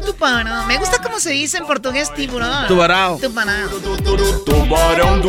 [0.00, 0.66] tubarão.
[0.66, 2.68] Me gusta cómo se dice en portugués tiburón.
[2.68, 2.74] Do,
[4.44, 5.20] tubarão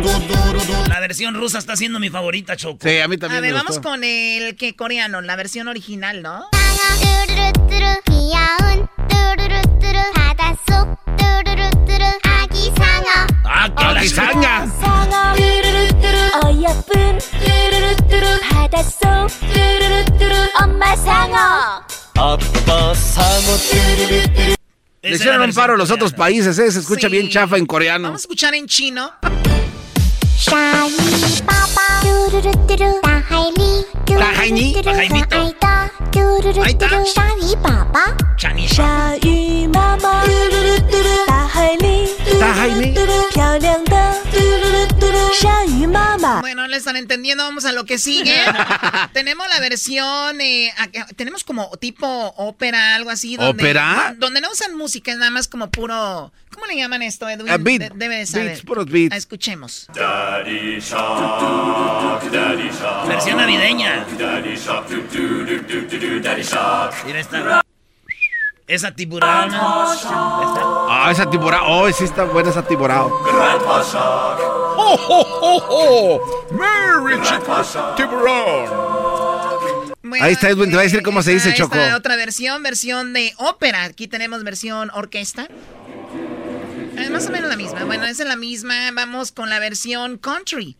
[0.00, 0.88] do duro, do.
[0.88, 2.78] La versión rusa está siendo mi favorita, Choco.
[2.82, 6.22] Sí, a mí A también ver, me vamos con el que coreano, la versión original,
[6.22, 6.48] ¿no?
[25.02, 26.70] Le hicieron un paro a los otros países, ¿eh?
[26.70, 27.12] Se escucha sí.
[27.12, 28.08] bien chafa en coreano.
[28.08, 29.10] Vamos a escuchar en chino.
[30.40, 30.92] 鲨鱼
[31.44, 33.84] 宝宝嘟嘟嘟嘟嘟大海里。
[34.06, 35.26] 可爱的。
[36.12, 38.00] 嘟嘟嘟嘟嘟鲨鱼宝宝
[38.68, 40.22] 鲨鱼妈妈。
[40.24, 42.94] 嘟嘟嘟嘟嘟大海里。
[43.32, 43.84] 漂亮
[45.40, 46.40] 下雨妈妈。
[46.40, 48.34] Bueno, no le están entendiendo, vamos a lo que sigue.
[49.12, 50.72] tenemos la versión, eh,
[51.16, 52.06] tenemos como tipo
[52.36, 53.36] ópera, algo así.
[53.36, 54.14] Donde, ¿Ópera?
[54.18, 56.32] Donde no usan música, es nada más como puro...
[56.52, 57.50] ¿Cómo le llaman esto, Edwin?
[57.50, 58.60] A beat, debe de saber.
[58.86, 59.12] Beats.
[59.12, 59.86] Ah, escuchemos.
[59.94, 62.70] Daddy Shark, Daddy
[63.06, 64.04] Versión navideña.
[67.06, 67.62] Mira esta.
[68.66, 69.60] Esa tiburona.
[70.90, 71.62] Ah, esa tiburona.
[71.68, 73.04] Oh, sí está buena esa tiburona.
[74.90, 76.54] ¡Oh, oh, oh, oh!
[76.54, 77.94] ¡Merry shark.
[77.96, 78.66] tiburón!
[80.02, 81.76] Bueno, Ahí está Edwin, te va a decir cómo se dice, Choco.
[81.76, 83.84] esta otra versión, versión de ópera.
[83.84, 85.46] Aquí tenemos versión orquesta.
[86.96, 87.84] Es más o menos la misma.
[87.84, 88.90] Bueno, esa es la misma.
[88.92, 90.76] Vamos con la versión country.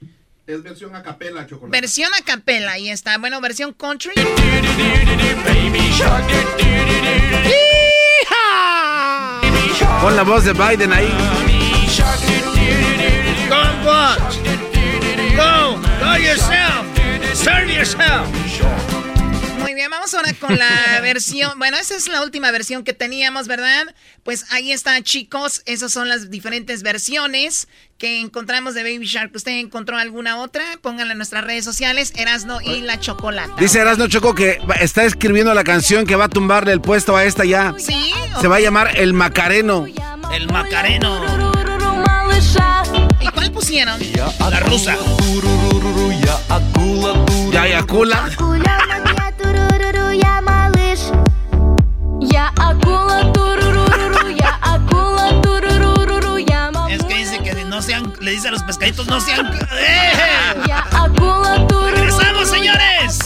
[0.46, 1.78] Es versión a capela, chocolate.
[1.78, 3.18] Versión a capela, ahí está.
[3.18, 4.14] Bueno, versión country.
[10.00, 11.12] Pon la voz de Biden ahí.
[13.48, 14.18] Baby shark.
[14.18, 15.36] do, do, do, do, do.
[15.36, 15.36] Go, watch.
[15.36, 15.78] Go.
[16.00, 16.86] Go yourself.
[17.34, 18.26] Serve yourself.
[19.60, 21.58] Muy bien, vamos ahora con la versión.
[21.58, 23.94] Bueno, esa es la última versión que teníamos, ¿verdad?
[24.22, 25.62] Pues ahí está, chicos.
[25.66, 27.68] Esas son las diferentes versiones
[27.98, 29.30] que encontramos de Baby Shark.
[29.34, 30.62] ¿Usted encontró alguna otra?
[30.80, 33.52] Pónganla en nuestras redes sociales, Erasno y la Chocolata.
[33.58, 37.24] Dice Erasno Choco que está escribiendo la canción que va a tumbarle el puesto a
[37.24, 37.74] esta ya.
[37.78, 38.12] Sí.
[38.40, 39.86] Se va a llamar El Macareno.
[40.32, 41.52] El Macareno.
[43.28, 44.00] ¿Y cuál pusieron?
[44.50, 44.96] La rusa.
[47.52, 48.30] Ya Yakula.
[56.88, 59.52] Es que dice que no sean, le dice a los pescaditos no sean.
[61.94, 63.18] ¡Regresamos, señores!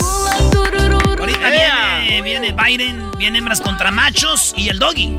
[1.21, 5.19] Ahorita viene, viene Biden, viene hembras contra machos y el doggy.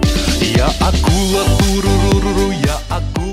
[0.56, 1.44] Ya acula,
[2.66, 3.33] ya acula.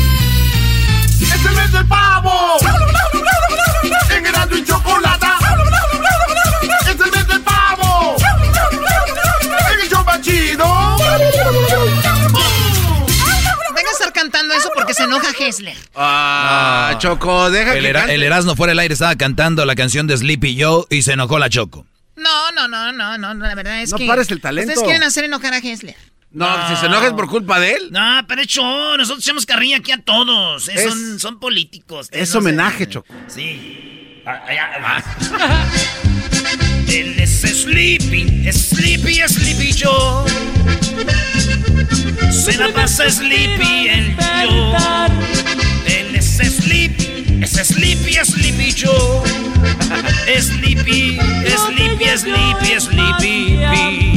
[1.21, 2.57] ¡Es el mes del pavo!
[4.09, 5.37] En Erasmo y Chocolata.
[6.81, 8.15] ¡Es el mes del pavo!
[9.73, 10.65] En el show más chido.
[13.75, 15.77] Venga a estar cantando eso porque se enoja Hessler.
[15.95, 18.15] Ah, Choco, deja El, que Era- cante.
[18.15, 21.39] el Erasmo fuera del aire estaba cantando la canción de Sleepy Joe y se enojó
[21.39, 21.85] la Choco.
[22.17, 24.05] No, no, no, no, no, la verdad es No que...
[24.07, 24.69] pares el talento.
[24.69, 25.95] Ustedes quieren hacer enojar a Hessler.
[26.33, 27.89] No, si se enoja es por culpa de él.
[27.91, 28.61] No, pero hecho,
[28.97, 30.69] nosotros echamos carrilla aquí a todos.
[30.69, 32.07] Es- son, son políticos.
[32.11, 32.37] Es No sé.
[32.37, 33.13] homenaje, Choco.
[33.27, 34.23] Sí.
[34.25, 35.03] Ah, ah,
[35.39, 35.65] ah.
[36.87, 40.29] Él es Sleepy, Sleepy, Sleepy Joe.
[42.31, 44.75] Se la pasa Sleepy el yo.
[45.85, 49.21] Él es Sleepy, es Sleepy, Sleepy Joe.
[50.39, 51.19] Sleepy,
[51.57, 54.11] Sleepy, Sleepy, Sleepy.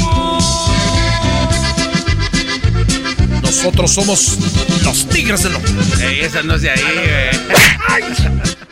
[3.45, 4.39] Nosotros somos
[4.83, 5.71] los tigres del hombre.
[6.07, 8.11] Ey, esa no es de ahí, güey.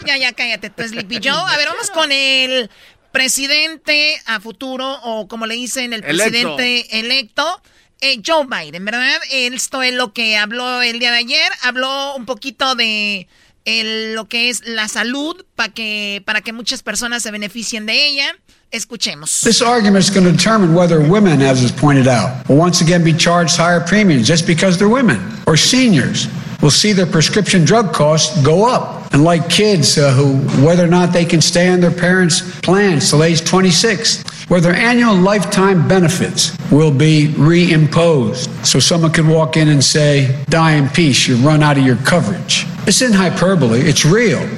[0.06, 1.30] Ya, ya, cállate, tú, Sleepy Joe.
[1.52, 2.68] A ver, vamos con el
[3.12, 6.56] presidente a futuro, o como le dicen, el Electo.
[6.56, 7.62] presidente electo,
[8.00, 9.20] eh, Joe Biden, ¿verdad?
[9.30, 11.52] Esto es lo que habló el día de ayer.
[11.62, 13.28] Habló un poquito de
[13.64, 18.06] el- lo que es la salud para que, para que muchas personas se beneficien de
[18.08, 18.36] ella.
[18.72, 19.42] Escuchemos.
[19.42, 23.04] This argument is going to determine whether women, as is pointed out, will once again
[23.04, 26.26] be charged higher premiums just because they're women, or seniors
[26.62, 29.12] will see their prescription drug costs go up.
[29.12, 33.10] And like kids uh, who, whether or not they can stay on their parents' plans
[33.10, 38.48] till age 26, where their annual lifetime benefits will be reimposed.
[38.64, 41.96] So someone could walk in and say, die in peace, you run out of your
[41.96, 42.64] coverage.
[42.86, 44.48] It's in hyperbole, it's real.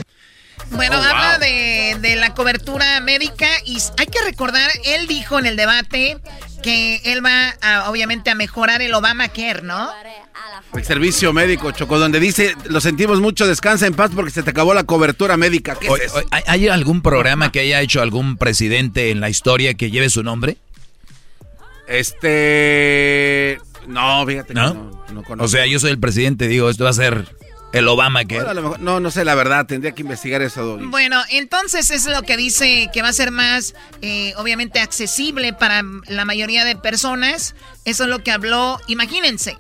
[0.71, 5.47] Bueno, Oh, habla de, de la cobertura médica y hay que recordar, él dijo en
[5.47, 6.19] el debate
[6.63, 9.91] que él va a, obviamente a mejorar el Obamacare, ¿no?
[10.75, 14.51] El servicio médico, Choco, donde dice, lo sentimos mucho, descansa en paz porque se te
[14.51, 15.77] acabó la cobertura médica.
[15.77, 16.17] ¿Qué es eso?
[16.17, 20.09] oye, ¿hay- ¿Hay algún programa que haya hecho algún presidente en la historia que lleve
[20.11, 20.57] su nombre?
[21.87, 23.59] Este...
[23.87, 24.73] No, fíjate no,
[25.13, 25.45] no conozco.
[25.45, 27.27] O sea, yo soy el presidente, digo, esto va a ser
[27.75, 28.41] el Obama que...
[28.41, 30.87] Bueno, no, no sé la verdad, tendría que investigar eso, Doggy.
[30.87, 35.83] Bueno, entonces es lo que dice que va a ser más, eh, obviamente, accesible para
[36.07, 37.57] la mayoría de personas.
[37.85, 38.81] Eso es lo que habló.
[38.87, 39.59] Imagínense,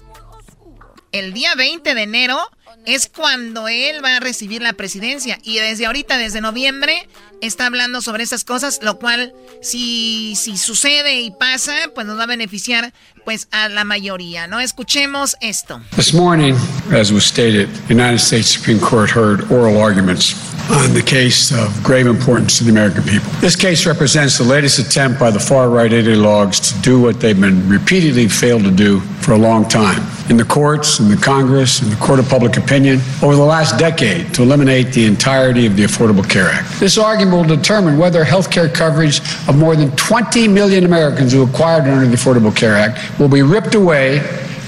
[1.10, 2.38] el día 20 de enero
[2.86, 5.38] es cuando él va a recibir la presidencia.
[5.42, 7.08] Y desde ahorita, desde noviembre,
[7.40, 9.32] está hablando sobre esas cosas, lo cual,
[9.62, 12.92] si, si sucede y pasa, pues nos va a beneficiar
[13.24, 14.60] pues a la mayoría, ¿no?
[14.60, 15.80] Escuchemos esto.
[15.96, 16.54] This morning,
[16.92, 20.34] as was stated, the United States Supreme Court heard oral arguments
[20.70, 23.30] on the case of grave importance to the American people.
[23.40, 27.38] This case represents the latest attempt by the far right ideologues to do what they've
[27.38, 30.02] been repeatedly failed to do for a long time.
[30.30, 33.78] In the courts, in the Congress, in the court of public opinion, over the last
[33.78, 36.80] decade to eliminate the entirety of the Affordable Care Act.
[36.80, 41.42] This argument will determine whether health care coverage of more than 20 million Americans who
[41.42, 44.18] acquired under the Affordable Care Act will be ripped away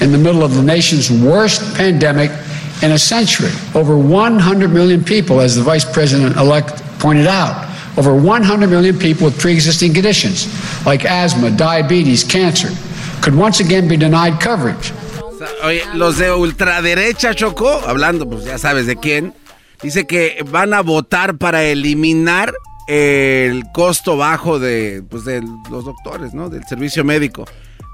[0.01, 2.31] in the middle of the nation's worst pandemic
[2.83, 3.51] in a century.
[3.75, 7.65] Over 100 million people, as the vice president elect pointed out,
[7.99, 10.47] over 100 million people with pre existing conditions
[10.85, 12.69] like asthma, diabetes, cancer,
[13.23, 14.93] could once again be denied coverage.
[15.65, 19.35] Oye, los de ultraderecha, Choco, hablando, pues ya sabes de quién,
[19.83, 22.55] dice que van a votar para eliminar
[22.87, 26.49] el costo bajo de, pues, de los doctores, ¿no?
[26.49, 27.45] Del servicio médico.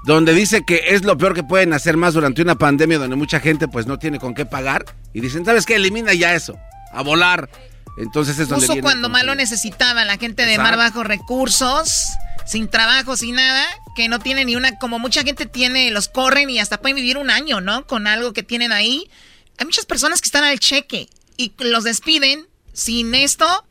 [0.05, 3.39] Donde dice que es lo peor que pueden hacer más durante una pandemia donde mucha
[3.39, 4.83] gente pues no tiene con qué pagar.
[5.13, 5.75] Y dicen, ¿sabes qué?
[5.75, 6.57] Elimina ya eso.
[6.91, 7.49] A volar.
[7.97, 12.09] Entonces es donde viene cuando más lo necesitaba, la gente de más bajos recursos,
[12.45, 16.49] sin trabajo, sin nada, que no tiene ni una, como mucha gente tiene, los corren
[16.49, 17.85] y hasta pueden vivir un año, ¿no?
[17.87, 19.09] Con algo que tienen ahí.
[19.57, 23.65] Hay muchas personas que están al cheque y los despiden sin esto.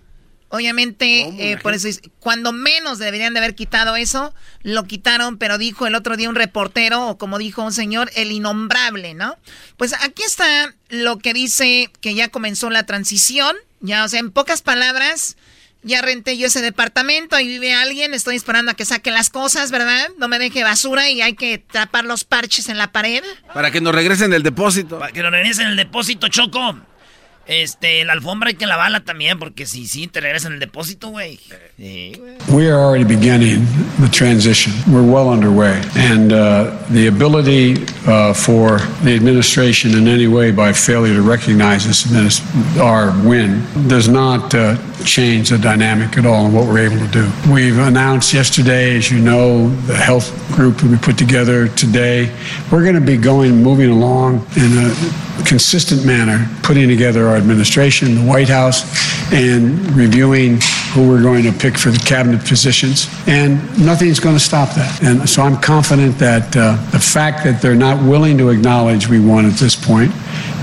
[0.48, 1.88] Obviamente, eh, por eso,
[2.20, 6.34] cuando menos deberían de haber quitado eso, lo quitaron, pero dijo el otro día un
[6.34, 9.38] reportero, o como dijo un señor, el innombrable, ¿no?
[9.78, 14.30] Pues aquí está lo que dice que ya comenzó la transición, ya, o sea, en
[14.30, 15.38] pocas palabras,
[15.82, 19.70] ya renté yo ese departamento, ahí vive alguien, estoy esperando a que saque las cosas,
[19.70, 20.08] ¿verdad?
[20.18, 23.22] No me deje basura y hay que tapar los parches en la pared.
[23.52, 24.98] Para que nos regresen el depósito.
[24.98, 26.76] Para que nos regresen el depósito, Choco.
[27.46, 31.40] Este, la alfombra hay que lavarla también, porque si sí, te regresan el depósito, güey.
[31.76, 32.12] Sí,
[32.48, 33.66] We are already beginning
[34.00, 34.72] the transition.
[34.86, 35.80] We're well underway.
[35.96, 41.84] And uh, the ability uh, for the administration in any way by failure to recognize
[41.84, 42.40] this
[42.78, 47.08] our win does not uh, change the dynamic at all in what we're able to
[47.12, 47.30] do.
[47.52, 52.32] We've announced yesterday, as you know, the health group that we put together today.
[52.70, 58.14] We're going to be going, moving along in a consistent manner, putting together our administration,
[58.14, 58.84] the White House,
[59.32, 60.60] and reviewing
[60.92, 63.08] who we're going to pick for the cabinet positions.
[63.26, 65.02] And nothing's going to stop that.
[65.02, 69.20] And so I'm confident that uh, the fact that they're not willing to acknowledge we
[69.20, 70.12] won at this point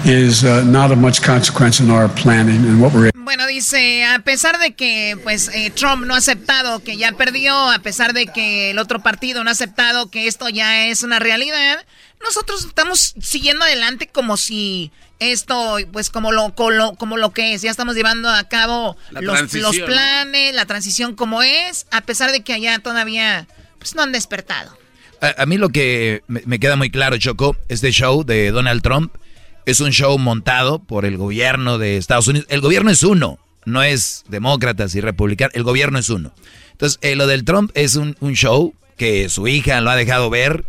[0.05, 4.19] is uh, not of much consequence in our planning and what we're Bueno, dice, a
[4.19, 8.25] pesar de que pues eh, Trump no ha aceptado que ya perdió, a pesar de
[8.25, 11.85] que el otro partido no ha aceptado que esto ya es una realidad,
[12.23, 17.71] nosotros estamos siguiendo adelante como si esto, pues como lo, como, lo que es, ya
[17.71, 22.53] estamos llevando a cabo los, los, planes, la transición como es, a pesar de que
[22.53, 23.47] allá todavía
[23.77, 24.77] pues no han despertado.
[25.21, 29.13] A, mí lo que me, me, queda muy claro, Choco, este show de Donald Trump
[29.65, 32.47] es un show montado por el gobierno de Estados Unidos.
[32.49, 36.33] El gobierno es uno, no es demócratas y republicanos, el gobierno es uno.
[36.71, 40.65] Entonces, eh, lo del Trump es un, show que su hija lo ha dejado ver.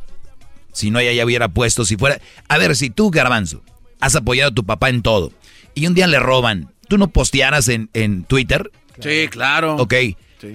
[0.72, 2.20] Si no, ella ya hubiera puesto, si fuera...
[2.48, 3.62] A ver, si tú, Garbanzo,
[4.01, 5.32] has apoyado a tu papá en todo
[5.74, 8.70] y un día le roban, ¿tú no postearas en, en Twitter?
[9.01, 9.77] Sí, claro.
[9.77, 9.94] Ok.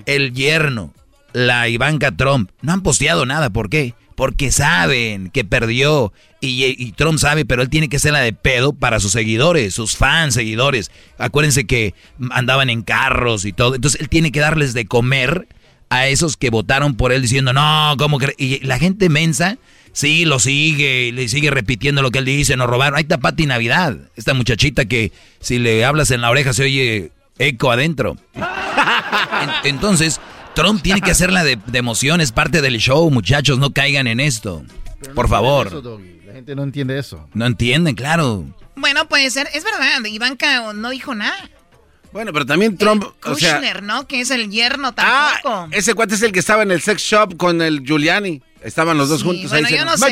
[0.06, 0.94] El yerno,
[1.34, 3.50] la Ivanka Trump, no han posteado nada.
[3.50, 3.94] ¿Por qué?
[4.16, 8.74] Porque saben que perdió y, Trump sabe, pero él tiene que ser la de pedo
[8.74, 10.92] para sus seguidores, sus fans, seguidores.
[11.18, 11.94] Acuérdense que
[12.32, 13.76] andaban en carros y todo.
[13.76, 15.48] Entonces él tiene que darles de comer
[15.90, 18.34] a esos que votaron por él diciendo, no, ¿cómo que?
[18.38, 19.58] Y la gente mensa,
[19.96, 22.98] sí, lo sigue, y le sigue repitiendo lo que él dice, nos robaron.
[22.98, 27.12] Ahí está Pati Navidad, esta muchachita que si le hablas en la oreja se oye
[27.40, 28.18] eco adentro.
[29.64, 30.20] Entonces,
[30.54, 34.20] Trump tiene que hacerla de, de emoción, es parte del show, muchachos, no caigan en
[34.20, 34.64] esto.
[35.16, 35.72] Por favor.
[36.26, 37.28] la gente no entiende eso.
[37.34, 38.46] No entienden, claro.
[38.76, 41.50] Bueno, puede ser, es verdad, Ivanka no dijo nada.
[42.12, 44.08] Bueno, pero también Trump, o sea, ¿no?
[44.08, 45.56] Que es el yerno ah, tampoco.
[45.56, 48.42] Ah, ese cuate es el que estaba en el sex shop con el Giuliani.
[48.66, 49.78] Estaban los dos juntos bueno, ahí.
[49.78, 50.08] yo no sé,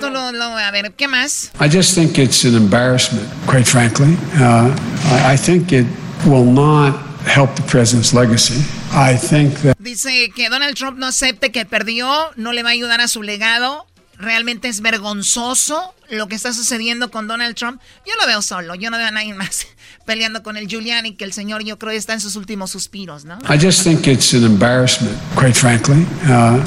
[0.00, 0.18] tú lo,
[0.56, 1.52] a ver, ¿qué más?
[1.60, 4.16] I just think it's an embarrassment, quite frankly.
[4.34, 4.74] Uh,
[5.12, 5.86] I, I think it
[6.24, 6.94] will not
[7.26, 8.64] help the president's legacy.
[8.94, 9.76] I think that...
[9.78, 13.22] Dice que Donald Trump no acepte que perdió, no le va a ayudar a su
[13.22, 13.86] legado.
[14.16, 17.78] Realmente es vergonzoso lo que está sucediendo con Donald Trump.
[18.06, 19.66] Yo lo veo solo, yo no veo a nadie más
[20.04, 23.38] peleando con el Giuliani, que el señor yo creo está en sus últimos suspiros, ¿no?
[23.48, 26.06] I just think it's an embarrassment, quite frankly.
[26.26, 26.60] Uh,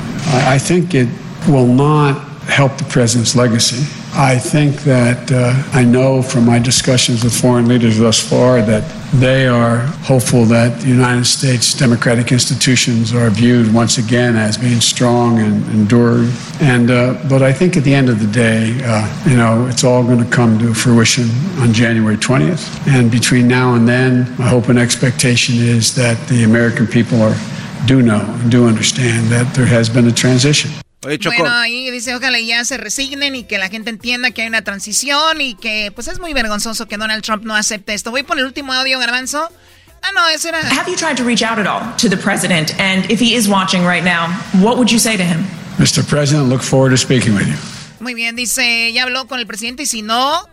[0.47, 1.07] I think it
[1.47, 3.83] will not help the president's legacy.
[4.13, 8.83] I think that uh, I know from my discussions with foreign leaders thus far that
[9.19, 14.79] they are hopeful that the United States democratic institutions are viewed once again as being
[14.79, 16.31] strong and enduring.
[16.61, 19.83] And uh, but I think at the end of the day, uh, you know, it's
[19.83, 22.87] all going to come to fruition on January 20th.
[22.87, 27.35] And between now and then, my hope and expectation is that the American people are
[27.85, 30.71] do know and do understand that there has been a transition.
[31.25, 34.63] Bueno, ahí dice, ojalá ya se resignen y que la gente entienda que hay una
[34.63, 38.11] transición y que pues es muy vergonzoso que Donald Trump no acepte esto.
[38.11, 39.49] Voy por el último audio, Garbanzo.
[40.01, 40.59] Ah, no, ese era...
[40.59, 42.73] Have you tried to reach out at all to the president?
[42.79, 44.27] And if he is watching right now,
[44.61, 45.43] what would you say to him?
[45.77, 46.03] Mr.
[46.07, 47.55] President, look forward to speaking with you.
[47.99, 50.47] Muy bien, dice, ya habló con el presidente y si no,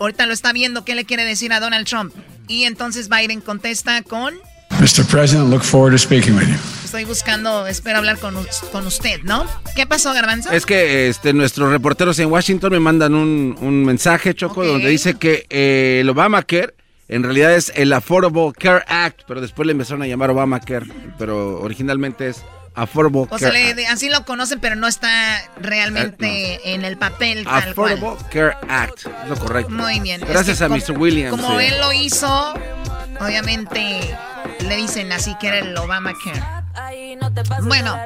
[0.00, 2.14] ahorita lo está viendo, ¿qué le quiere decir a Donald Trump?
[2.48, 4.34] Y entonces Biden contesta con...
[4.80, 5.04] Mr.
[5.06, 6.56] President, look forward to speaking with you.
[6.84, 8.34] Estoy buscando, espero hablar con,
[8.72, 9.46] con usted, ¿no?
[9.74, 10.52] ¿Qué pasó, Garbanzo?
[10.52, 15.14] Es que este, nuestros reporteros en Washington me mandan un, un mensaje, Choco, donde dice
[15.14, 16.74] que eh, el Obamacare
[17.08, 20.86] en realidad es el Affordable Care Act, pero después le empezaron a llamar Obamacare,
[21.18, 22.44] pero originalmente es
[22.76, 23.52] Affordable o sea,
[23.90, 27.44] así lo conocen, pero no está realmente eh, en el papel.
[27.48, 29.72] Affordable Care Act, es lo correcto.
[29.72, 30.20] Muy bien.
[30.20, 30.92] Gracias a Mr.
[30.98, 31.30] Williams.
[31.30, 32.54] Como él lo hizo,
[33.18, 34.14] obviamente
[34.60, 36.42] le dicen así que era el Obamacare.
[37.62, 37.96] Bueno,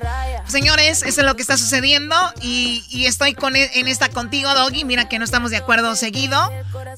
[0.51, 4.85] Señores, eso es lo que está sucediendo y, estoy con, e, en esta contigo, Doggy.
[4.85, 6.37] Mira que no estamos de acuerdo seguido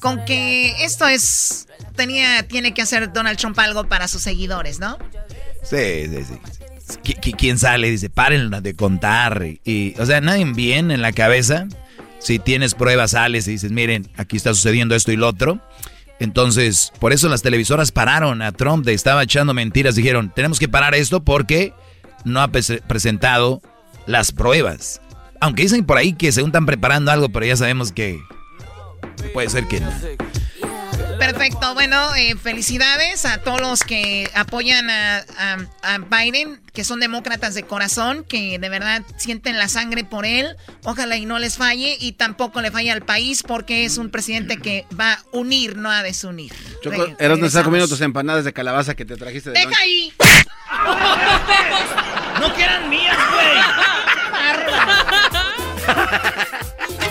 [0.01, 4.97] con que esto es tenía tiene que hacer Donald Trump algo para sus seguidores, ¿no?
[5.61, 6.62] Sí, sí, sí.
[7.37, 7.89] ¿Quién sale?
[7.89, 9.45] Dice, párenla de contar.
[9.63, 11.67] Y, o sea, nadie bien en la cabeza.
[12.19, 15.59] Si tienes pruebas, sales y dices, miren, aquí está sucediendo esto y lo otro.
[16.19, 19.95] Entonces, por eso las televisoras pararon a Trump estaba echando mentiras.
[19.95, 21.73] Dijeron, tenemos que parar esto porque
[22.23, 23.61] no ha presentado
[24.05, 25.01] las pruebas.
[25.41, 28.19] Aunque dicen por ahí que se están preparando algo, pero ya sabemos que
[29.33, 29.91] puede ser que no.
[31.19, 35.25] Perfecto, bueno, eh, felicidades a todos los que apoyan a,
[36.09, 40.55] Biden, que son demócratas de corazón, que de verdad sienten la sangre por él.
[40.83, 44.57] Ojalá y no les falle y tampoco le falle al país porque es un presidente
[44.57, 46.53] que va a unir, no a desunir.
[46.81, 50.13] Choco, eras estás comiendo tus empanadas de calabaza que te trajiste de ¡Deja ahí!
[52.39, 53.53] ¡No quieran mías, güey!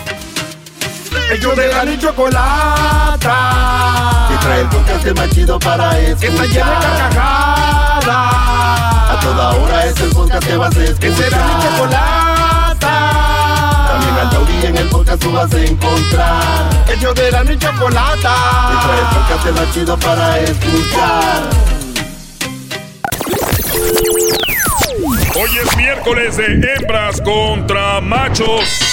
[1.33, 3.27] Ellos de la y chocolata.
[4.29, 6.19] Que trae el podcast más chido para escuchar.
[6.19, 8.07] Que está llena de carcajadas.
[9.09, 10.99] A toda hora es el podcast que vas a escuchar.
[10.99, 12.77] Que será mi chocolata.
[13.87, 16.69] También al taurí en el podcast tú vas a encontrar.
[16.87, 18.35] Ellos de la y chocolata.
[18.69, 21.41] Que trae el podcast más chido para escuchar.
[25.35, 28.92] Hoy es miércoles de hembras contra machos.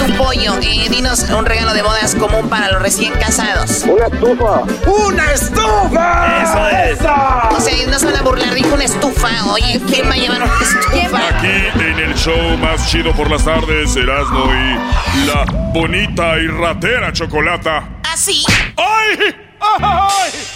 [0.00, 3.84] Tu pollo, eh, dinos un regalo de bodas común para los recién casados.
[3.84, 4.62] Una estufa.
[4.86, 6.42] ¡Una estufa!
[6.42, 6.98] Eso es.
[7.00, 9.28] O sea, no se van a burlar, dijo una estufa.
[9.52, 11.18] Oye, ¿quién va a llevar una estufa?
[11.38, 15.44] Aquí en el show más chido por las tardes, Erasmo y la
[15.74, 17.86] bonita y ratera chocolata.
[18.02, 18.42] ¿Ah, sí?
[18.78, 19.49] ¡Ay!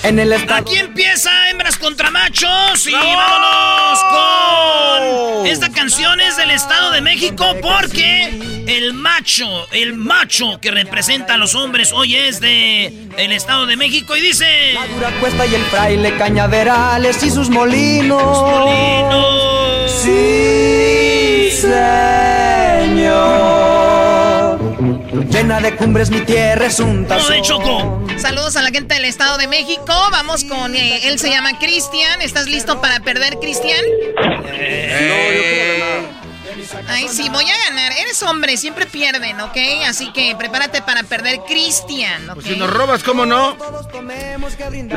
[0.02, 6.90] En el Aquí empieza Hembras contra Machos y vámonos con esta canción es del Estado
[6.90, 12.86] de México porque el macho, el macho que representa a los hombres hoy es de
[13.16, 17.50] el Estado de México y dice La dura cuesta y el fraile cañaverales y sus
[17.50, 18.22] molinos.
[18.42, 19.90] molinos.
[20.02, 22.54] Sí, señor.
[25.34, 27.42] Llena de cumbres mi tierra es un tazón.
[27.42, 28.06] Choco.
[28.18, 29.92] Saludos a la gente del Estado de México.
[30.12, 32.22] Vamos con eh, él se llama Cristian.
[32.22, 33.84] ¿Estás listo para perder, Cristian?
[34.46, 36.06] Eh.
[36.88, 37.92] Ay, sí, voy a ganar.
[37.92, 39.56] Eres hombre, siempre pierden, ¿ok?
[39.86, 42.30] Así que prepárate para perder, Cristian.
[42.34, 43.56] Pues si nos robas, ¿cómo no?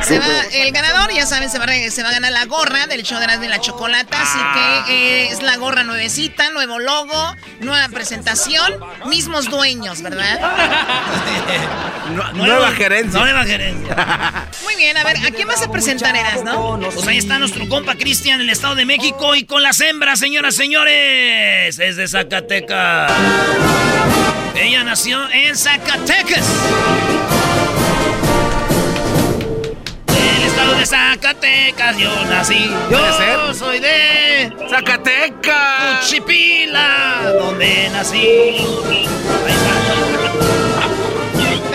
[0.04, 2.88] Se va, el ganador, ya saben, se va, a, se va a ganar la gorra
[2.88, 4.22] del show de la, de la chocolata.
[4.22, 4.40] Así
[4.86, 8.74] que eh, es la gorra nuevecita, nuevo logo, nueva presentación,
[9.06, 10.40] mismos dueños, ¿verdad?
[12.34, 13.20] nueva gerencia.
[13.20, 14.48] Nueva gerencia.
[14.64, 16.80] Muy bien, a ver, ¿a quién vas a presentar, Eras, no?
[16.80, 20.56] Pues ahí está nuestro compa Cristian, el Estado de México y con las hembras, señoras,
[20.56, 21.47] señores.
[21.48, 23.12] Es de Zacatecas.
[24.54, 26.46] Ella nació en Zacatecas.
[30.10, 32.70] El estado de Zacatecas, yo nací.
[32.92, 36.10] Yo soy de Zacatecas.
[36.10, 38.58] Chipila, donde nací.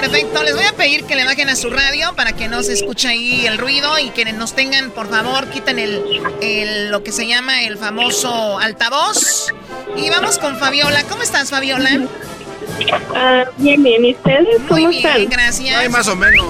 [0.03, 2.73] Perfecto, les voy a pedir que le bajen a su radio para que no se
[2.73, 7.29] escuche ahí el ruido y que nos tengan, por favor, quiten el, lo que se
[7.29, 9.47] llama el famoso altavoz.
[9.97, 11.05] Y vamos con Fabiola.
[11.05, 12.01] ¿Cómo estás, Fabiola?
[13.15, 14.05] Ah, bien, bien.
[14.05, 15.29] ¿Y ustedes cómo Muy bien, están?
[15.29, 15.77] gracias.
[15.77, 16.47] Ay, más o menos.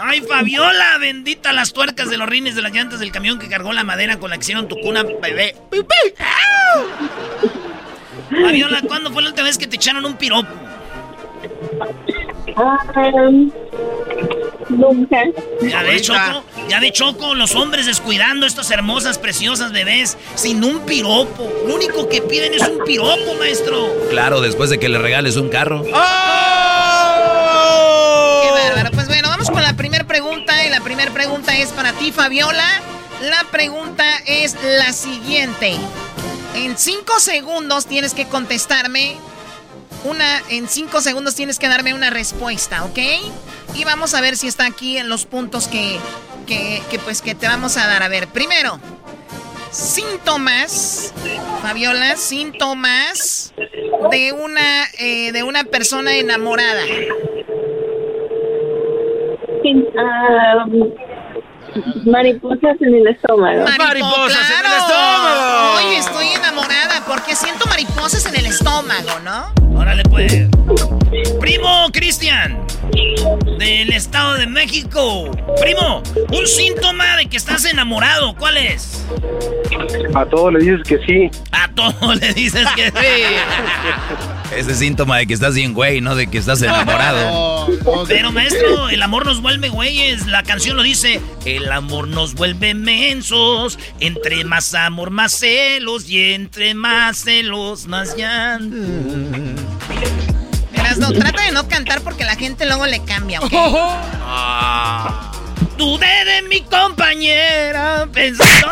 [0.00, 3.72] Ay, Fabiola, bendita las tuercas de los rines de las llantas del camión que cargó
[3.72, 5.56] la madera con la que hicieron tu cuna, bebé.
[8.30, 10.69] Fabiola, ¿cuándo fue la última vez que te echaron un piropo?
[12.56, 12.78] Ah,
[14.68, 15.22] nunca.
[15.62, 20.80] Ya de Choco, ya de Choco, los hombres descuidando estas hermosas, preciosas bebés sin un
[20.80, 21.50] piropo.
[21.66, 23.92] Lo único que piden es un piropo, maestro.
[24.10, 25.82] Claro, después de que le regales un carro.
[25.82, 25.90] Qué
[28.50, 28.90] bárbaro.
[28.92, 30.66] Pues bueno, vamos con la primera pregunta.
[30.66, 32.82] Y la primera pregunta es para ti, Fabiola.
[33.22, 35.76] La pregunta es la siguiente.
[36.54, 39.16] En cinco segundos tienes que contestarme
[40.04, 40.42] una.
[40.48, 42.98] En cinco segundos tienes que darme una respuesta, ¿ok?
[43.74, 45.98] Y vamos a ver si está aquí en los puntos que,
[46.46, 48.02] que, que pues que te vamos a dar.
[48.02, 48.80] A ver, primero,
[49.70, 51.14] síntomas,
[51.62, 53.52] Fabiola, síntomas
[54.10, 56.82] de una eh, de una persona enamorada.
[59.96, 60.66] Ah,
[62.04, 63.64] mariposas en el estómago.
[63.78, 65.74] Mariposas en el estómago.
[65.76, 69.52] Oye, estoy enamorada porque siento mariposas en el estómago, ¿no?
[69.76, 70.46] Órale, pues.
[71.40, 72.56] Primo Cristian,
[73.58, 75.30] del Estado de México.
[75.60, 76.02] Primo,
[76.32, 79.06] un síntoma de que estás enamorado, ¿cuál es?
[80.14, 81.30] A todos le dices que sí.
[81.52, 84.56] A todos le dices que sí.
[84.56, 87.68] Ese síntoma de que estás bien güey, no de que estás enamorado.
[88.08, 90.26] Pero maestro, el amor nos vuelve güeyes.
[90.26, 91.20] La canción lo dice.
[91.44, 93.78] El amor nos vuelve mensos.
[94.00, 96.08] Entre más amor, más celos.
[96.08, 98.76] Y entre más celos, más llanto.
[100.98, 103.52] No, trata de no cantar porque la gente luego le cambia, ¿ok?
[104.32, 105.30] Ah.
[105.80, 108.68] Dudé de mi compañera pensando...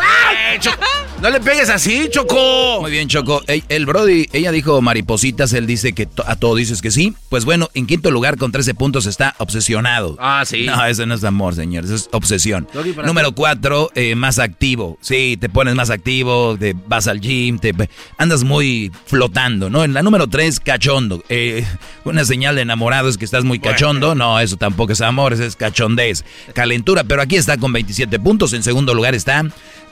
[1.21, 2.79] No le pegues así, Choco.
[2.79, 3.41] Muy bien, Choco.
[3.47, 7.13] El, Brody, ella dijo maripositas, él dice que a todo dices que sí.
[7.27, 10.15] Pues bueno, en quinto lugar con 13 puntos está obsesionado.
[10.17, 10.63] Ah, sí.
[10.65, 12.69] No, eso no es amor, señor, eso es obsesión.
[13.03, 14.97] Número cuatro, eh, más activo.
[15.01, 17.73] Sí, te pones más activo, te vas al gym, te
[18.17, 19.83] andas muy flotando, ¿no?
[19.83, 21.21] En la número tres, cachondo.
[21.27, 21.65] Eh,
[22.05, 24.15] una señal de enamorado es que estás muy cachondo.
[24.15, 26.23] No, eso tampoco es amor, eso es cachondez.
[26.53, 28.53] Calentura, pero aquí está con 27 puntos.
[28.53, 29.43] En segundo lugar está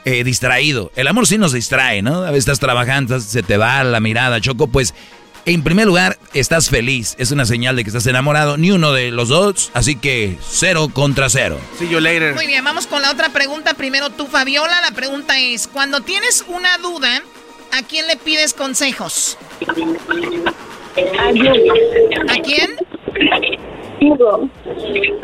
[0.04, 0.92] eh, distraído.
[0.96, 2.22] El amor sí nos distrae, ¿no?
[2.22, 4.94] A veces estás trabajando, se te va la mirada, Choco, pues
[5.48, 7.14] en primer lugar, estás feliz.
[7.18, 8.58] Es una señal de que estás enamorado.
[8.58, 9.70] Ni uno de los dos.
[9.72, 11.58] Así que cero contra cero.
[11.78, 12.34] See you later.
[12.34, 13.72] Muy bien, vamos con la otra pregunta.
[13.72, 14.82] Primero tú, Fabiola.
[14.82, 17.22] La pregunta es, cuando tienes una duda,
[17.72, 19.38] ¿a quién le pides consejos?
[22.28, 22.76] ¿A quién?
[24.00, 24.50] Google.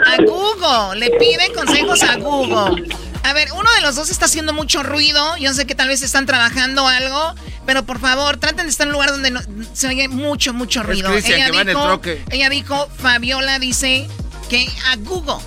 [0.07, 0.99] A Google.
[0.99, 2.85] Le pide consejos a Google.
[3.23, 5.37] A ver, uno de los dos está haciendo mucho ruido.
[5.39, 7.35] Yo sé que tal vez están trabajando algo,
[7.65, 9.41] pero por favor, traten de estar en un lugar donde no,
[9.73, 11.11] se oye mucho, mucho ruido.
[11.13, 14.09] ella, dijo, ella dijo, Fabiola dice
[14.51, 15.43] que a Google.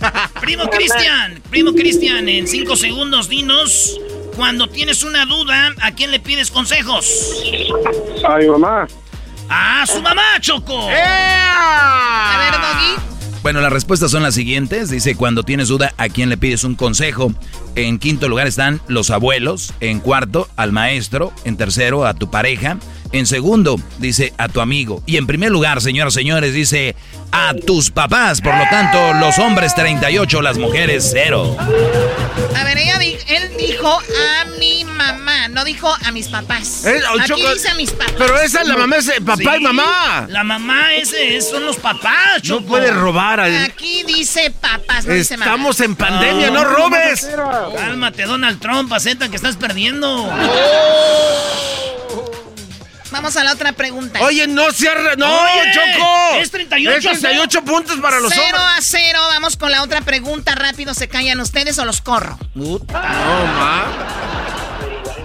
[0.40, 3.98] primo Cristian, primo Cristian, en cinco segundos dinos,
[4.36, 7.44] cuando tienes una duda, ¿a quién le pides consejos?
[8.26, 8.88] A mi mamá.
[9.48, 10.88] ¡Ah, su mamá, Choco!
[10.90, 13.40] A ver, Doggy.
[13.42, 14.88] Bueno, las respuestas son las siguientes.
[14.88, 17.32] Dice, cuando tienes duda, ¿a quién le pides un consejo?
[17.74, 19.74] En quinto lugar están los abuelos.
[19.80, 21.32] En cuarto, al maestro.
[21.44, 22.78] En tercero, a tu pareja.
[23.14, 25.00] En segundo, dice a tu amigo.
[25.06, 26.96] Y en primer lugar, señoras y señores, dice
[27.30, 28.40] a tus papás.
[28.40, 31.56] Por lo tanto, los hombres 38, las mujeres 0.
[32.56, 36.84] A ver, ella él dijo a mi mamá, no dijo a mis papás.
[36.86, 38.14] Eh, oh, Aquí dice a mis papás.
[38.18, 40.26] Pero esa es la mamá, es papá y mamá.
[40.28, 42.62] La mamá ese son los papás, Choco.
[42.62, 43.40] No puede robar.
[43.40, 45.52] Aquí dice papás, no dice mamá.
[45.52, 47.28] Estamos en pandemia, no, robes.
[47.76, 50.28] Cálmate, Donald Trump, acepta que estás perdiendo.
[53.14, 54.18] Vamos a la otra pregunta.
[54.22, 55.14] Oye, no cierra.
[55.16, 55.28] No,
[55.72, 56.34] Choco.
[56.40, 59.20] Es 38 Es 38 puntos para los Cero a cero.
[59.28, 60.56] Vamos con la otra pregunta.
[60.56, 62.36] Rápido, ¿se callan ustedes o los corro?
[62.54, 63.84] No, ma.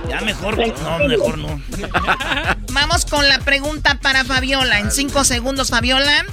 [0.07, 0.55] Ya mejor.
[0.55, 1.59] No, mejor no.
[2.73, 4.77] Vamos con la pregunta para Fabiola.
[4.77, 6.27] En cinco segundos, Fabiola.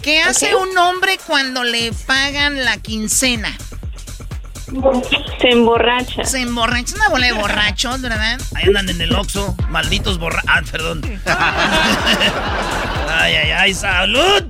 [0.00, 3.54] ¿Qué hace un hombre cuando le pagan la quincena?
[5.40, 6.24] Se emborracha.
[6.24, 6.84] Se emborracha.
[6.86, 8.40] Es una bola de borrachos, ¿verdad?
[8.54, 10.50] Ahí andan en el Oxxo, malditos borrachos.
[10.50, 11.02] Ah, perdón.
[13.10, 14.44] ay, ay, ay, salud.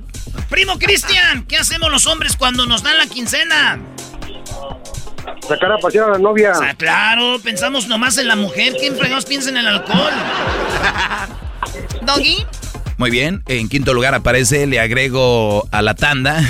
[0.49, 3.79] Primo Cristian, ¿qué hacemos los hombres cuando nos dan la quincena?
[5.47, 6.51] Sacar a pasear a la novia.
[6.51, 8.73] O sea, claro, pensamos nomás en la mujer.
[8.79, 10.13] ¿Quién fregados piensa en el alcohol?
[12.01, 12.45] ¿Doggy?
[12.97, 16.41] Muy bien, en quinto lugar aparece, le agrego a la tanda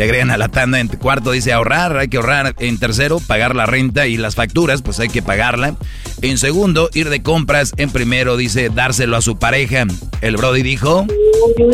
[0.00, 0.80] le agregan a la tanda.
[0.80, 2.54] En cuarto dice ahorrar, hay que ahorrar.
[2.58, 5.74] En tercero, pagar la renta y las facturas, pues hay que pagarla.
[6.22, 7.74] En segundo, ir de compras.
[7.76, 9.84] En primero dice dárselo a su pareja.
[10.22, 11.06] El Brody dijo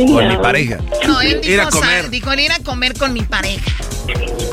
[0.08, 0.78] con mi pareja.
[1.06, 2.10] No, él dijo ir a comer.
[2.10, 3.70] dijo ir a comer con mi pareja.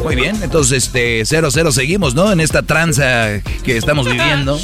[0.03, 2.31] Muy bien, entonces este 0-0 seguimos, ¿no?
[2.31, 4.59] En esta tranza que estamos viviendo.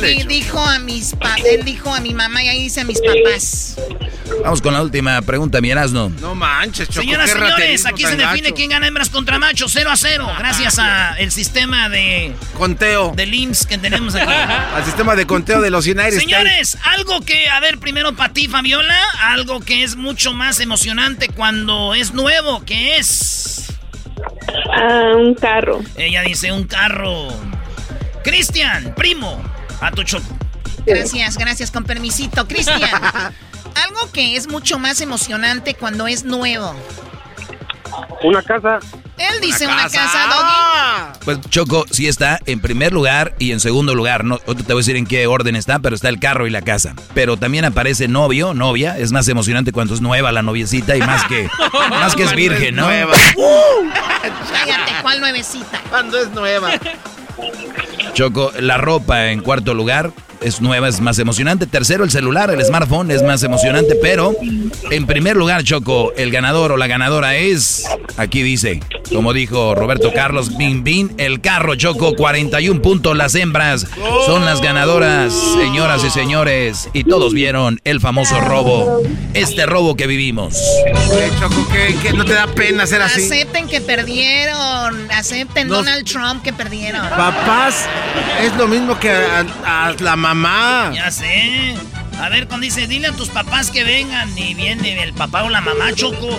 [0.00, 3.76] Doggy dijo a mis él dijo a mi mamá y ahí dice a mis papás.
[4.42, 6.10] Vamos con la última pregunta, mi Erasno.
[6.20, 9.90] No manches, Choco, Señoras y señores, aquí se define quién gana hembras contra machos, 0
[9.90, 14.30] a 0, gracias a el sistema de conteo de IMSS que tenemos aquí.
[14.74, 18.48] Al sistema de conteo de los United Señores, algo que, a ver, primero para ti,
[18.48, 23.63] Fabiola, algo que es mucho más emocionante cuando es nuevo, ¿qué es?
[24.72, 25.80] Ah, un carro.
[25.96, 27.28] Ella dice un carro.
[28.22, 29.40] Cristian, primo,
[29.80, 30.24] a tu choco.
[30.86, 32.46] Gracias, gracias, con permisito.
[32.46, 32.80] Cristian,
[33.84, 36.74] algo que es mucho más emocionante cuando es nuevo.
[38.22, 38.78] Una casa.
[39.16, 41.18] Él dice una, casa, Doggy.
[41.24, 44.24] Pues Choco sí está en primer lugar y en segundo lugar.
[44.24, 46.62] No te voy a decir en qué orden está, pero está el carro y la
[46.62, 46.94] casa.
[47.14, 48.98] Pero también aparece novio, novia.
[48.98, 51.48] Es más emocionante cuando es nueva la noviecita y más que,
[51.90, 52.86] más que es virgen, ¿no?
[52.86, 53.14] Nueva.
[54.52, 55.80] Cállate, ¿cuál nuevecita?
[55.90, 56.70] Cuando es nueva.
[58.14, 60.12] Choco, la ropa en cuarto lugar.
[60.44, 61.66] Es nueva, es más emocionante.
[61.66, 63.94] Tercero, el celular, el smartphone es más emocionante.
[63.96, 64.34] Pero,
[64.90, 67.86] en primer lugar, Choco, el ganador o la ganadora es,
[68.18, 68.80] aquí dice,
[69.10, 73.16] como dijo Roberto Carlos, Bin Bin, el carro, Choco, 41 puntos.
[73.16, 73.86] Las hembras
[74.26, 76.90] son las ganadoras, señoras y señores.
[76.92, 79.02] Y todos vieron el famoso robo,
[79.32, 80.58] este robo que vivimos.
[81.40, 81.66] Choco,
[82.02, 83.24] que, no te da pena ser así.
[83.24, 87.08] Acepten que perdieron, acepten Donald Trump que perdieron.
[87.08, 87.86] Papás,
[88.42, 90.33] es lo mismo que a, la mamá.
[90.94, 91.74] Ya sé.
[92.20, 95.50] A ver, cuando dice, dile a tus papás que vengan, y viene el papá o
[95.50, 96.38] la mamá, Choco.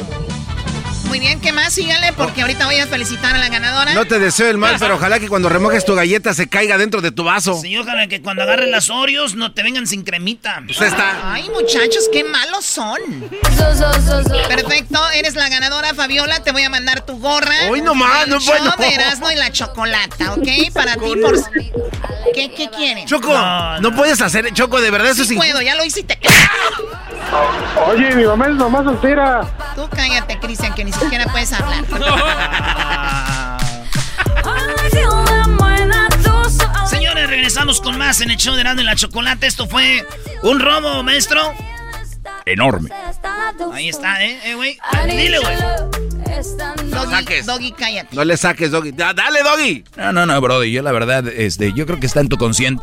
[1.15, 1.71] Muy bien, ¿qué más?
[1.71, 3.93] Sígale, porque ahorita voy a felicitar a la ganadora.
[3.93, 6.99] No te deseo el mal, pero ojalá que cuando remojes tu galleta se caiga dentro
[6.99, 7.57] de tu vaso.
[7.61, 10.61] Sí, ojalá que cuando agarren las Oreos no te vengan sin cremita.
[10.65, 11.31] Pues está.
[11.31, 12.99] Ay, muchachos, qué malos son.
[14.49, 16.43] Perfecto, eres la ganadora, Fabiola.
[16.43, 17.69] Te voy a mandar tu gorra.
[17.69, 18.75] Hoy nomás, no puedo.
[18.77, 20.73] de Erasmo y la chocolata, ¿ok?
[20.73, 21.39] Para ti, por...
[22.33, 23.07] ¿Qué, qué quieren?
[23.07, 23.33] Choco,
[23.79, 25.37] no, puedes hacer, Choco, de verdad, eso sí.
[25.37, 26.19] puedo, ya lo hice y te...
[27.87, 29.41] Oye, mi mamá es mamá soltera.
[29.75, 31.85] Tú cállate, Cristian, que ni siquiera puedes hablar.
[36.87, 39.47] Señores, regresamos con más en el show de Erasmo y la Chocolate.
[39.47, 40.05] Esto fue
[40.43, 41.53] un robo, maestro.
[42.45, 42.89] Enorme.
[43.73, 44.39] Ahí está, ¿eh?
[44.45, 44.77] eh güey.
[45.07, 45.55] Dile, güey.
[46.89, 47.45] No saques.
[47.45, 48.15] Doggy, cállate.
[48.15, 48.91] No le saques, Doggy.
[48.91, 49.83] Dale, Doggy.
[49.97, 50.71] No, no, no, Brody.
[50.71, 52.37] Yo la verdad, este, yo creo que está en tu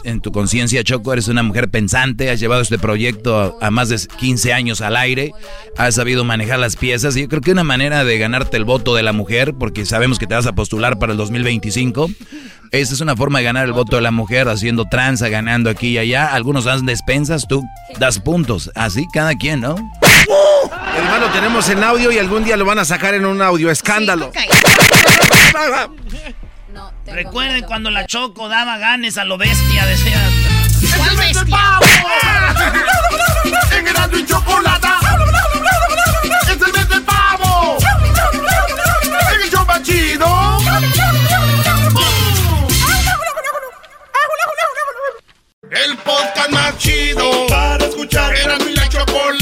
[0.04, 1.12] en tu conciencia, Choco.
[1.12, 2.30] Eres una mujer pensante.
[2.30, 5.32] Has llevado este proyecto a, más de 15 años al aire.
[5.76, 7.16] Has sabido manejar las piezas.
[7.16, 10.18] Y yo creo que una manera de ganarte el voto de la mujer, porque sabemos
[10.18, 12.10] que te vas a postular para el 2025.
[12.70, 15.88] Esa es una forma de ganar el voto de la mujer, haciendo tranza, ganando aquí
[15.88, 16.32] y allá.
[16.32, 17.62] Algunos dan despensas, tú
[17.98, 18.70] das puntos.
[18.74, 19.76] Así cada quien, ¿no?
[21.22, 24.32] Lo tenemos en audio y algún día lo van a sacar en un audio escándalo.
[27.06, 30.18] Recuerden cuando la Choco daba ganes a lo bestia, decía.
[30.96, 31.78] ¿Cuál bestia?
[33.76, 34.98] En el y chocolata.
[36.42, 37.78] Es el mes del pavo.
[39.32, 40.58] En el show más chido.
[45.70, 48.34] El podcast más chido para escuchar.
[48.34, 49.41] Era mi la escuchar.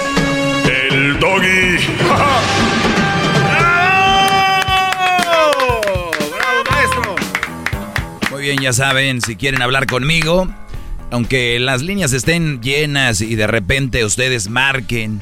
[1.21, 1.77] doggy.
[6.31, 7.15] ¡Bravo, maestro!
[8.31, 10.47] Muy bien, ya saben, si quieren hablar conmigo,
[11.11, 15.21] aunque las líneas estén llenas y de repente ustedes marquen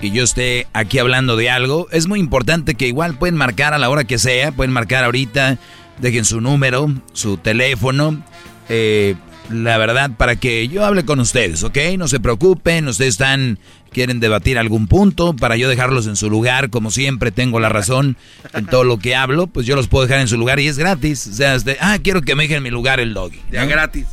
[0.00, 3.78] y yo esté aquí hablando de algo, es muy importante que igual pueden marcar a
[3.78, 5.58] la hora que sea, pueden marcar ahorita,
[5.98, 8.22] dejen su número, su teléfono.
[8.68, 9.16] Eh,
[9.50, 11.76] la verdad, para que yo hable con ustedes, ¿ok?
[11.98, 13.58] No se preocupen, ustedes están,
[13.92, 18.16] quieren debatir algún punto, para yo dejarlos en su lugar, como siempre tengo la razón
[18.54, 20.78] en todo lo que hablo, pues yo los puedo dejar en su lugar y es
[20.78, 21.26] gratis.
[21.26, 23.40] O sea, ah, quiero que me dejen en mi lugar el doggy.
[23.50, 24.06] Ya gratis.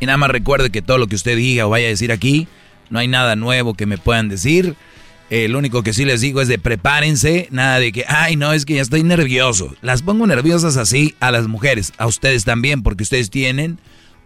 [0.00, 2.48] Y nada más recuerde que todo lo que usted diga o vaya a decir aquí,
[2.88, 4.74] no hay nada nuevo que me puedan decir.
[5.30, 8.52] Eh, lo único que sí les digo es de prepárense, nada de que, ay, no,
[8.52, 9.76] es que ya estoy nervioso.
[9.80, 13.78] Las pongo nerviosas así a las mujeres, a ustedes también, porque ustedes tienen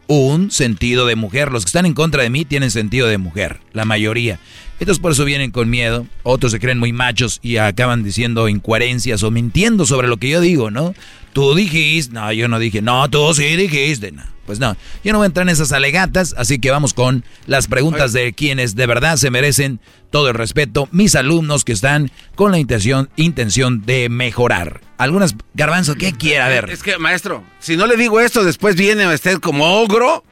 [0.07, 1.53] un sentido de mujer.
[1.53, 4.39] Los que están en contra de mí tienen sentido de mujer, la mayoría.
[4.81, 9.23] Entonces por eso vienen con miedo, otros se creen muy machos y acaban diciendo incoherencias
[9.23, 10.95] o mintiendo sobre lo que yo digo, ¿no?
[11.33, 14.23] Tú dijiste, no, yo no dije, no, tú sí dijiste, no.
[14.47, 17.67] Pues no, yo no voy a entrar en esas alegatas, así que vamos con las
[17.67, 19.81] preguntas de quienes de verdad se merecen
[20.11, 24.83] todo el respeto, mis alumnos que están con la intención, intención de mejorar.
[24.99, 26.43] Algunas, garbanzo, ¿qué quiere?
[26.43, 26.69] A ver.
[26.69, 30.25] Es que, maestro, si no le digo esto, después viene usted como ogro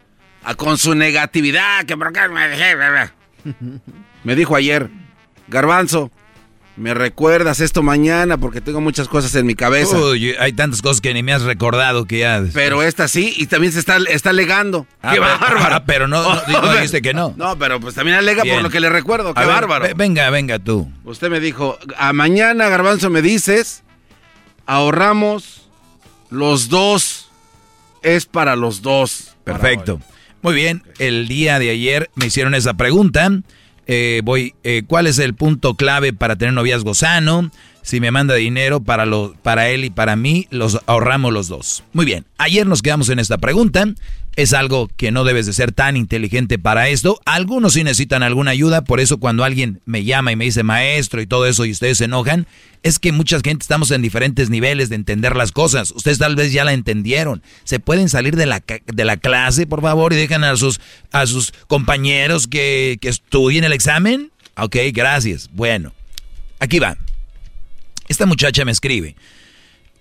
[0.44, 2.04] a, con su negatividad, que me
[4.36, 4.88] dijo ayer,
[5.48, 6.10] garbanzo,
[6.76, 9.94] me recuerdas esto mañana porque tengo muchas cosas en mi cabeza.
[9.96, 12.42] Uy, hay tantas cosas que ni me has recordado que ya.
[12.54, 14.86] Pero esta sí, y también se está, está alegando.
[15.02, 15.74] Ah, ¡Qué pero, bárbaro!
[15.74, 17.34] ah, pero no, no, no dijiste que no.
[17.36, 18.56] No, pero pues también alega Bien.
[18.56, 19.34] por lo que le recuerdo.
[19.34, 19.84] ¡Qué A bárbaro!
[19.84, 20.90] ve- Venga, venga tú.
[21.04, 23.82] Usted me dijo, a mañana, Garbanzo, me dices,
[24.64, 25.68] ahorramos
[26.30, 27.28] los dos,
[28.02, 29.34] es para los dos.
[29.44, 30.00] Perfecto.
[30.40, 33.28] Muy bien, el día de ayer me hicieron esa pregunta.
[33.86, 37.50] Eh, voy, eh, ¿cuál es el punto clave para tener noviazgo sano?
[37.82, 41.82] Si me manda dinero para, lo, para él y para mí, los ahorramos los dos.
[41.92, 43.86] Muy bien, ayer nos quedamos en esta pregunta.
[44.34, 47.20] Es algo que no debes de ser tan inteligente para esto.
[47.26, 51.20] Algunos sí necesitan alguna ayuda, por eso cuando alguien me llama y me dice maestro
[51.20, 52.46] y todo eso y ustedes se enojan,
[52.82, 55.90] es que mucha gente estamos en diferentes niveles de entender las cosas.
[55.90, 57.42] Ustedes tal vez ya la entendieron.
[57.64, 60.80] Se pueden salir de la, de la clase, por favor, y dejan a sus,
[61.10, 64.30] a sus compañeros que, que estudien el examen.
[64.56, 65.50] Ok, gracias.
[65.52, 65.92] Bueno,
[66.58, 66.96] aquí va.
[68.08, 69.16] Esta muchacha me escribe.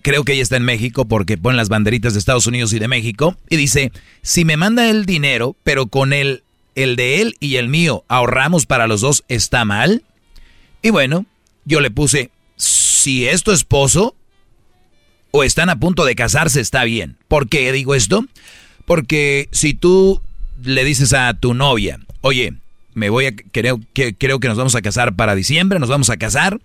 [0.02, 2.88] Creo que ella está en México porque pone las banderitas de Estados Unidos y de
[2.88, 3.36] México.
[3.48, 3.92] Y dice,
[4.22, 6.42] si me manda el dinero, pero con el,
[6.74, 10.02] el de él y el mío ahorramos para los dos, ¿está mal?
[10.82, 11.26] Y bueno,
[11.64, 14.16] yo le puse, si es tu esposo
[15.30, 17.16] o están a punto de casarse, está bien.
[17.28, 18.26] ¿Por qué digo esto?
[18.84, 20.20] Porque si tú
[20.62, 22.54] le dices a tu novia, oye,
[22.94, 26.10] me voy a, creo que, creo que nos vamos a casar para diciembre, nos vamos
[26.10, 26.60] a casar,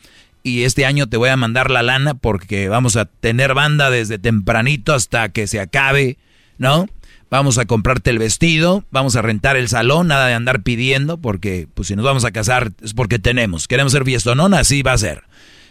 [0.48, 4.18] y este año te voy a mandar la lana porque vamos a tener banda desde
[4.18, 6.18] tempranito hasta que se acabe,
[6.58, 6.88] ¿no?
[7.30, 11.68] Vamos a comprarte el vestido, vamos a rentar el salón, nada de andar pidiendo, porque
[11.74, 13.68] pues si nos vamos a casar es porque tenemos.
[13.68, 15.24] Queremos ser fiestonona, así va a ser.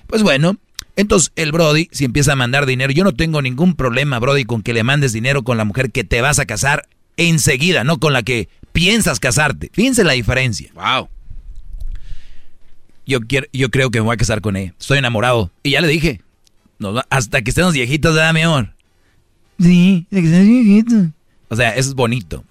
[0.07, 0.59] Pues bueno,
[0.95, 4.63] entonces el Brody, si empieza a mandar dinero, yo no tengo ningún problema, Brody, con
[4.63, 6.87] que le mandes dinero con la mujer que te vas a casar
[7.17, 9.71] enseguida, no con la que piensas casarte.
[9.73, 10.71] Fíjense la diferencia.
[10.75, 11.09] Wow
[13.07, 14.75] yo, quiero, yo creo que me voy a casar con ella.
[14.79, 15.51] Estoy enamorado.
[15.63, 16.21] Y ya le dije,
[17.09, 18.75] hasta que estemos viejitos, ¿verdad, mi amor?
[19.59, 21.07] Sí, hasta que estemos viejitos.
[21.49, 22.45] O sea, eso es bonito.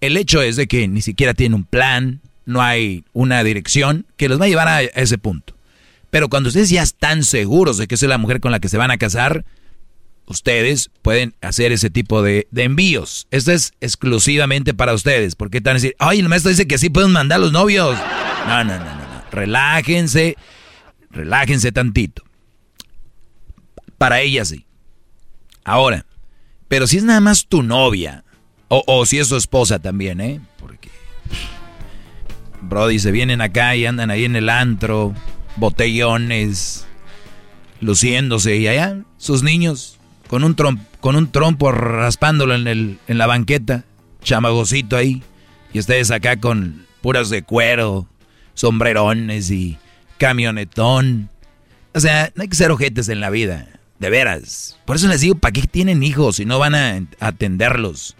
[0.00, 4.28] El hecho es de que ni siquiera tiene un plan, no hay una dirección que
[4.28, 5.54] los va a llevar a ese punto.
[6.10, 8.76] Pero cuando ustedes ya están seguros de que es la mujer con la que se
[8.78, 9.44] van a casar,
[10.26, 13.26] ustedes pueden hacer ese tipo de, de envíos.
[13.30, 15.34] Esto es exclusivamente para ustedes.
[15.36, 17.96] Porque están a decir, ay, el maestro dice que sí pueden mandar los novios.
[18.46, 19.01] No, no, no, no
[19.32, 20.36] relájense,
[21.10, 22.22] relájense tantito.
[23.98, 24.66] Para ella sí.
[25.64, 26.06] Ahora,
[26.68, 28.24] pero si es nada más tu novia,
[28.68, 30.40] o, si es su esposa también, ¿eh?
[30.58, 30.88] Porque,
[32.62, 35.14] Brody, se vienen acá y andan ahí en el antro,
[35.56, 36.86] botellones,
[37.80, 40.56] luciéndose, y allá sus niños con un,
[41.00, 43.84] con un trompo raspándolo en, el, en la banqueta,
[44.22, 45.22] chamagocito ahí,
[45.74, 48.08] y ustedes acá con puras de cuero,
[48.54, 49.78] sombrerones y
[50.18, 51.30] camionetón.
[51.94, 53.68] O sea, no hay que ser ojetes en la vida,
[53.98, 54.78] de veras.
[54.84, 58.16] Por eso les digo, ¿para qué tienen hijos si no van a atenderlos?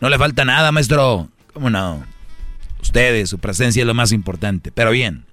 [0.00, 1.28] No le falta nada, maestro.
[1.52, 2.04] ¿Cómo no?
[2.80, 4.70] Ustedes, su presencia es lo más importante.
[4.70, 5.24] Pero bien,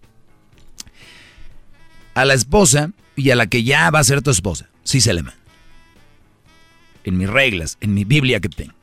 [2.15, 5.13] a la esposa y a la que ya va a ser tu esposa, sí se
[5.13, 5.39] le manda.
[7.03, 8.73] En mis reglas, en mi Biblia que tengo.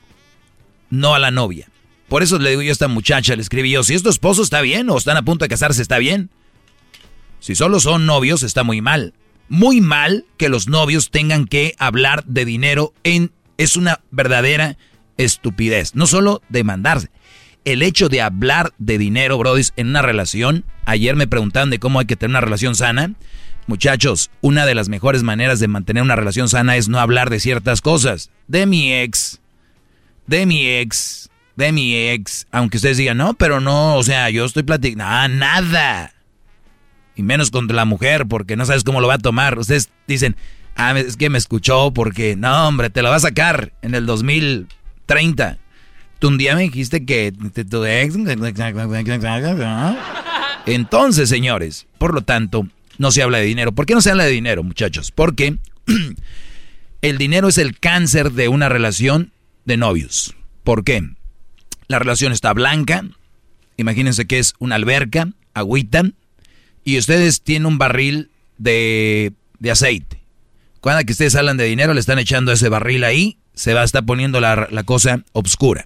[0.89, 1.67] No a la novia.
[2.07, 4.43] Por eso le digo yo a esta muchacha, le escribí yo, si es tu esposo
[4.43, 6.29] está bien o están a punto de casarse está bien.
[7.39, 9.13] Si solo son novios está muy mal.
[9.49, 13.31] Muy mal que los novios tengan que hablar de dinero en...
[13.57, 14.77] Es una verdadera
[15.17, 15.93] estupidez.
[15.95, 17.09] No solo demandarse.
[17.65, 20.65] El hecho de hablar de dinero, Brody, en una relación.
[20.85, 23.13] Ayer me preguntaban de cómo hay que tener una relación sana.
[23.67, 27.39] Muchachos, una de las mejores maneras de mantener una relación sana es no hablar de
[27.39, 28.31] ciertas cosas.
[28.47, 29.39] De mi ex.
[30.27, 34.45] De mi ex de mi ex, aunque ustedes digan, no, pero no, o sea, yo
[34.45, 36.13] estoy platicando, nada.
[37.15, 39.59] Y menos contra la mujer, porque no sabes cómo lo va a tomar.
[39.59, 40.35] Ustedes dicen,
[40.75, 44.05] ah, es que me escuchó porque, no, hombre, te lo va a sacar en el
[44.05, 45.57] 2030.
[46.19, 47.33] Tú un día me dijiste que
[47.69, 48.15] tu ex...
[50.65, 52.67] Entonces, señores, por lo tanto,
[52.97, 53.73] no se habla de dinero.
[53.73, 55.11] ¿Por qué no se habla de dinero, muchachos?
[55.11, 55.57] Porque
[57.01, 59.33] el dinero es el cáncer de una relación
[59.65, 60.33] de novios.
[60.63, 61.03] ¿Por qué?
[61.87, 63.05] La relación está blanca.
[63.77, 66.03] Imagínense que es una alberca, agüita.
[66.83, 70.23] Y ustedes tienen un barril de, de aceite.
[70.83, 73.85] Cuando que ustedes hablan de dinero, le están echando ese barril ahí, se va a
[73.85, 75.85] estar poniendo la, cosa obscura.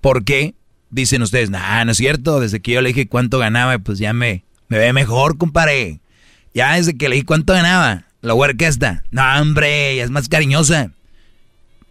[0.00, 0.54] ¿Por qué?
[0.88, 4.14] Dicen ustedes, nah, no es cierto, desde que yo le dije cuánto ganaba, pues ya
[4.14, 6.00] me, me ve mejor, compadre.
[6.54, 9.04] Ya desde que le dije cuánto ganaba, la huerca está.
[9.10, 10.92] No, hombre, ya es más cariñosa.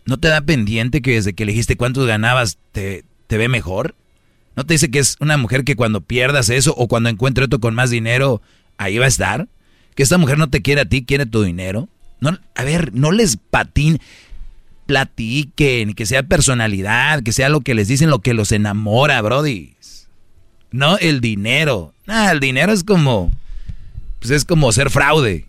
[0.09, 3.93] ¿No te da pendiente que desde que elegiste cuántos ganabas te, te ve mejor?
[4.55, 7.59] ¿No te dice que es una mujer que cuando pierdas eso o cuando encuentre otro
[7.59, 8.41] con más dinero,
[8.79, 9.47] ahí va a estar?
[9.93, 11.89] ¿Que esta mujer no te quiere a ti, quiere tu dinero?
[12.21, 13.99] No, a ver, no les patín,
[14.87, 19.75] platiquen, que sea personalidad, que sea lo que les dicen, lo que los enamora, brody.
[20.71, 21.93] No el dinero.
[22.07, 23.31] Nada, el dinero es como,
[24.17, 25.45] pues es como ser fraude.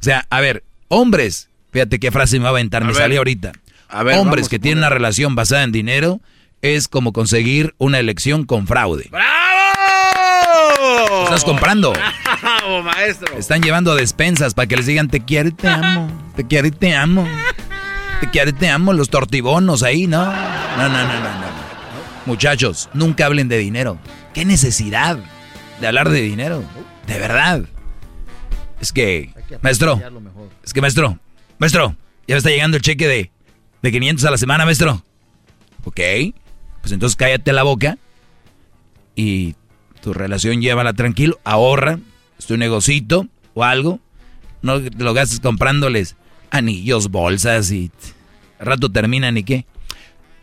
[0.00, 3.52] O sea, a ver, hombres, fíjate qué frase me va a aventar, me sale ahorita
[3.92, 6.20] hombres que tienen una relación basada en dinero
[6.60, 9.08] es como conseguir una elección con fraude.
[9.10, 9.42] ¡Bravo!
[11.24, 11.92] estás comprando.
[11.92, 13.36] Bravo, maestro.
[13.36, 16.08] Están llevando despensas para que les digan te quiero y te amo.
[16.36, 17.26] Te quiero y te amo.
[18.20, 18.92] Te quiero y te amo.
[18.92, 20.24] Los tortibonos ahí, ¿no?
[20.24, 21.52] No, no, no, no, no.
[22.26, 23.98] Muchachos, nunca hablen de dinero.
[24.32, 25.18] ¿Qué necesidad
[25.80, 26.62] de hablar de dinero?
[27.06, 27.62] De verdad.
[28.80, 30.00] Es que, maestro,
[30.64, 31.18] es que maestro,
[31.58, 31.96] maestro,
[32.26, 33.31] ya me está llegando el cheque de,
[33.82, 35.04] de 500 a la semana, maestro.
[35.84, 36.00] Ok,
[36.80, 37.98] pues entonces cállate la boca
[39.16, 39.54] y
[40.00, 41.98] tu relación llévala tranquilo, ahorra,
[42.38, 44.00] es tu negocito o algo.
[44.62, 46.16] No te lo gastes comprándoles
[46.50, 47.90] anillos, bolsas y
[48.58, 49.66] al rato terminan y qué.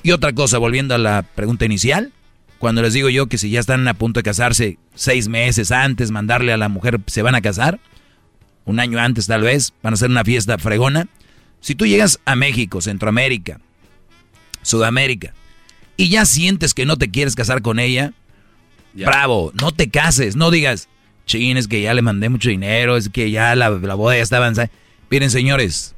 [0.03, 2.11] Y otra cosa, volviendo a la pregunta inicial,
[2.57, 6.11] cuando les digo yo que si ya están a punto de casarse seis meses antes,
[6.11, 7.79] mandarle a la mujer, se van a casar,
[8.65, 11.07] un año antes tal vez, van a hacer una fiesta fregona.
[11.61, 13.59] Si tú llegas a México, Centroamérica,
[14.61, 15.33] Sudamérica,
[15.97, 18.13] y ya sientes que no te quieres casar con ella,
[18.93, 20.87] bravo, no te cases, no digas,
[21.25, 24.23] chin, es que ya le mandé mucho dinero, es que ya la, la boda ya
[24.23, 24.71] está avanzada.
[25.09, 25.95] Miren, señores,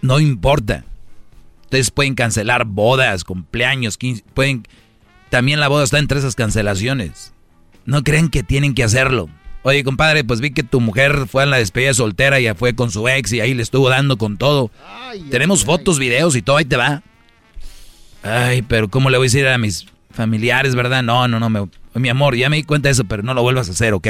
[0.00, 0.84] no importa.
[1.62, 4.66] Ustedes pueden cancelar bodas, cumpleaños, 15, pueden...
[5.30, 7.32] También la boda está entre esas cancelaciones.
[7.86, 9.28] No creen que tienen que hacerlo.
[9.66, 12.90] Oye, compadre, pues vi que tu mujer fue a la despedida soltera, ya fue con
[12.90, 14.70] su ex y ahí le estuvo dando con todo.
[15.30, 17.02] Tenemos fotos, videos y todo, ahí te va.
[18.22, 21.02] Ay, pero ¿cómo le voy a decir a mis familiares, verdad?
[21.02, 23.40] No, no, no, me, mi amor, ya me di cuenta de eso, pero no lo
[23.40, 24.06] vuelvas a hacer, ¿ok?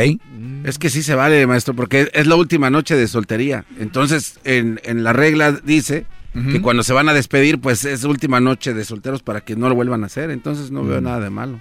[0.64, 3.64] Es que sí se vale, maestro, porque es la última noche de soltería.
[3.78, 6.05] Entonces, en, en la regla dice
[6.51, 9.68] que cuando se van a despedir, pues es última noche de solteros para que no
[9.68, 10.31] lo vuelvan a hacer.
[10.31, 11.60] Entonces no veo nada de malo.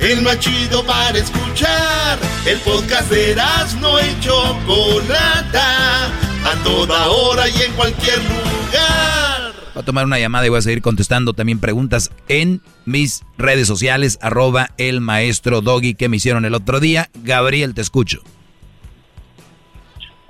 [0.00, 2.18] El más chido para escuchar.
[2.46, 3.36] El podcast de
[3.80, 6.06] no y Chocolata.
[6.06, 9.52] A toda hora y en cualquier lugar.
[9.74, 13.66] Voy a tomar una llamada y voy a seguir contestando también preguntas en mis redes
[13.66, 17.10] sociales, arroba el maestro Doggy que me hicieron el otro día.
[17.22, 18.22] Gabriel, te escucho.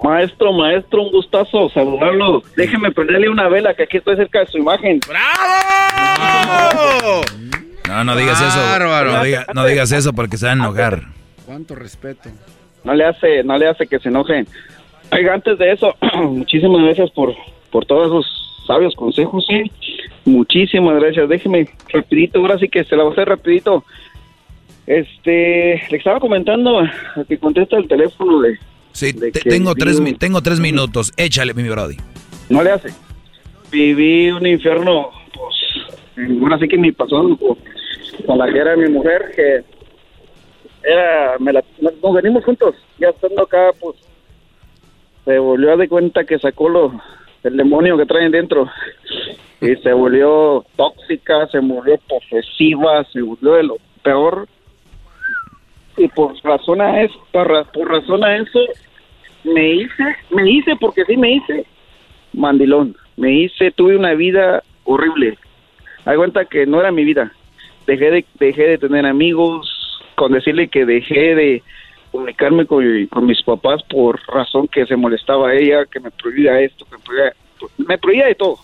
[0.03, 2.43] Maestro, maestro, un gustazo saludarlo.
[2.57, 4.99] Déjeme prenderle una vela que aquí estoy cerca de su imagen.
[5.07, 6.41] ¡Bravo!
[7.91, 8.79] No, no digas eso.
[8.79, 11.03] No, diga- no digas eso porque se van a enojar.
[11.47, 12.29] Cuánto respeto.
[12.85, 14.47] No le hace, no le hace que se enojen.
[15.13, 15.95] Oiga, antes de eso,
[16.31, 17.35] muchísimas gracias por,
[17.71, 19.63] por todos esos sabios consejos, ¿sí?
[20.25, 21.29] Muchísimas gracias.
[21.29, 23.85] Déjeme rapidito, ahora sí que se la voy a hacer rapidito.
[24.87, 26.91] Este, le estaba comentando a
[27.29, 28.59] que contesta el teléfono de...
[28.93, 31.13] Sí, de te- que tengo, tres, tengo tres minutos.
[31.17, 31.97] Échale, mi brody.
[32.49, 32.89] No le hace.
[33.71, 37.57] Viví un infierno, pues, ahora sí que mi pasado con,
[38.27, 39.65] con la que era mi mujer, que
[40.83, 43.97] era, me la, nos venimos juntos, ya estando acá, pues,
[45.25, 47.01] se volvió a de cuenta que sacó lo,
[47.45, 48.69] el demonio que traen dentro
[49.61, 54.49] y se volvió tóxica, se volvió posesiva, se volvió de lo peor
[55.97, 58.61] y por razón a eso, por, por razón a eso
[59.45, 61.67] me hice, me hice porque sí me hice
[62.33, 62.97] mandilón.
[63.17, 65.37] Me hice, tuve una vida horrible.
[66.05, 67.33] Hay cuenta que no era mi vida.
[67.91, 69.69] Dejé de, dejé de tener amigos,
[70.15, 71.63] con decirle que dejé de
[72.13, 76.85] comunicarme con, con mis papás por razón que se molestaba ella, que me prohibía esto,
[76.85, 77.33] que me prohibía,
[77.79, 78.59] me prohibía de todo.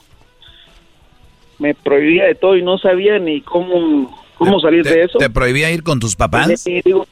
[1.58, 5.18] Me prohibía de todo y no sabía ni cómo, cómo salir de eso.
[5.18, 6.60] ¿Te prohibía ir con tus papás?
[6.60, 7.04] Sí, digo,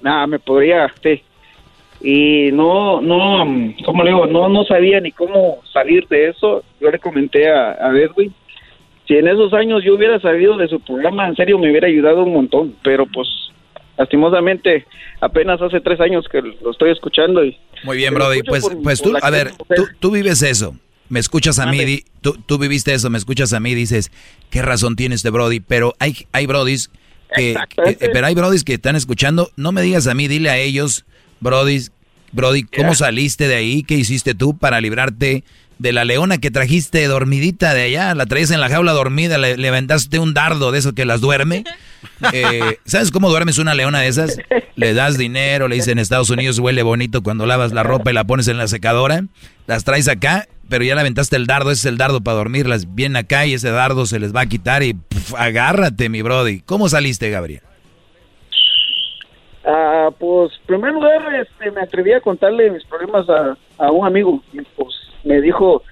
[0.00, 1.20] nada, me podría, sí.
[2.00, 4.26] Y no, no, ¿cómo le digo?
[4.26, 6.62] No, no sabía ni cómo salir de eso.
[6.80, 8.32] Yo le comenté a, a Edwin,
[9.10, 12.22] si en esos años yo hubiera sabido de su programa, en serio me hubiera ayudado
[12.22, 12.76] un montón.
[12.84, 13.26] Pero pues,
[13.98, 14.86] lastimosamente,
[15.20, 17.56] apenas hace tres años que lo estoy escuchando y...
[17.82, 18.42] Muy bien, Brody.
[18.42, 20.76] Pues, por- pues por tú, a ver, tú, tú vives eso.
[21.08, 24.12] Me escuchas a mí, di- tú, tú viviste eso, me escuchas a mí, dices,
[24.48, 25.58] ¿qué razón tiene este Brody?
[25.58, 26.88] Pero hay, hay Brodis
[27.34, 30.58] que, que- pero hay Brodis que están escuchando, no me digas a mí, dile a
[30.58, 31.04] ellos,
[31.40, 31.90] Brodis,
[32.30, 33.82] Brody, ¿cómo saliste de ahí?
[33.82, 35.42] ¿Qué hiciste tú para librarte
[35.80, 38.14] de la leona que trajiste dormidita de allá?
[38.14, 41.20] La traías en la jaula dormida, le, le aventaste un dardo de eso que las
[41.20, 41.64] duerme.
[42.32, 44.38] Eh, ¿Sabes cómo duermes una leona de esas?
[44.74, 48.14] Le das dinero, le dicen en Estados Unidos huele bonito cuando lavas la ropa y
[48.14, 49.24] la pones en la secadora.
[49.66, 52.94] Las traes acá, pero ya le aventaste el dardo, ese es el dardo para dormirlas.
[52.94, 56.60] Vienen acá y ese dardo se les va a quitar y puf, agárrate, mi brody.
[56.60, 57.62] ¿Cómo saliste, Gabriel?
[59.66, 64.06] Ah, pues, en primer lugar, este, me atreví a contarle mis problemas a, a un
[64.06, 64.42] amigo.
[64.52, 64.94] Y pues
[65.24, 65.82] me dijo,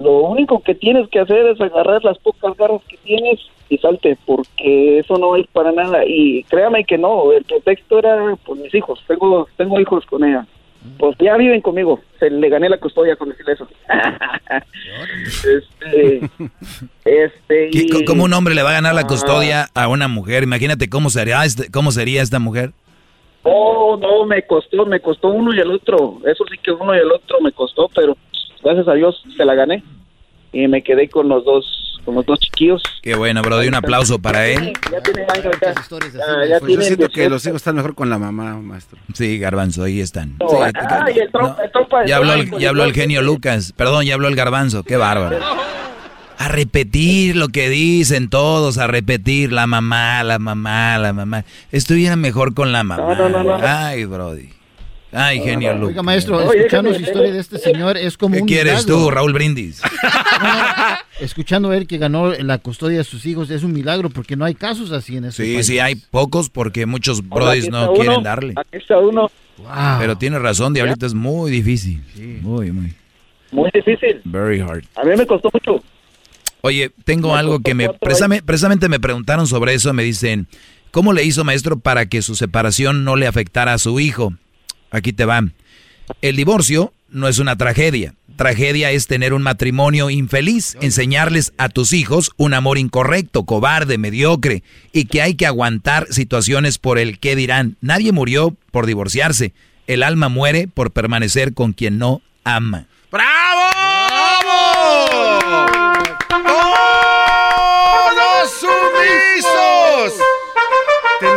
[0.00, 4.16] lo único que tienes que hacer es agarrar las pocas garras que tienes y salte,
[4.26, 6.04] porque eso no es para nada.
[6.06, 10.46] Y créame que no, el pretexto era pues mis hijos, tengo, tengo hijos con ella.
[10.98, 13.66] Pues ya viven conmigo, se le gané la custodia con decirle eso.
[15.26, 16.30] este,
[17.04, 19.06] este, ¿Qué- y- ¿Cómo un hombre le va a ganar la Ah.
[19.06, 20.42] custodia a una mujer?
[20.44, 22.70] Imagínate cómo sería, este- cómo sería esta mujer.
[23.48, 26.18] Oh, no, me costó, me costó uno y el otro.
[26.26, 28.16] Eso sí que uno y el otro me costó, pero
[28.62, 29.82] gracias a Dios se la gané.
[30.52, 32.82] Y me quedé con los dos, con los dos chiquillos.
[33.02, 33.62] Qué bueno, bro.
[33.62, 34.72] Y un aplauso para él.
[34.90, 35.74] Ya tienen años ya.
[36.26, 37.30] Ah, ya Pues yo siento que 18.
[37.30, 38.98] los hijos están mejor con la mamá, maestro.
[39.14, 40.36] Sí, Garbanzo, ahí están.
[40.40, 43.22] No, Sí, ah, y el trompa, el trompa, Ya habló, el, ya habló el genio
[43.22, 43.72] Lucas.
[43.76, 44.82] Perdón, ya habló el garbanzo.
[44.82, 45.38] Qué bárbaro.
[46.38, 51.44] A repetir lo que dicen todos, a repetir la mamá, la mamá, la mamá.
[51.72, 53.14] Estuviera mejor con la mamá.
[53.14, 53.56] no, no, no.
[53.62, 54.50] Ay, Brody.
[55.12, 55.88] Ay, genio Lucas.
[55.88, 59.04] Oiga, maestro, escuchando su historia de este señor es como ¿Qué un quieres milagro.
[59.04, 59.80] tú, Raúl Brindis?
[61.20, 64.44] Escuchando a él que ganó la custodia de sus hijos es un milagro porque no
[64.44, 65.66] hay casos así en ese Sí, país.
[65.66, 68.52] sí, hay pocos porque muchos brodis no quieren uno, darle.
[68.56, 69.30] Aquí está uno.
[69.98, 72.02] Pero tiene razón, Diablito, es muy difícil.
[72.42, 72.92] Muy, muy.
[73.52, 74.20] Muy difícil.
[74.24, 74.84] Very hard.
[74.96, 75.82] A mí me costó mucho.
[76.62, 80.48] Oye, tengo algo que me precisamente, precisamente me preguntaron sobre eso, me dicen,
[80.90, 84.34] ¿cómo le hizo maestro para que su separación no le afectara a su hijo?
[84.90, 85.44] Aquí te va.
[86.22, 88.14] El divorcio no es una tragedia.
[88.36, 94.62] Tragedia es tener un matrimonio infeliz, enseñarles a tus hijos un amor incorrecto, cobarde, mediocre
[94.92, 97.76] y que hay que aguantar situaciones por el qué dirán.
[97.80, 99.54] Nadie murió por divorciarse.
[99.86, 102.86] El alma muere por permanecer con quien no ama.
[103.10, 103.85] ¡Todos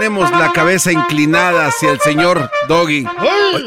[0.09, 3.05] Tenemos la cabeza inclinada hacia el señor Doggy.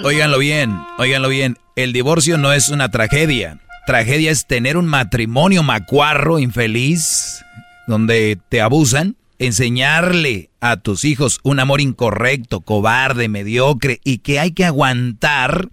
[0.03, 1.57] Óiganlo bien, óiganlo bien.
[1.77, 3.61] El divorcio no es una tragedia.
[3.87, 7.45] Tragedia es tener un matrimonio macuarro, infeliz,
[7.87, 14.51] donde te abusan, enseñarle a tus hijos un amor incorrecto, cobarde, mediocre y que hay
[14.51, 15.69] que aguantar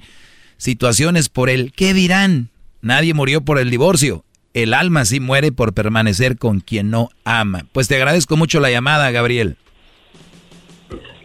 [0.58, 2.50] situaciones por el ¿qué dirán?
[2.84, 4.24] Nadie murió por el divorcio.
[4.54, 7.66] El alma sí muere por permanecer con quien no ama.
[7.72, 9.58] Pues te agradezco mucho la llamada, Gabriel.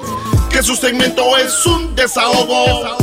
[0.49, 2.95] Que su segmento es un desahogo.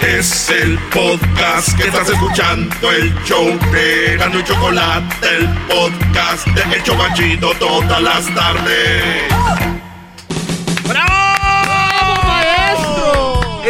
[0.00, 6.62] Es el podcast que estás escuchando, el show de Gano y Chocolate, el podcast de
[6.76, 9.24] El Chocachito todas las tardes.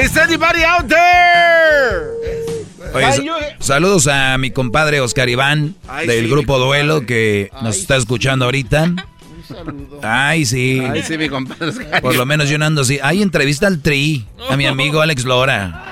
[0.03, 2.16] ¿Is anybody out there?
[2.97, 7.77] Oye, sa- saludos a mi compadre Oscar Iván Ay, del sí, grupo Duelo que nos
[7.77, 8.93] está escuchando ahorita.
[10.03, 10.83] Ay, sí.
[10.91, 11.73] Ay, sí, mi compadre.
[12.01, 12.99] Por lo menos yo no ando así.
[13.03, 15.85] Ay, entrevista al Tri, a mi amigo Alex Lora.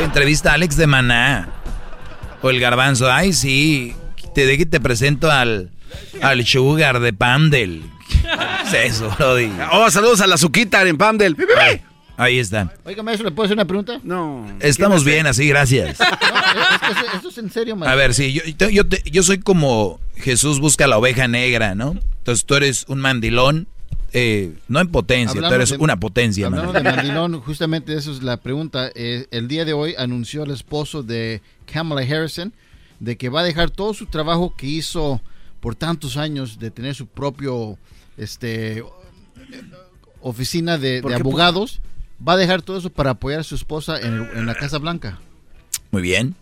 [0.00, 1.48] Entrevista a Alex de Maná.
[2.42, 3.10] O el Garbanzo.
[3.10, 3.94] Ay, sí.
[4.34, 5.70] Te de que te presento al,
[6.22, 7.82] al Sugar de Pandel.
[8.70, 9.50] ¿Qué es eso, Brody?
[9.72, 11.36] Oh, saludos a la Suquita en Pamdel.
[11.58, 11.80] Ahí,
[12.16, 12.72] ahí está.
[12.84, 14.00] Oiga, maestro, ¿le puedo hacer una pregunta?
[14.02, 14.46] No.
[14.60, 15.98] Estamos bien así, gracias.
[16.00, 17.92] Es que eso- esto es en serio, maestro.
[17.92, 21.74] A ver, sí, yo, yo, yo te- yo soy como Jesús busca la oveja negra,
[21.74, 21.96] ¿no?
[22.18, 23.66] Entonces tú eres un mandilón,
[24.12, 28.12] eh, no en potencia, Hablando tú eres de- una potencia, Hablando de mandilón, justamente eso
[28.12, 28.90] es la pregunta.
[28.94, 32.52] Eh, el día de hoy anunció el esposo de Kamala Harrison
[33.00, 35.20] de que va a dejar todo su trabajo que hizo
[35.60, 37.76] por tantos años de tener su propio
[38.16, 38.84] este
[40.20, 41.80] oficina de, abogados.
[42.26, 44.78] Va a dejar todo eso para apoyar a su esposa en, el- en la Casa
[44.78, 45.18] Blanca.
[45.90, 46.34] Muy bien.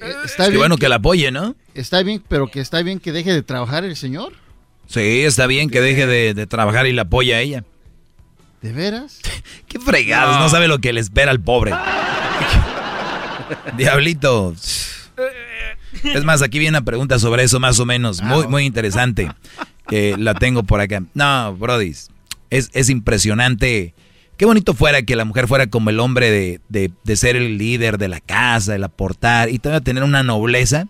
[0.00, 1.54] Eh, Está Qué bien bueno que la apoye, ¿no?
[1.74, 4.32] Está bien, pero que está bien que deje de trabajar el señor.
[4.86, 7.64] Sí, está bien que deje de, de trabajar y la apoye a ella.
[8.62, 9.20] ¿De veras?
[9.68, 10.42] Qué fregados, no.
[10.44, 10.48] No.
[10.48, 11.72] sabe lo que le espera al pobre.
[13.76, 14.54] Diablito.
[16.04, 19.30] Es más, aquí viene una pregunta sobre eso más o menos, muy, muy interesante,
[19.88, 21.02] que la tengo por acá.
[21.14, 21.94] No, Brody,
[22.50, 23.94] es, es impresionante.
[24.38, 27.58] Qué bonito fuera que la mujer fuera como el hombre de, de- de ser el
[27.58, 30.86] líder de la casa, el aportar, y todavía tener una nobleza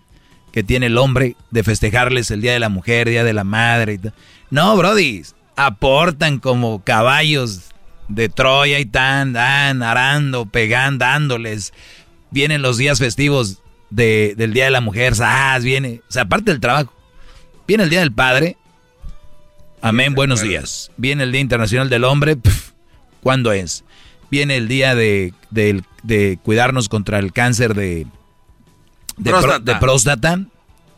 [0.53, 3.95] que tiene el hombre de festejarles el Día de la Mujer, Día de la Madre.
[3.95, 4.07] y
[4.51, 5.23] No, Brody,
[5.55, 7.71] aportan como caballos
[8.07, 11.73] de Troya y tan, dan, arando, pegan, dándoles.
[12.31, 15.63] Vienen los días festivos de, del Día de la Mujer, ¡zas!
[15.63, 16.93] viene, o sea, aparte del trabajo.
[17.67, 18.57] Viene el Día del Padre,
[19.81, 20.91] amén, buenos días.
[20.97, 22.73] Viene el Día Internacional del Hombre, pf,
[23.21, 23.83] ¿cuándo es?
[24.31, 28.05] Viene el día de, de- de cuidarnos contra el cáncer de,
[29.17, 29.73] de, pro- Próstata.
[29.73, 30.39] de próstata.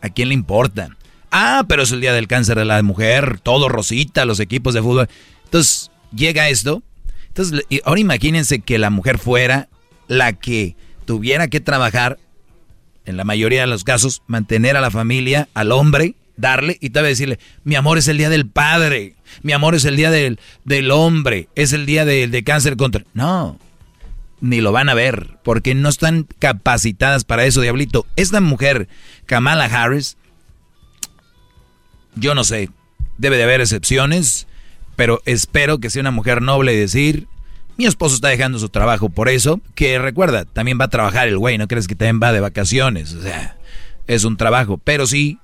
[0.00, 0.96] ¿A quién le importa?
[1.30, 4.82] Ah, pero es el día del cáncer de la mujer, todo rosita, los equipos de
[4.82, 5.08] fútbol.
[5.44, 6.82] Entonces, llega esto.
[7.28, 9.68] Entonces, ahora imagínense que la mujer fuera
[10.08, 10.76] la que
[11.06, 12.18] tuviera que trabajar,
[13.06, 17.04] en la mayoría de los casos, mantener a la familia, al hombre, darle y tal
[17.04, 20.38] vez decirle, mi amor es el día del padre, mi amor es el día del,
[20.64, 23.04] del hombre, es el día de, de cáncer contra...
[23.14, 23.58] No,
[24.42, 28.06] ni lo van a ver, porque no están capacitadas para eso, diablito.
[28.16, 28.88] Esta mujer,
[29.24, 30.16] Kamala Harris,
[32.16, 32.68] yo no sé,
[33.18, 34.48] debe de haber excepciones,
[34.96, 37.28] pero espero que sea una mujer noble y decir,
[37.76, 41.38] mi esposo está dejando su trabajo por eso, que recuerda, también va a trabajar el
[41.38, 43.56] güey, no crees que también va de vacaciones, o sea,
[44.08, 45.38] es un trabajo, pero sí,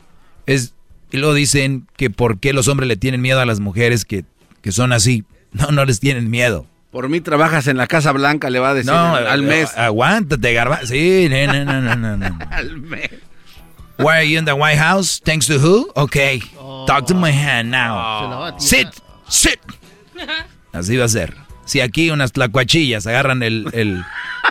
[0.47, 0.75] es,
[1.11, 4.25] y luego dicen que por qué los hombres le tienen miedo a las mujeres que,
[4.63, 6.67] que son así, no, no les tienen miedo.
[6.91, 9.77] Por mí trabajas en la Casa Blanca, le va a decir No, al mes.
[9.77, 10.81] a- Aguántate, garba.
[10.85, 12.39] Sí, no, no, no, no, no, no.
[12.51, 13.11] al mes.
[13.99, 15.21] Why are you in the White House?
[15.25, 15.91] Thanks to who?
[15.97, 16.41] Okay.
[16.87, 18.57] Talk to my hand now.
[18.59, 18.89] Sit,
[19.29, 19.59] sit.
[20.73, 21.35] Así va a ser.
[21.65, 24.05] Si aquí unas tlacuachillas agarran el, el-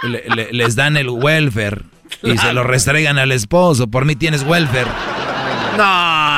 [0.04, 1.84] le- le- les dan el welfare
[2.24, 4.88] y se lo restregan al esposo, por mí tienes welfare.
[5.78, 5.84] No,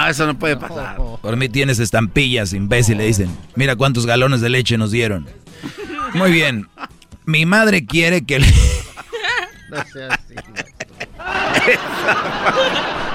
[0.09, 0.97] eso no puede pasar.
[1.21, 3.35] Por mí tienes estampillas, imbécil, le dicen.
[3.55, 5.27] Mira cuántos galones de leche nos dieron.
[6.13, 6.67] Muy bien.
[7.25, 8.47] Mi madre quiere que le...
[9.69, 10.35] No sea así.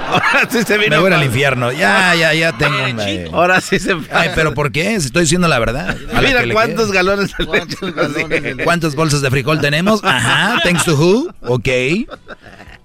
[0.07, 0.95] Ahora sí se vino.
[0.95, 1.71] Me voy al infierno.
[1.71, 3.05] Ya, ya, ya tengo una...
[3.33, 4.99] Ahora sí se Ay, pero ¿por qué?
[5.01, 5.97] Si estoy diciendo la verdad.
[6.21, 7.77] Mira cuántos galones de leche.
[7.81, 10.01] nos ¿Cuántas bolsas de frijol tenemos?
[10.03, 11.33] Ajá, thanks to who?
[11.41, 11.67] Ok.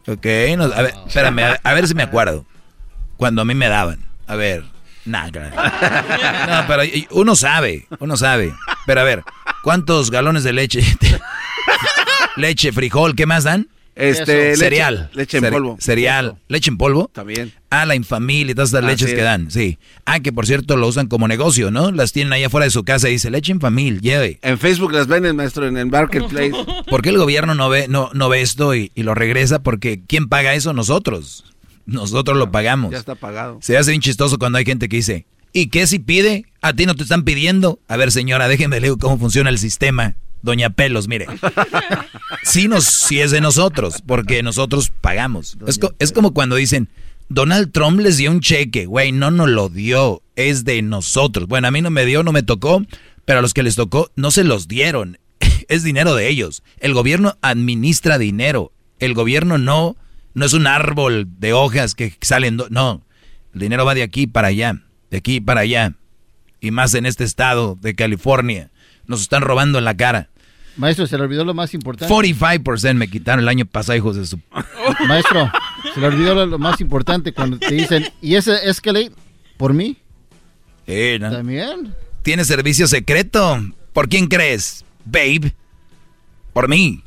[0.09, 0.27] Ok,
[0.57, 2.45] no, a ver, espérame, a, a ver si me acuerdo.
[3.21, 3.99] Cuando a mí me daban.
[4.27, 4.65] A ver,
[5.05, 5.53] nada.
[6.49, 8.55] No, pero uno sabe, uno sabe.
[8.87, 9.23] Pero a ver,
[9.63, 10.81] ¿cuántos galones de leche?
[12.37, 13.69] leche, frijol, ¿qué más dan?
[13.95, 15.11] Este, cereal.
[15.13, 15.77] leche en polvo.
[15.79, 16.39] Cereal.
[16.49, 17.11] ¿Leche en polvo?
[17.13, 17.53] También.
[17.69, 19.79] Ah, la infamil y todas estas leches que dan, sí.
[20.07, 21.91] Ah, que por cierto lo usan como negocio, ¿no?
[21.91, 24.39] Las tienen ahí afuera de su casa y dice leche infamil, lleve.
[24.41, 26.53] En Facebook las venden, maestro, en el marketplace.
[26.89, 29.63] ¿Por qué el gobierno no ve, no, no ve esto y, y lo regresa?
[29.63, 30.73] Porque ¿quién paga eso?
[30.73, 31.45] Nosotros.
[31.87, 32.93] Nosotros lo pagamos.
[32.93, 33.59] Ya está pagado.
[33.63, 36.45] Se hace bien chistoso cuando hay gente que dice, ¿y qué si pide?
[36.63, 37.81] ¿A ti no te están pidiendo?
[37.89, 40.17] A ver, señora, déjeme leer cómo funciona el sistema.
[40.43, 41.27] Doña Pelos, mire.
[42.43, 45.59] Sí, nos, sí es de nosotros, porque nosotros pagamos.
[45.67, 46.89] Es, co- es como cuando dicen,
[47.29, 48.87] Donald Trump les dio un cheque.
[48.87, 51.47] Güey, no nos lo dio, es de nosotros.
[51.49, 52.83] Bueno, a mí no me dio, no me tocó,
[53.25, 55.19] pero a los que les tocó no se los dieron.
[55.69, 56.63] Es dinero de ellos.
[56.81, 58.73] El gobierno administra dinero.
[58.99, 59.97] El gobierno no,
[60.35, 62.59] no es un árbol de hojas que salen.
[62.71, 63.03] No,
[63.55, 64.81] el dinero va de aquí para allá,
[65.11, 65.95] de aquí para allá.
[66.61, 68.71] Y más en este estado de California.
[69.07, 70.29] Nos están robando en la cara.
[70.77, 72.13] Maestro, se le olvidó lo más importante.
[72.15, 74.39] 45% me quitaron el año pasado, hijos de su...
[75.09, 75.51] Maestro,
[75.95, 79.13] se le olvidó lo, lo más importante cuando te dicen, ¿y ese Escalade
[79.57, 79.97] por mí?
[80.87, 81.31] Eh, ¿no?
[81.31, 81.95] También.
[82.23, 83.63] ¿Tiene servicio secreto?
[83.93, 84.85] ¿Por quién crees?
[85.05, 85.55] Babe.
[86.53, 87.03] Por mí.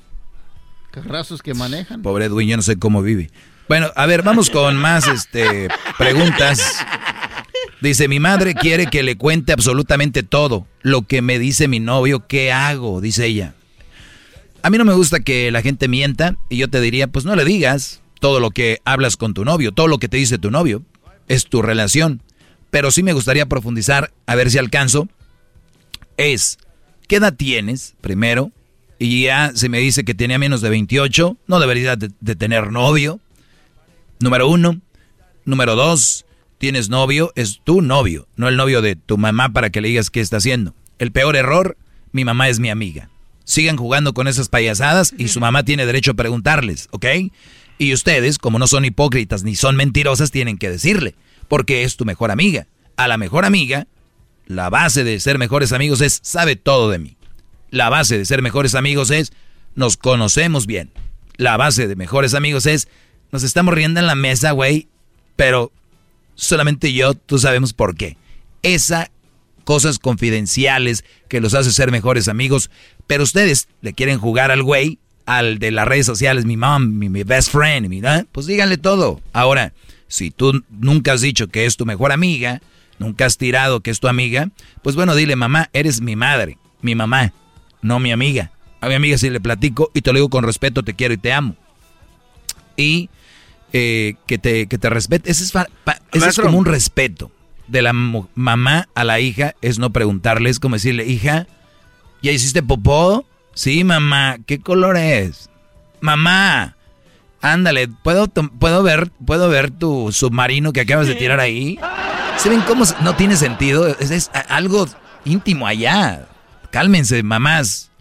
[0.94, 2.04] Carrazos que manejan.
[2.04, 3.32] Pobre Edwin, yo no sé cómo vive.
[3.68, 5.68] Bueno, a ver, vamos con más este,
[5.98, 6.86] preguntas.
[7.82, 10.68] Dice, mi madre quiere que le cuente absolutamente todo.
[10.84, 13.02] Lo que me dice mi novio, ¿qué hago?
[13.02, 13.56] Dice ella.
[14.62, 17.36] A mí no me gusta que la gente mienta y yo te diría, pues no
[17.36, 20.52] le digas todo lo que hablas con tu novio, todo lo que te dice tu
[20.52, 20.84] novio.
[21.28, 22.22] Es tu relación.
[22.70, 25.08] Pero sí me gustaría profundizar, a ver si alcanzo.
[26.18, 26.60] Es,
[27.08, 27.96] ¿qué edad tienes?
[28.00, 28.52] Primero.
[29.04, 32.72] Y ya se me dice que tenía menos de 28, no debería de, de tener
[32.72, 33.20] novio.
[34.22, 34.80] Número uno.
[35.44, 36.26] Número dos,
[36.58, 40.10] tienes novio, es tu novio, no el novio de tu mamá para que le digas
[40.10, 40.74] qué está haciendo.
[41.00, 41.78] El peor error,
[42.14, 43.10] mi mamá es mi amiga.
[43.44, 47.06] Sigan jugando con esas payasadas y su mamá tiene derecho a preguntarles, ¿ok?
[47.78, 51.16] Y ustedes, como no son hipócritas ni son mentirosas, tienen que decirle,
[51.50, 52.68] porque es tu mejor amiga.
[52.96, 53.86] A la mejor amiga,
[54.48, 57.18] la base de ser mejores amigos es sabe todo de mí.
[57.74, 59.34] La base de ser mejores amigos es
[59.74, 60.92] nos conocemos bien.
[61.38, 62.88] La base de mejores amigos es
[63.32, 64.88] nos estamos riendo en la mesa, güey,
[65.36, 65.72] pero
[66.36, 68.16] solamente yo, tú sabemos por qué.
[68.62, 69.10] Esa
[69.64, 72.70] cosas confidenciales que los hace ser mejores amigos,
[73.08, 77.24] pero ustedes le quieren jugar al güey, al de las redes sociales, mi mom, mi,
[77.24, 78.24] best friend, mi, ¿ah?
[78.32, 79.20] pues díganle todo.
[79.34, 79.74] Ahora,
[80.08, 82.62] si tú nunca has dicho que es tu mejor amiga,
[83.00, 84.52] nunca has tirado que es tu amiga,
[84.84, 87.34] pues bueno, dile, mamá, eres mi madre, mi mamá,
[87.84, 88.52] no mi amiga.
[88.82, 91.18] A mi amiga si le platico y te lo digo con respeto, te quiero y
[91.18, 91.56] te amo.
[92.76, 93.10] Y
[93.72, 95.30] eh, que, te, que te respete.
[95.30, 95.54] Ese es,
[96.12, 97.32] ese es como un respeto
[97.68, 101.48] de la mamá a la hija, es no preguntarle, es como decirle, hija,
[102.22, 103.26] ¿ya hiciste popó?
[103.54, 105.50] Sí, mamá, ¿qué color es?
[106.02, 106.76] Mamá,
[107.42, 111.80] ándale, ¿puedo, puedo, ver, ¿puedo ver tu submarino que acabas de tirar ahí?
[112.38, 113.88] ¿Se ven cómo no tiene sentido?
[113.88, 114.88] Es, algo
[115.26, 116.28] íntimo allá.
[116.74, 117.92] Cálmense, mamás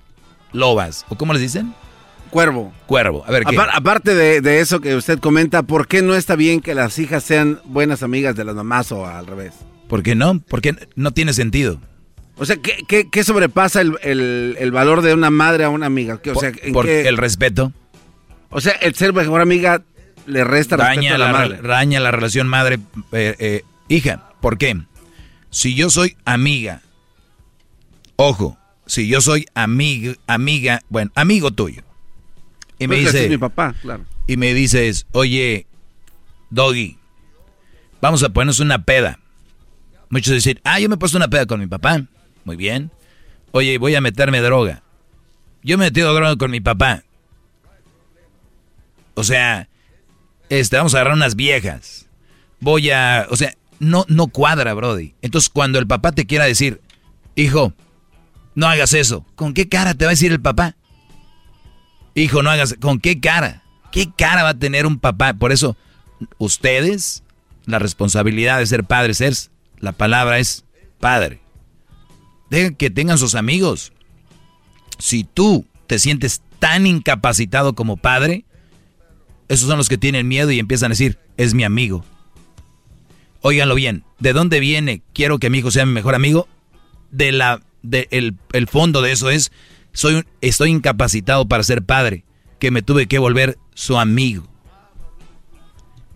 [0.54, 1.04] lobas.
[1.10, 1.74] ¿O cómo les dicen?
[2.30, 2.72] Cuervo.
[2.86, 3.22] Cuervo.
[3.26, 3.54] A ver, ¿qué?
[3.54, 7.22] aparte de, de, eso que usted comenta, ¿por qué no está bien que las hijas
[7.22, 9.52] sean buenas amigas de las mamás o al revés?
[9.88, 10.40] ¿Por qué no?
[10.48, 11.82] Porque no tiene sentido.
[12.38, 13.98] O sea, ¿qué, qué, sobrepasa el,
[14.58, 16.18] el, valor de una madre a una amiga?
[16.34, 17.74] O sea, por, el respeto.
[18.48, 19.82] O sea, el ser mejor amiga
[20.24, 21.60] le resta respeto a la, madre.
[21.60, 22.84] Daña la relación madre-hija.
[23.12, 24.80] Eh, eh, ¿Por qué?
[25.50, 26.80] Si yo soy amiga,
[28.16, 28.56] ojo,
[28.92, 31.82] si yo soy amiga, amiga, bueno, amigo tuyo.
[32.78, 34.04] Y me dice, mi papá, claro.
[34.26, 35.66] Y me dices, oye,
[36.50, 36.98] Doggy,
[38.02, 39.18] vamos a ponernos una peda.
[40.10, 42.02] Muchos dicen, ah, yo me he puesto una peda con mi papá.
[42.44, 42.90] Muy bien.
[43.52, 44.82] Oye, voy a meterme droga.
[45.62, 47.02] Yo me he metido droga con mi papá.
[49.14, 49.70] O sea,
[50.50, 52.10] este, vamos a agarrar unas viejas.
[52.60, 55.14] Voy a, o sea, no, no cuadra, Brody.
[55.22, 56.82] Entonces, cuando el papá te quiera decir,
[57.36, 57.72] hijo,
[58.54, 60.76] no hagas eso, ¿con qué cara te va a decir el papá?
[62.14, 63.62] Hijo, no hagas, ¿con qué cara?
[63.90, 65.34] ¿Qué cara va a tener un papá?
[65.34, 65.76] Por eso,
[66.38, 67.22] ustedes,
[67.66, 70.64] la responsabilidad de ser padres es, la palabra es
[71.00, 71.40] padre.
[72.50, 73.92] Dejen que tengan sus amigos.
[74.98, 78.44] Si tú te sientes tan incapacitado como padre,
[79.48, 82.04] esos son los que tienen miedo y empiezan a decir, es mi amigo.
[83.40, 85.02] Óiganlo bien, ¿de dónde viene?
[85.12, 86.46] Quiero que mi hijo sea mi mejor amigo.
[87.10, 89.52] De la, de el, el fondo de eso es,
[89.92, 92.24] soy, estoy incapacitado para ser padre,
[92.58, 94.48] que me tuve que volver su amigo.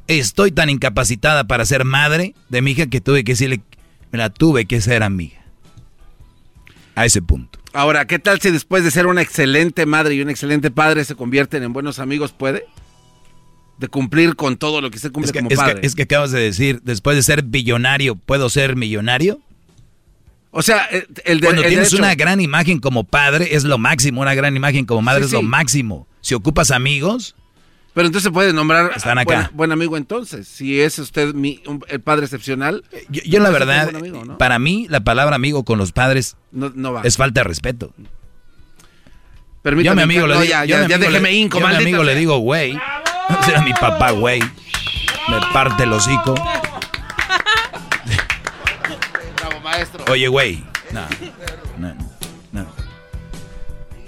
[0.06, 3.60] Estoy tan incapacitada para ser madre de mi hija que tuve que decirle,
[4.12, 5.44] me la tuve que ser amiga
[6.94, 7.58] a ese punto.
[7.72, 11.14] Ahora, ¿qué tal si después de ser una excelente madre y un excelente padre se
[11.14, 12.32] convierten en buenos amigos?
[12.32, 12.64] ¿Puede?
[13.76, 15.80] De cumplir con todo lo que se cumple como padre.
[15.82, 19.40] es que acabas de decir, después de ser billonario, ¿puedo ser millonario?
[20.58, 24.22] O sea, eh, el de, Cuando tienes una gran imagen como padre, es lo máximo.
[24.22, 26.08] Una gran imagen como madre es lo máximo.
[26.22, 27.36] Si ocupas amigos,
[27.92, 29.50] pero entonces se puede nombrar Están acá.
[29.52, 30.48] Buen, amigo entonces.
[30.48, 32.84] Si es usted mi, el padre excepcional.
[33.10, 33.90] Yo, la verdad,
[34.38, 37.02] para mí la palabra amigo con los padres no, va.
[37.04, 37.92] es falta de respeto.
[39.60, 42.02] Permítame, yo a mi amigo le digo, ya, ya, déjeme inco, yo a mi amigo
[42.02, 42.78] le digo, güey.
[43.44, 44.40] Será mi papá, güey.
[44.40, 46.34] Me parte el hocico.
[50.10, 50.64] Oye, güey.
[50.92, 51.06] No.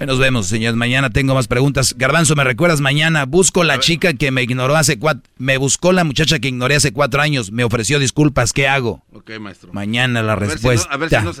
[0.05, 0.75] Nos vemos, señores.
[0.75, 1.95] Mañana tengo más preguntas.
[1.97, 3.25] Garbanzo, ¿me recuerdas mañana?
[3.25, 5.29] Busco la chica que me ignoró hace cuatro...
[5.37, 7.51] Me buscó la muchacha que ignoré hace cuatro años.
[7.51, 8.53] Me ofreció disculpas.
[8.53, 9.03] ¿Qué hago?
[9.13, 9.73] Ok, maestro.
[9.73, 10.89] Mañana la respuesta.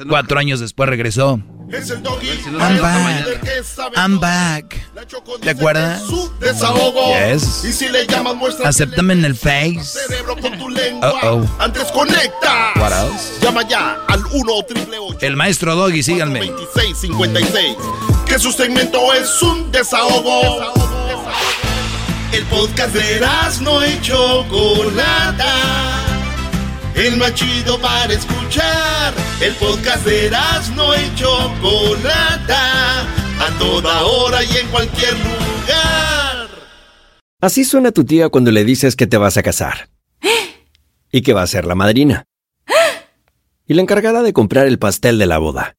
[0.07, 1.41] cuatro años después regresó.
[1.71, 2.27] Es el doggy.
[2.59, 3.95] I'm back.
[3.95, 4.75] I'm back.
[5.41, 6.03] ¿Te acuerdas?
[7.31, 7.63] Yes.
[7.63, 8.69] Y si le llamas, muestra.
[8.69, 9.79] Acéptame en el face.
[9.83, 11.13] Cerebro con tu lengua.
[11.13, 11.49] Uh -oh.
[11.59, 12.73] Antes conecta.
[12.75, 13.39] What else?
[13.41, 14.53] Llama ya al 1
[15.21, 16.39] El maestro Doggy, síganme.
[16.39, 17.77] 2656
[18.29, 20.73] que su segmento es un desahogo.
[22.31, 23.21] El podcast de
[23.61, 25.55] no y Chocolata.
[26.95, 29.13] El más chido para escuchar.
[29.41, 30.31] El podcast de
[30.75, 33.01] no y Chocolata.
[33.01, 36.49] A toda hora y en cualquier lugar.
[37.41, 39.89] Así suena tu tía cuando le dices que te vas a casar.
[41.11, 42.25] Y que va a ser la madrina.
[43.65, 45.78] Y la encargada de comprar el pastel de la boda.